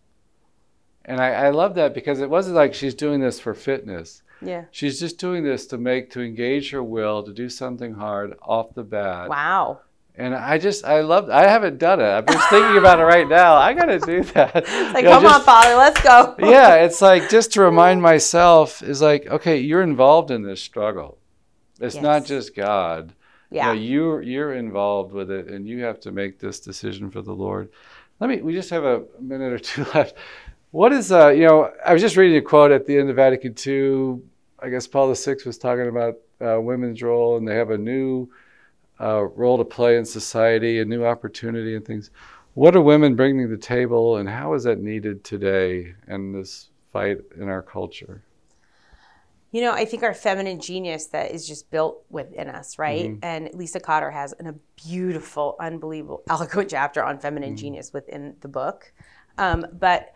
And 1.06 1.20
I, 1.20 1.32
I 1.32 1.50
love 1.50 1.76
that 1.76 1.94
because 1.94 2.20
it 2.20 2.30
wasn't 2.30 2.56
like 2.56 2.74
she's 2.74 2.96
doing 2.96 3.20
this 3.20 3.40
for 3.40 3.54
fitness. 3.54 4.24
Yeah. 4.42 4.66
She's 4.72 5.00
just 5.00 5.18
doing 5.18 5.44
this 5.44 5.68
to 5.68 5.78
make, 5.78 6.12
to 6.12 6.22
engage 6.22 6.72
her 6.72 6.84
will, 6.84 7.24
to 7.24 7.34
do 7.34 7.50
something 7.50 7.94
hard 7.94 8.36
off 8.42 8.74
the 8.74 8.84
bat. 8.84 9.30
Wow. 9.30 9.82
And 10.18 10.34
I 10.34 10.58
just, 10.58 10.86
I 10.86 11.02
love, 11.02 11.30
I 11.30 11.44
haven't 11.48 11.78
done 11.78 12.00
it. 12.00 12.06
I'm 12.06 12.26
just 12.26 12.50
thinking 12.50 12.78
about 12.78 13.00
it 13.00 13.04
right 13.04 13.28
now. 13.28 13.56
I 13.56 13.74
got 13.74 13.86
to 13.86 14.00
do 14.00 14.24
that. 14.34 14.56
It's 14.56 14.94
like, 14.94 15.04
you 15.04 15.10
know, 15.10 15.16
come 15.16 15.24
just, 15.24 15.40
on, 15.40 15.46
Father, 15.46 15.76
let's 15.76 16.02
go. 16.02 16.36
yeah. 16.50 16.76
It's 16.76 17.02
like, 17.02 17.30
just 17.30 17.52
to 17.54 17.62
remind 17.62 18.02
myself 18.02 18.82
is 18.82 19.02
like, 19.02 19.28
okay, 19.28 19.60
you're 19.60 19.82
involved 19.82 20.32
in 20.32 20.44
this 20.44 20.62
struggle. 20.62 21.18
It's 21.82 21.96
yes. 21.96 22.04
not 22.04 22.26
just 22.26 22.56
God. 22.56 23.14
Yeah. 23.52 23.74
You 23.74 23.76
know, 23.76 23.82
you're, 23.82 24.22
you're 24.22 24.54
involved 24.54 25.12
with 25.12 25.30
it 25.32 25.48
and 25.48 25.68
you 25.68 25.84
have 25.84 26.00
to 26.02 26.12
make 26.12 26.40
this 26.40 26.62
decision 26.62 27.12
for 27.12 27.22
the 27.22 27.34
Lord. 27.34 27.70
Let 28.20 28.30
me, 28.30 28.42
we 28.42 28.54
just 28.54 28.70
have 28.70 28.86
a 28.86 29.04
minute 29.20 29.52
or 29.52 29.60
two 29.60 29.84
left. 29.94 30.16
What 30.76 30.92
is, 30.92 31.10
uh, 31.10 31.30
you 31.30 31.48
know, 31.48 31.72
I 31.86 31.94
was 31.94 32.02
just 32.02 32.18
reading 32.18 32.36
a 32.36 32.42
quote 32.42 32.70
at 32.70 32.86
the 32.86 32.98
end 32.98 33.10
of 33.10 33.16
Vatican 33.16 33.56
II. 33.66 34.20
I 34.60 34.68
guess 34.68 34.88
Paul 34.88 35.14
VI 35.14 35.36
was 35.46 35.58
talking 35.58 35.88
about 35.88 36.16
uh, 36.42 36.60
women's 36.60 37.02
role 37.02 37.38
and 37.38 37.48
they 37.48 37.56
have 37.56 37.70
a 37.70 37.78
new 37.78 38.28
uh, 39.00 39.24
role 39.24 39.58
to 39.58 39.64
play 39.64 39.96
in 39.96 40.04
society, 40.04 40.82
a 40.82 40.86
new 40.86 41.06
opportunity 41.06 41.78
and 41.78 41.86
things. 41.86 42.12
What 42.56 42.76
are 42.76 42.82
women 42.82 43.16
bringing 43.16 43.48
to 43.48 43.56
the 43.56 43.62
table 43.62 44.18
and 44.18 44.28
how 44.28 44.54
is 44.54 44.66
that 44.66 44.82
needed 44.82 45.24
today 45.24 45.96
in 46.10 46.34
this 46.34 46.72
fight 46.92 47.20
in 47.38 47.48
our 47.48 47.62
culture? 47.62 48.22
You 49.54 49.62
know, 49.62 49.72
I 49.72 49.86
think 49.86 50.04
our 50.04 50.14
feminine 50.14 50.60
genius 50.60 51.06
that 51.06 51.32
is 51.32 51.48
just 51.48 51.72
built 51.72 52.04
within 52.10 52.50
us, 52.50 52.78
right? 52.78 53.12
Mm-hmm. 53.12 53.24
And 53.24 53.50
Lisa 53.54 53.80
Cotter 53.80 54.12
has 54.12 54.34
an, 54.42 54.48
a 54.48 54.56
beautiful, 54.76 55.56
unbelievable, 55.58 56.24
eloquent 56.30 56.70
chapter 56.70 57.02
on 57.02 57.18
feminine 57.18 57.52
mm-hmm. 57.52 57.60
genius 57.60 57.94
within 57.94 58.36
the 58.42 58.50
book. 58.50 58.92
Um, 59.38 59.66
but 59.72 60.12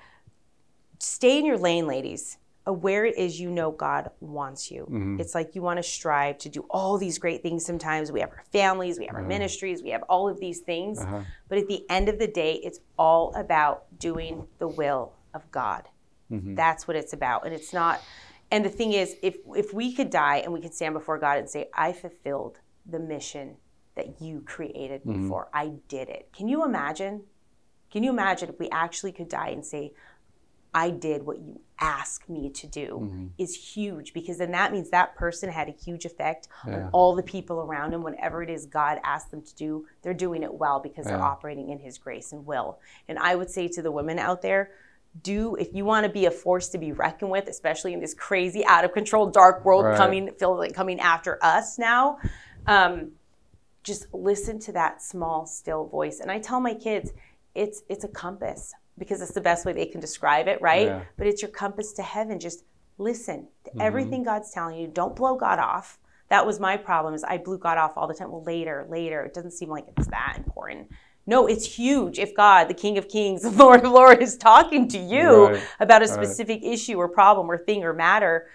stay 1.00 1.39
in 1.39 1.45
your 1.45 1.58
lane, 1.58 1.88
ladies. 1.88 2.38
Where 2.66 3.04
it 3.04 3.18
is 3.18 3.39
you 3.39 3.50
know 3.50 3.72
God 3.72 4.12
wants 4.20 4.70
you. 4.70 4.84
Mm-hmm. 4.84 5.20
It's 5.20 5.34
like 5.34 5.56
you 5.56 5.64
want 5.64 5.78
to 5.78 5.84
strive 5.84 6.38
to 6.39 6.50
do 6.50 6.68
all 6.70 7.00
these 7.00 7.18
great 7.18 7.41
things 7.41 7.66
sometimes. 7.66 8.12
We 8.12 8.20
have 8.20 8.30
our 8.30 8.43
families, 8.52 9.00
we 9.00 9.08
have 9.08 9.16
our 9.16 9.22
uh-huh. 9.22 9.28
ministries, 9.28 9.82
we 9.82 9.89
have 9.89 10.04
all 10.04 10.30
of 10.30 10.39
these 10.39 10.60
things. 10.60 11.00
Uh-huh. 11.00 11.22
But 11.47 11.58
at 11.58 11.68
the 11.68 11.84
end 11.89 12.10
of 12.10 12.20
the 12.20 12.28
day, 12.28 12.60
it's 12.64 12.80
all 13.00 13.34
about 13.36 13.86
doing 13.97 14.45
the 14.60 14.68
will 14.68 15.14
of 15.34 15.50
God. 15.50 15.88
Mm-hmm. 16.32 16.54
That's 16.54 16.88
what 16.88 16.95
it's 16.95 17.14
about. 17.14 17.43
And 17.43 17.56
it's 17.56 17.74
not 17.74 18.02
and 18.52 18.66
the 18.66 18.70
thing 18.70 18.93
is, 18.93 19.16
if 19.22 19.38
if 19.56 19.74
we 19.74 19.93
could 19.93 20.10
die 20.10 20.38
and 20.38 20.52
we 20.52 20.62
could 20.62 20.74
stand 20.74 20.93
before 20.93 21.18
God 21.18 21.38
and 21.38 21.50
say, 21.50 21.70
I 21.74 21.91
fulfilled 21.91 22.60
the 22.86 23.00
mission 23.00 23.58
that 23.95 24.22
you 24.22 24.41
created 24.41 25.06
me 25.06 25.16
mm-hmm. 25.16 25.30
for. 25.30 25.50
I 25.54 25.74
did 25.88 26.10
it. 26.10 26.30
Can 26.34 26.47
you 26.47 26.64
imagine? 26.64 27.24
Can 27.91 28.04
you 28.04 28.12
imagine 28.12 28.50
if 28.50 28.60
we 28.60 28.70
actually 28.70 29.12
could 29.12 29.30
die 29.30 29.50
and 29.50 29.66
say, 29.66 29.93
I 30.74 30.92
did 30.92 31.26
what 31.26 31.40
you 31.40 31.60
asked 31.80 32.30
me 32.30 32.50
to 32.50 32.68
do 32.68 33.00
mm-hmm. 33.02 33.28
is 33.38 33.56
huge 33.56 34.14
because 34.14 34.38
then 34.38 34.52
that 34.52 34.72
means 34.72 34.90
that 34.90 35.16
person 35.16 35.50
had 35.50 35.68
a 35.68 35.72
huge 35.72 36.06
effect 36.06 36.48
yeah. 36.68 36.76
on 36.76 36.90
all 36.92 37.16
the 37.16 37.24
people 37.24 37.62
around 37.62 37.94
him. 37.94 38.04
Whatever 38.04 38.44
it 38.44 38.50
is 38.50 38.66
God 38.66 39.00
asked 39.04 39.32
them 39.32 39.42
to 39.42 39.56
do, 39.56 39.88
they're 40.02 40.14
doing 40.14 40.44
it 40.44 40.54
well 40.54 40.80
because 40.80 41.06
yeah. 41.06 41.14
they're 41.14 41.24
operating 41.24 41.70
in 41.70 41.80
His 41.80 41.98
grace 41.98 42.32
and 42.32 42.46
will. 42.46 42.80
And 43.08 43.18
I 43.18 43.36
would 43.36 43.50
say 43.50 43.68
to 43.70 43.82
the 43.82 43.92
women 43.92 44.20
out 44.20 44.42
there, 44.42 44.72
do 45.24 45.56
if 45.56 45.74
you 45.74 45.86
want 45.86 46.06
to 46.06 46.12
be 46.12 46.28
a 46.28 46.32
force 46.32 46.70
to 46.70 46.78
be 46.78 46.92
reckoned 46.92 47.32
with, 47.32 47.48
especially 47.48 47.94
in 47.94 48.00
this 48.00 48.14
crazy, 48.14 48.64
out 48.66 48.86
of 48.86 48.94
control, 48.94 49.28
dark 49.28 49.66
world 49.66 49.86
right. 49.86 49.98
coming, 49.98 50.32
feel 50.38 50.56
like 50.56 50.76
coming 50.76 51.00
after 51.00 51.44
us 51.44 51.80
now. 51.80 52.20
Um, 52.68 53.14
just 53.84 54.06
listen 54.14 54.60
to 54.60 54.72
that 54.74 55.02
small, 55.02 55.48
still 55.48 55.88
voice. 55.88 56.20
And 56.20 56.30
I 56.30 56.38
tell 56.38 56.60
my 56.60 56.76
kids, 56.76 57.12
it's 57.56 57.82
it's 57.90 58.04
a 58.04 58.08
compass 58.08 58.76
because 59.00 59.22
it's 59.22 59.32
the 59.32 59.41
best 59.41 59.66
way 59.66 59.74
they 59.74 59.86
can 59.86 60.02
describe 60.02 60.47
it, 60.47 60.62
right? 60.62 60.88
Yeah. 60.88 61.02
But 61.18 61.28
it's 61.28 61.41
your 61.41 61.52
compass 61.52 61.93
to 61.93 62.04
heaven. 62.04 62.39
Just 62.39 62.64
listen 62.97 63.47
to 63.64 63.72
mm-hmm. 63.72 63.82
everything 63.82 64.24
God's 64.24 64.52
telling 64.52 64.78
you. 64.78 64.88
Don't 64.88 65.16
blow 65.16 65.36
God 65.36 65.60
off. 65.60 65.97
That 66.30 66.45
was 66.45 66.60
my 66.60 66.78
problem. 66.78 67.14
Is 67.14 67.24
I 67.24 67.38
blew 67.38 67.58
God 67.58 67.78
off 67.78 67.93
all 67.95 68.08
the 68.08 68.14
time. 68.14 68.32
Well, 68.32 68.43
later, 68.43 68.86
later. 68.89 69.24
It 69.24 69.34
doesn't 69.34 69.52
seem 69.52 69.70
like 69.70 69.86
it's 69.97 70.08
that 70.08 70.36
important. 70.38 70.89
No, 71.26 71.47
it's 71.47 71.66
huge 71.66 72.18
if 72.18 72.36
God, 72.36 72.68
the 72.68 72.74
King 72.74 72.97
of 72.97 73.08
Kings, 73.08 73.41
the 73.43 73.52
Lord 73.52 73.86
of 73.86 73.91
Lords, 73.91 74.22
is 74.22 74.38
talking 74.38 74.88
to 74.89 74.97
you 74.97 75.47
right. 75.47 75.64
about 75.80 76.02
a 76.02 76.08
specific 76.08 76.62
right. 76.62 76.74
issue 76.74 76.97
or 76.97 77.08
problem 77.08 77.50
or 77.50 77.58
thing 77.58 77.84
or 77.84 77.93
matter. 77.93 78.47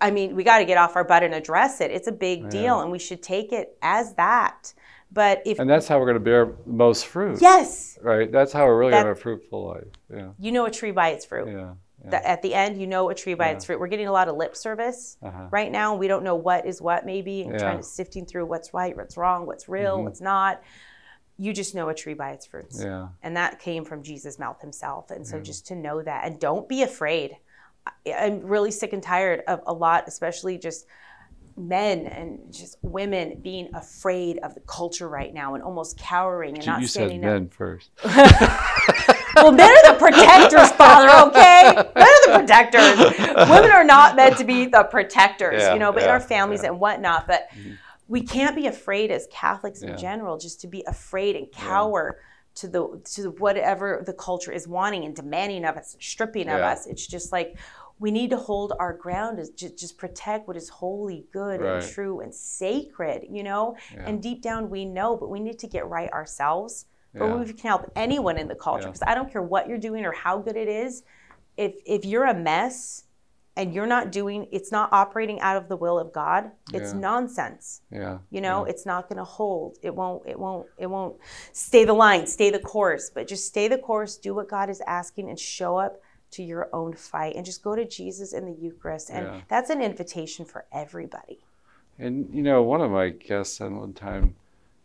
I 0.00 0.10
mean, 0.10 0.36
we 0.36 0.44
got 0.44 0.58
to 0.58 0.66
get 0.66 0.76
off 0.76 0.94
our 0.94 1.04
butt 1.04 1.22
and 1.22 1.34
address 1.34 1.80
it. 1.80 1.90
It's 1.90 2.06
a 2.06 2.12
big 2.12 2.42
yeah. 2.42 2.48
deal, 2.50 2.80
and 2.80 2.92
we 2.92 2.98
should 2.98 3.22
take 3.22 3.52
it 3.52 3.78
as 3.80 4.14
that. 4.14 4.74
But 5.12 5.42
if 5.46 5.58
and 5.58 5.70
that's 5.70 5.88
how 5.88 5.98
we're 5.98 6.06
going 6.06 6.14
to 6.14 6.20
bear 6.20 6.54
most 6.66 7.06
fruit. 7.06 7.40
Yes. 7.40 7.98
Right. 8.02 8.30
That's 8.30 8.52
how 8.52 8.66
we're 8.66 8.78
really 8.78 8.92
going 8.92 9.04
to 9.04 9.08
have 9.08 9.16
a 9.16 9.20
fruitful 9.20 9.66
life. 9.66 9.84
Yeah. 10.12 10.28
You 10.38 10.52
know 10.52 10.66
a 10.66 10.70
tree 10.70 10.90
by 10.90 11.10
its 11.10 11.24
fruit. 11.24 11.48
Yeah. 11.48 11.74
yeah. 12.04 12.20
At 12.24 12.42
the 12.42 12.52
end, 12.52 12.80
you 12.80 12.86
know 12.86 13.08
a 13.08 13.14
tree 13.14 13.34
by 13.34 13.46
yeah. 13.46 13.52
its 13.52 13.64
fruit. 13.64 13.80
We're 13.80 13.86
getting 13.86 14.08
a 14.08 14.12
lot 14.12 14.28
of 14.28 14.36
lip 14.36 14.56
service 14.56 15.16
uh-huh. 15.22 15.48
right 15.50 15.70
now. 15.70 15.92
and 15.92 16.00
We 16.00 16.08
don't 16.08 16.24
know 16.24 16.34
what 16.34 16.66
is 16.66 16.82
what, 16.82 17.06
maybe, 17.06 17.42
and 17.42 17.52
yeah. 17.52 17.58
trying 17.58 17.78
to 17.78 17.82
sifting 17.82 18.26
through 18.26 18.46
what's 18.46 18.74
right, 18.74 18.96
what's 18.96 19.16
wrong, 19.16 19.46
what's 19.46 19.68
real, 19.68 19.96
mm-hmm. 19.96 20.04
what's 20.04 20.20
not 20.20 20.62
you 21.38 21.52
just 21.52 21.74
know 21.74 21.88
a 21.88 21.94
tree 21.94 22.14
by 22.14 22.30
its 22.30 22.46
fruits. 22.46 22.82
Yeah. 22.82 23.08
And 23.22 23.36
that 23.36 23.58
came 23.58 23.84
from 23.84 24.02
Jesus' 24.02 24.38
mouth 24.38 24.60
himself. 24.60 25.10
And 25.10 25.26
so 25.26 25.40
just 25.40 25.66
to 25.66 25.74
know 25.74 26.02
that 26.02 26.24
and 26.24 26.40
don't 26.40 26.68
be 26.68 26.82
afraid. 26.82 27.36
I'm 28.06 28.40
really 28.40 28.70
sick 28.70 28.92
and 28.92 29.02
tired 29.02 29.42
of 29.46 29.60
a 29.66 29.72
lot, 29.72 30.04
especially 30.06 30.58
just 30.58 30.86
men 31.56 32.06
and 32.06 32.52
just 32.52 32.76
women 32.82 33.40
being 33.42 33.68
afraid 33.74 34.38
of 34.38 34.54
the 34.54 34.60
culture 34.60 35.08
right 35.08 35.32
now 35.32 35.54
and 35.54 35.62
almost 35.62 35.98
cowering 35.98 36.56
and 36.56 36.66
not 36.66 36.80
you 36.80 36.86
standing 36.86 37.22
said 37.22 37.30
men 37.30 37.48
first. 37.48 37.90
well, 38.04 39.52
men 39.52 39.70
are 39.70 39.92
the 39.92 39.98
protectors, 39.98 40.70
Father. 40.72 41.28
Okay, 41.28 41.74
men 41.74 42.06
are 42.06 42.26
the 42.26 42.38
protectors. 42.38 42.98
Women 43.48 43.70
are 43.70 43.84
not 43.84 44.16
meant 44.16 44.36
to 44.38 44.44
be 44.44 44.66
the 44.66 44.84
protectors, 44.84 45.62
yeah, 45.62 45.72
you 45.72 45.78
know. 45.78 45.92
But 45.92 46.02
yeah, 46.02 46.08
in 46.08 46.12
our 46.12 46.20
families 46.20 46.62
yeah. 46.62 46.70
and 46.70 46.80
whatnot, 46.80 47.26
but. 47.26 47.48
Mm-hmm 47.50 47.74
we 48.08 48.22
can't 48.22 48.54
be 48.54 48.66
afraid 48.66 49.10
as 49.10 49.26
Catholics 49.30 49.82
in 49.82 49.96
general 49.98 50.38
just 50.38 50.60
to 50.60 50.68
be 50.68 50.84
afraid 50.86 51.36
and 51.36 51.50
cower 51.50 52.20
to 52.54 52.68
the 52.68 53.00
to 53.04 53.30
whatever 53.32 54.02
the 54.06 54.12
culture 54.12 54.52
is 54.52 54.66
wanting 54.66 55.04
and 55.04 55.14
demanding 55.14 55.64
of 55.64 55.76
us, 55.76 55.96
stripping 56.00 56.48
of 56.48 56.60
us. 56.60 56.86
It's 56.86 57.06
just 57.06 57.32
like 57.32 57.58
we 57.98 58.10
need 58.10 58.30
to 58.30 58.36
hold 58.36 58.72
our 58.78 58.92
ground 58.92 59.38
is 59.38 59.50
just, 59.50 59.78
just 59.78 59.96
protect 59.96 60.46
what 60.46 60.56
is 60.56 60.68
holy, 60.68 61.26
good, 61.32 61.60
right. 61.60 61.82
and 61.82 61.92
true 61.92 62.20
and 62.20 62.34
sacred, 62.34 63.26
you 63.30 63.42
know? 63.42 63.76
And 63.96 64.22
deep 64.22 64.42
down 64.42 64.68
we 64.68 64.84
know, 64.84 65.16
but 65.16 65.30
we 65.30 65.40
need 65.40 65.58
to 65.60 65.66
get 65.66 65.86
right 65.88 66.10
ourselves. 66.12 66.86
But 67.14 67.38
we 67.38 67.46
can 67.46 67.56
help 67.56 67.90
anyone 67.96 68.36
in 68.36 68.46
the 68.46 68.54
culture 68.54 68.88
because 68.88 69.02
I 69.06 69.14
don't 69.14 69.32
care 69.32 69.42
what 69.42 69.66
you're 69.68 69.78
doing 69.78 70.04
or 70.04 70.12
how 70.12 70.36
good 70.36 70.54
it 70.54 70.68
is. 70.68 71.02
If 71.56 71.76
if 71.86 72.04
you're 72.04 72.26
a 72.26 72.34
mess, 72.34 73.06
and 73.56 73.72
you're 73.74 73.86
not 73.86 74.12
doing 74.12 74.46
it's 74.52 74.70
not 74.70 74.92
operating 74.92 75.40
out 75.40 75.56
of 75.56 75.68
the 75.68 75.76
will 75.76 75.98
of 75.98 76.12
god 76.12 76.50
it's 76.72 76.92
yeah. 76.92 77.00
nonsense 77.00 77.80
yeah 77.90 78.18
you 78.30 78.40
know 78.40 78.64
yeah. 78.64 78.70
it's 78.70 78.86
not 78.86 79.08
going 79.08 79.16
to 79.16 79.24
hold 79.24 79.78
it 79.82 79.94
won't 79.94 80.22
it 80.26 80.38
won't 80.38 80.66
it 80.78 80.86
won't 80.86 81.16
stay 81.52 81.84
the 81.84 81.92
line 81.92 82.26
stay 82.26 82.50
the 82.50 82.58
course 82.58 83.10
but 83.12 83.26
just 83.26 83.46
stay 83.46 83.66
the 83.66 83.78
course 83.78 84.16
do 84.16 84.34
what 84.34 84.48
god 84.48 84.68
is 84.68 84.82
asking 84.86 85.28
and 85.30 85.38
show 85.38 85.76
up 85.76 86.00
to 86.30 86.42
your 86.42 86.68
own 86.72 86.92
fight 86.94 87.34
and 87.36 87.44
just 87.44 87.62
go 87.62 87.74
to 87.74 87.84
jesus 87.84 88.32
in 88.32 88.44
the 88.44 88.52
eucharist 88.52 89.10
and 89.10 89.26
yeah. 89.26 89.40
that's 89.48 89.70
an 89.70 89.80
invitation 89.80 90.44
for 90.44 90.66
everybody 90.72 91.38
and 91.98 92.28
you 92.32 92.42
know 92.42 92.62
one 92.62 92.80
of 92.80 92.90
my 92.90 93.10
guests 93.10 93.60
at 93.60 93.70
one 93.70 93.92
time 93.92 94.34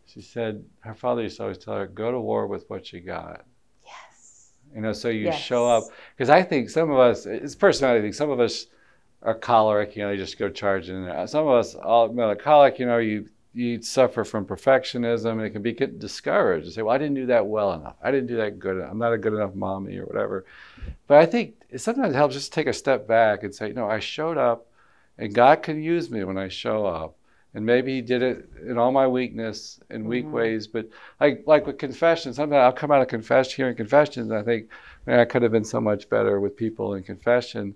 She 0.06 0.20
said 0.20 0.64
her 0.80 0.94
father 0.94 1.22
used 1.22 1.36
to 1.38 1.44
always 1.44 1.58
tell 1.58 1.74
her, 1.74 1.86
"Go 1.86 2.10
to 2.10 2.20
war 2.20 2.46
with 2.46 2.68
what 2.68 2.92
you 2.92 3.00
got." 3.00 3.44
Yes. 3.84 4.50
You 4.74 4.80
know, 4.80 4.92
so 4.92 5.08
you 5.08 5.26
yes. 5.26 5.40
show 5.40 5.66
up 5.66 5.84
because 6.14 6.28
I 6.28 6.42
think 6.42 6.70
some 6.70 6.90
of 6.90 6.98
us, 6.98 7.24
it's 7.24 7.54
personality. 7.54 8.02
Think 8.02 8.14
some 8.14 8.30
of 8.30 8.40
us 8.40 8.66
are 9.22 9.34
choleric. 9.34 9.96
You 9.96 10.04
know, 10.04 10.10
you 10.10 10.18
just 10.18 10.38
go 10.38 10.50
charging. 10.50 11.08
Some 11.26 11.46
of 11.46 11.54
us, 11.54 11.74
all 11.74 12.12
melancholic. 12.12 12.78
You 12.78 12.86
know, 12.86 12.98
you 12.98 13.28
you 13.54 13.82
suffer 13.82 14.24
from 14.24 14.46
perfectionism 14.46 15.32
and 15.32 15.42
it 15.42 15.50
can 15.50 15.62
be 15.62 15.72
get 15.72 15.98
discouraged 15.98 16.66
and 16.66 16.74
say, 16.74 16.82
well, 16.82 16.94
I 16.94 16.98
didn't 16.98 17.14
do 17.14 17.26
that 17.26 17.46
well 17.46 17.72
enough. 17.74 17.96
I 18.02 18.10
didn't 18.10 18.28
do 18.28 18.36
that 18.36 18.58
good 18.58 18.78
enough. 18.78 18.90
I'm 18.90 18.98
not 18.98 19.12
a 19.12 19.18
good 19.18 19.34
enough 19.34 19.54
mommy 19.54 19.98
or 19.98 20.06
whatever. 20.06 20.46
But 21.06 21.18
I 21.18 21.26
think 21.26 21.56
it 21.68 21.80
sometimes 21.80 22.14
helps 22.14 22.34
just 22.34 22.52
take 22.52 22.66
a 22.66 22.72
step 22.72 23.06
back 23.06 23.42
and 23.42 23.54
say, 23.54 23.72
no, 23.72 23.88
I 23.88 23.98
showed 23.98 24.38
up 24.38 24.66
and 25.18 25.34
God 25.34 25.62
can 25.62 25.82
use 25.82 26.10
me 26.10 26.24
when 26.24 26.38
I 26.38 26.48
show 26.48 26.86
up. 26.86 27.16
And 27.54 27.66
maybe 27.66 27.96
he 27.96 28.00
did 28.00 28.22
it 28.22 28.48
in 28.66 28.78
all 28.78 28.92
my 28.92 29.06
weakness 29.06 29.78
in 29.90 30.08
weak 30.08 30.24
mm-hmm. 30.24 30.34
ways. 30.34 30.66
But 30.66 30.88
like 31.20 31.42
like 31.46 31.66
with 31.66 31.76
confession, 31.76 32.32
sometimes 32.32 32.58
I'll 32.58 32.72
come 32.72 32.90
out 32.90 33.02
of 33.02 33.08
confession 33.08 33.56
hearing 33.56 33.76
confessions 33.76 34.30
and 34.30 34.38
I 34.38 34.42
think, 34.42 34.70
man, 35.04 35.20
I 35.20 35.26
could 35.26 35.42
have 35.42 35.52
been 35.52 35.64
so 35.64 35.78
much 35.78 36.08
better 36.08 36.40
with 36.40 36.56
people 36.56 36.94
in 36.94 37.02
confession. 37.02 37.74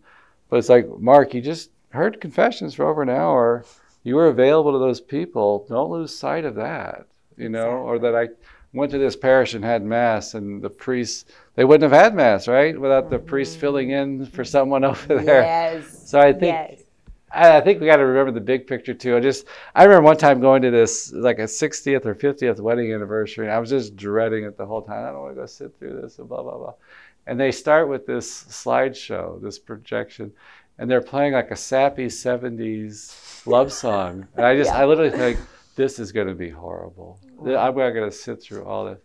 But 0.49 0.57
it's 0.57 0.71
like, 0.71 0.89
Mark, 0.99 1.35
you 1.35 1.43
just 1.43 1.71
heard 1.91 2.23
confessions 2.23 2.75
for 2.75 2.89
over 2.89 3.03
an 3.03 3.11
hour 3.11 3.67
you 4.07 4.15
were 4.15 4.29
available 4.29 4.73
to 4.73 4.79
those 4.79 5.01
people. 5.01 5.67
Don't 5.69 5.91
lose 5.91 6.17
sight 6.17 6.45
of 6.45 6.55
that, 6.55 7.07
you 7.37 7.49
know, 7.49 7.59
exactly. 7.59 7.91
or 7.91 7.99
that 7.99 8.15
I 8.15 8.29
went 8.73 8.93
to 8.93 8.99
this 8.99 9.17
parish 9.17 9.55
and 9.55 9.65
had 9.65 9.83
mass 9.83 10.35
and 10.35 10.63
the 10.63 10.71
priests 10.71 11.25
they 11.57 11.65
wouldn't 11.65 11.91
have 11.91 12.03
had 12.03 12.15
mass 12.15 12.47
right 12.47 12.79
without 12.79 13.11
the 13.11 13.19
priest 13.19 13.53
mm-hmm. 13.53 13.61
filling 13.61 13.91
in 13.91 14.27
for 14.27 14.45
someone 14.45 14.85
over 14.91 15.07
there 15.21 15.43
yes. 15.43 16.09
so 16.09 16.21
i 16.21 16.33
think 16.33 16.53
yes. 16.53 16.83
I, 17.33 17.57
I, 17.57 17.61
think 17.63 17.81
we 17.81 17.87
got 17.87 17.97
to 17.97 18.05
remember 18.05 18.33
the 18.33 18.45
big 18.45 18.67
picture 18.67 18.93
too 18.93 19.17
i 19.17 19.21
just 19.21 19.47
i 19.75 19.85
remember 19.85 20.05
one 20.05 20.19
time 20.19 20.41
going 20.41 20.61
to 20.63 20.71
this 20.71 21.11
like 21.13 21.39
a 21.39 21.45
60th 21.45 22.05
or 22.05 22.15
50th 22.15 22.61
wedding 22.61 22.93
anniversary 22.93 23.47
and 23.47 23.55
i 23.55 23.59
was 23.59 23.71
just 23.71 23.97
dreading 23.97 24.45
it 24.45 24.59
the 24.59 24.67
whole 24.67 24.83
time 24.83 25.07
i 25.07 25.11
don't 25.11 25.23
want 25.23 25.35
to 25.35 25.41
go 25.41 25.47
sit 25.47 25.77
through 25.79 25.99
this 26.01 26.19
and 26.19 26.29
blah 26.29 26.43
blah 26.43 26.59
blah 26.59 26.75
and 27.27 27.41
they 27.41 27.51
start 27.51 27.89
with 27.89 28.07
this 28.07 28.45
slideshow 28.45 29.41
this 29.41 29.59
projection 29.59 30.31
and 30.79 30.91
they're 30.91 31.01
playing 31.01 31.33
like 31.33 31.51
a 31.51 31.57
sappy 31.57 32.07
70s 32.07 33.26
love 33.47 33.73
song. 33.73 34.27
And 34.37 34.47
I 34.47 34.57
just, 34.57 34.71
yeah. 34.71 34.83
I 34.83 34.85
literally 34.87 35.11
think, 35.11 35.39
this 35.77 35.99
is 35.99 36.11
going 36.11 36.27
to 36.27 36.35
be 36.35 36.49
horrible. 36.49 37.21
I'm 37.41 37.77
not 37.77 37.91
going 37.91 38.11
to 38.11 38.11
sit 38.11 38.43
through 38.43 38.65
all 38.65 38.87
this. 38.87 38.99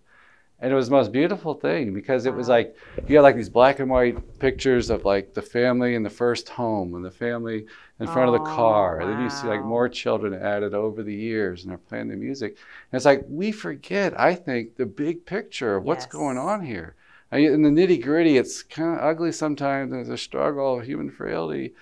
And 0.59 0.71
it 0.71 0.75
was 0.75 0.89
the 0.89 0.95
most 0.95 1.11
beautiful 1.11 1.55
thing 1.55 1.91
because 1.91 2.27
it 2.27 2.33
was 2.33 2.47
like, 2.47 2.77
you 3.07 3.15
had 3.15 3.23
like 3.23 3.35
these 3.35 3.49
black 3.49 3.79
and 3.79 3.89
white 3.89 4.39
pictures 4.39 4.91
of 4.91 5.05
like 5.05 5.33
the 5.33 5.41
family 5.41 5.95
in 5.95 6.03
the 6.03 6.09
first 6.09 6.49
home 6.49 6.93
and 6.93 7.03
the 7.03 7.11
family 7.11 7.65
in 7.99 8.05
front 8.05 8.29
oh, 8.29 8.35
of 8.35 8.39
the 8.39 8.45
car. 8.45 8.97
Wow. 8.97 9.05
And 9.05 9.11
then 9.11 9.23
you 9.23 9.29
see 9.29 9.47
like 9.47 9.63
more 9.63 9.89
children 9.89 10.35
added 10.35 10.75
over 10.75 11.01
the 11.01 11.13
years 11.13 11.63
and 11.63 11.71
they're 11.71 11.79
playing 11.79 12.09
the 12.09 12.15
music. 12.15 12.57
And 12.91 12.97
it's 12.97 13.05
like, 13.05 13.25
we 13.27 13.51
forget, 13.51 14.17
I 14.19 14.35
think, 14.35 14.75
the 14.75 14.85
big 14.85 15.25
picture 15.25 15.75
of 15.75 15.83
what's 15.83 16.05
yes. 16.05 16.11
going 16.11 16.37
on 16.37 16.63
here 16.63 16.95
in 17.31 17.61
the 17.61 17.69
nitty 17.69 18.03
gritty, 18.03 18.37
it's 18.37 18.61
kind 18.61 18.97
of 18.97 19.05
ugly 19.05 19.31
sometimes. 19.31 19.91
There's 19.91 20.09
a 20.09 20.17
struggle, 20.17 20.79
of 20.79 20.85
human 20.85 21.09
frailty, 21.09 21.73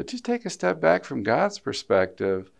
but 0.00 0.06
just 0.06 0.24
take 0.24 0.46
a 0.46 0.50
step 0.50 0.80
back 0.80 1.04
from 1.04 1.22
God's 1.22 1.58
perspective 1.58 2.50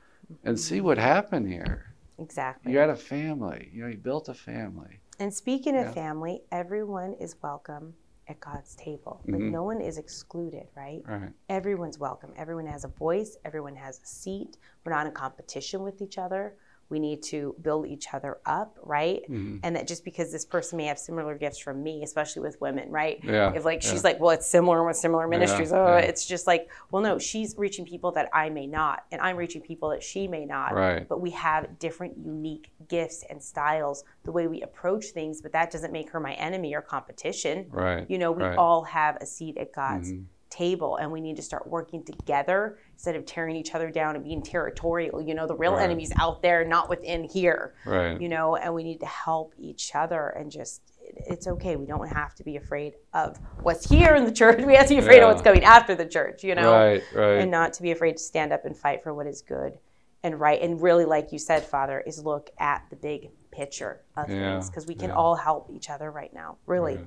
and 0.45 0.61
see 0.61 0.83
what 0.83 0.99
happened 0.99 1.49
here. 1.49 1.95
Exactly. 2.19 2.71
You 2.71 2.77
had 2.77 2.91
a 2.91 2.95
family. 2.95 3.71
You 3.73 3.81
know, 3.81 3.89
you 3.89 3.97
built 3.97 4.29
a 4.29 4.35
family. 4.35 5.01
And 5.19 5.33
speaking 5.33 5.75
of 5.75 5.95
family, 5.95 6.43
everyone 6.53 7.15
is 7.15 7.37
welcome 7.43 7.95
at 8.29 8.39
God's 8.41 8.75
table. 8.75 9.23
Like 9.27 9.41
mm-hmm. 9.41 9.53
no 9.53 9.63
one 9.63 9.81
is 9.81 9.97
excluded, 9.97 10.67
right? 10.77 11.01
Right. 11.09 11.31
Everyone's 11.49 11.99
welcome. 11.99 12.35
Everyone 12.37 12.67
has 12.67 12.85
a 12.85 12.89
voice. 12.89 13.39
Everyone 13.47 13.75
has 13.75 14.01
a 14.01 14.07
seat. 14.07 14.59
We're 14.85 14.93
not 14.93 15.07
in 15.07 15.13
competition 15.13 15.83
with 15.83 16.03
each 16.03 16.19
other 16.19 16.57
we 16.91 16.99
need 16.99 17.23
to 17.23 17.55
build 17.63 17.87
each 17.87 18.13
other 18.13 18.39
up 18.45 18.77
right 18.83 19.23
mm-hmm. 19.23 19.59
and 19.63 19.77
that 19.77 19.87
just 19.87 20.05
because 20.05 20.31
this 20.33 20.45
person 20.45 20.77
may 20.77 20.85
have 20.85 20.99
similar 20.99 21.37
gifts 21.37 21.59
from 21.59 21.83
me 21.83 22.03
especially 22.03 22.43
with 22.43 22.61
women 22.61 22.91
right 22.91 23.21
yeah, 23.23 23.53
if 23.55 23.65
like 23.65 23.83
yeah. 23.83 23.91
she's 23.91 24.05
like 24.05 24.19
well 24.21 24.31
it's 24.31 24.47
similar 24.47 24.85
with 24.85 24.97
similar 24.97 25.27
ministries 25.29 25.71
yeah, 25.71 25.79
oh 25.79 25.97
yeah. 25.97 25.99
it's 25.99 26.27
just 26.27 26.47
like 26.47 26.69
well 26.91 27.03
no 27.03 27.19
she's 27.19 27.55
reaching 27.57 27.85
people 27.85 28.11
that 28.11 28.29
i 28.35 28.51
may 28.51 28.67
not 28.67 29.05
and 29.13 29.21
i'm 29.21 29.37
reaching 29.37 29.61
people 29.61 29.89
that 29.91 30.03
she 30.03 30.27
may 30.27 30.45
not 30.45 30.75
right. 30.75 31.09
but 31.09 31.21
we 31.21 31.31
have 31.31 31.79
different 31.79 32.17
unique 32.19 32.71
gifts 32.89 33.25
and 33.31 33.43
styles 33.43 34.05
the 34.25 34.33
way 34.33 34.47
we 34.47 34.61
approach 34.63 35.07
things 35.07 35.41
but 35.41 35.53
that 35.53 35.71
doesn't 35.71 35.93
make 35.93 36.11
her 36.11 36.21
my 36.21 36.35
enemy 36.35 36.75
or 36.75 36.83
competition 36.83 37.67
right 37.71 38.11
you 38.11 38.19
know 38.19 38.33
we 38.33 38.43
right. 38.43 38.59
all 38.59 38.83
have 38.83 39.17
a 39.21 39.27
seat 39.27 39.57
at 39.57 39.73
god's 39.73 40.13
mm-hmm 40.13 40.25
table 40.51 40.97
and 40.97 41.11
we 41.11 41.21
need 41.21 41.37
to 41.37 41.43
start 41.43 41.67
working 41.67 42.03
together 42.05 42.79
instead 42.93 43.15
of 43.15 43.25
tearing 43.25 43.55
each 43.55 43.75
other 43.75 43.89
down 43.91 44.17
and 44.17 44.25
being 44.25 44.43
territorial 44.43 45.23
you 45.23 45.35
know 45.35 45.47
the 45.47 45.55
real 45.55 45.75
right. 45.75 45.85
enemy's 45.85 46.13
out 46.19 46.43
there 46.43 46.65
not 46.65 46.89
within 46.89 47.23
here 47.23 47.75
right 47.87 48.21
you 48.21 48.29
know 48.29 48.57
and 48.57 48.75
we 48.75 48.83
need 48.83 48.99
to 48.99 49.07
help 49.07 49.55
each 49.59 49.93
other 49.95 50.31
and 50.31 50.51
just 50.51 50.83
it's 51.29 51.47
okay 51.47 51.77
we 51.77 51.87
don't 51.87 52.09
have 52.09 52.35
to 52.35 52.43
be 52.43 52.57
afraid 52.57 52.95
of 53.15 53.39
what's 53.63 53.89
here 53.89 54.17
in 54.17 54.25
the 54.25 54.33
church 54.33 54.63
we 54.67 54.75
have 54.75 54.87
to 54.87 54.95
be 54.95 55.01
afraid 55.01 55.19
yeah. 55.19 55.23
of 55.23 55.29
what's 55.29 55.43
coming 55.43 55.63
after 55.63 55.95
the 55.95 56.07
church 56.07 56.43
you 56.43 56.55
know 56.55 56.73
right 56.73 57.03
right 57.15 57.39
and 57.39 57.51
not 57.51 57.73
to 57.73 57.83
be 57.83 57.93
afraid 57.93 58.17
to 58.17 58.23
stand 58.23 58.53
up 58.53 58.65
and 58.65 58.77
fight 58.77 59.03
for 59.03 59.15
what 59.15 59.27
is 59.27 59.43
good 59.43 59.79
and 60.25 60.39
right 60.39 60.61
and 60.61 60.83
really 60.83 61.05
like 61.05 61.33
you 61.33 61.39
said 61.39 61.65
father 61.65 62.03
is 62.07 62.25
look 62.25 62.51
at 62.59 62.85
the 62.91 62.97
big 62.97 63.31
picture 63.53 64.01
of 64.17 64.29
yeah. 64.29 64.53
things 64.53 64.69
because 64.69 64.87
we 64.87 64.95
can 64.95 65.11
yeah. 65.11 65.17
all 65.17 65.37
help 65.37 65.71
each 65.73 65.91
other 65.91 66.11
right 66.11 66.35
now 66.35 66.57
really 66.67 66.99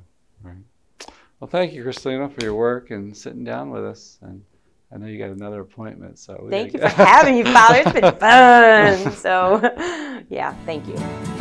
right. 0.43 0.55
Well, 1.43 1.49
thank 1.49 1.73
you, 1.73 1.83
Christina, 1.83 2.29
for 2.29 2.41
your 2.41 2.55
work 2.55 2.89
and 2.91 3.17
sitting 3.17 3.43
down 3.43 3.69
with 3.69 3.83
us. 3.83 4.17
And 4.21 4.45
I 4.93 4.97
know 4.97 5.07
you 5.07 5.17
got 5.17 5.29
another 5.29 5.59
appointment, 5.59 6.17
so 6.17 6.47
thank 6.49 6.71
you 6.71 6.79
for 6.79 6.87
having 6.87 7.35
me, 7.35 7.43
Father. 7.43 7.81
It's 7.85 7.91
been 7.91 8.15
fun. 8.17 9.11
So, 9.17 9.59
yeah, 10.29 10.53
thank 10.65 10.87
you. 10.87 11.32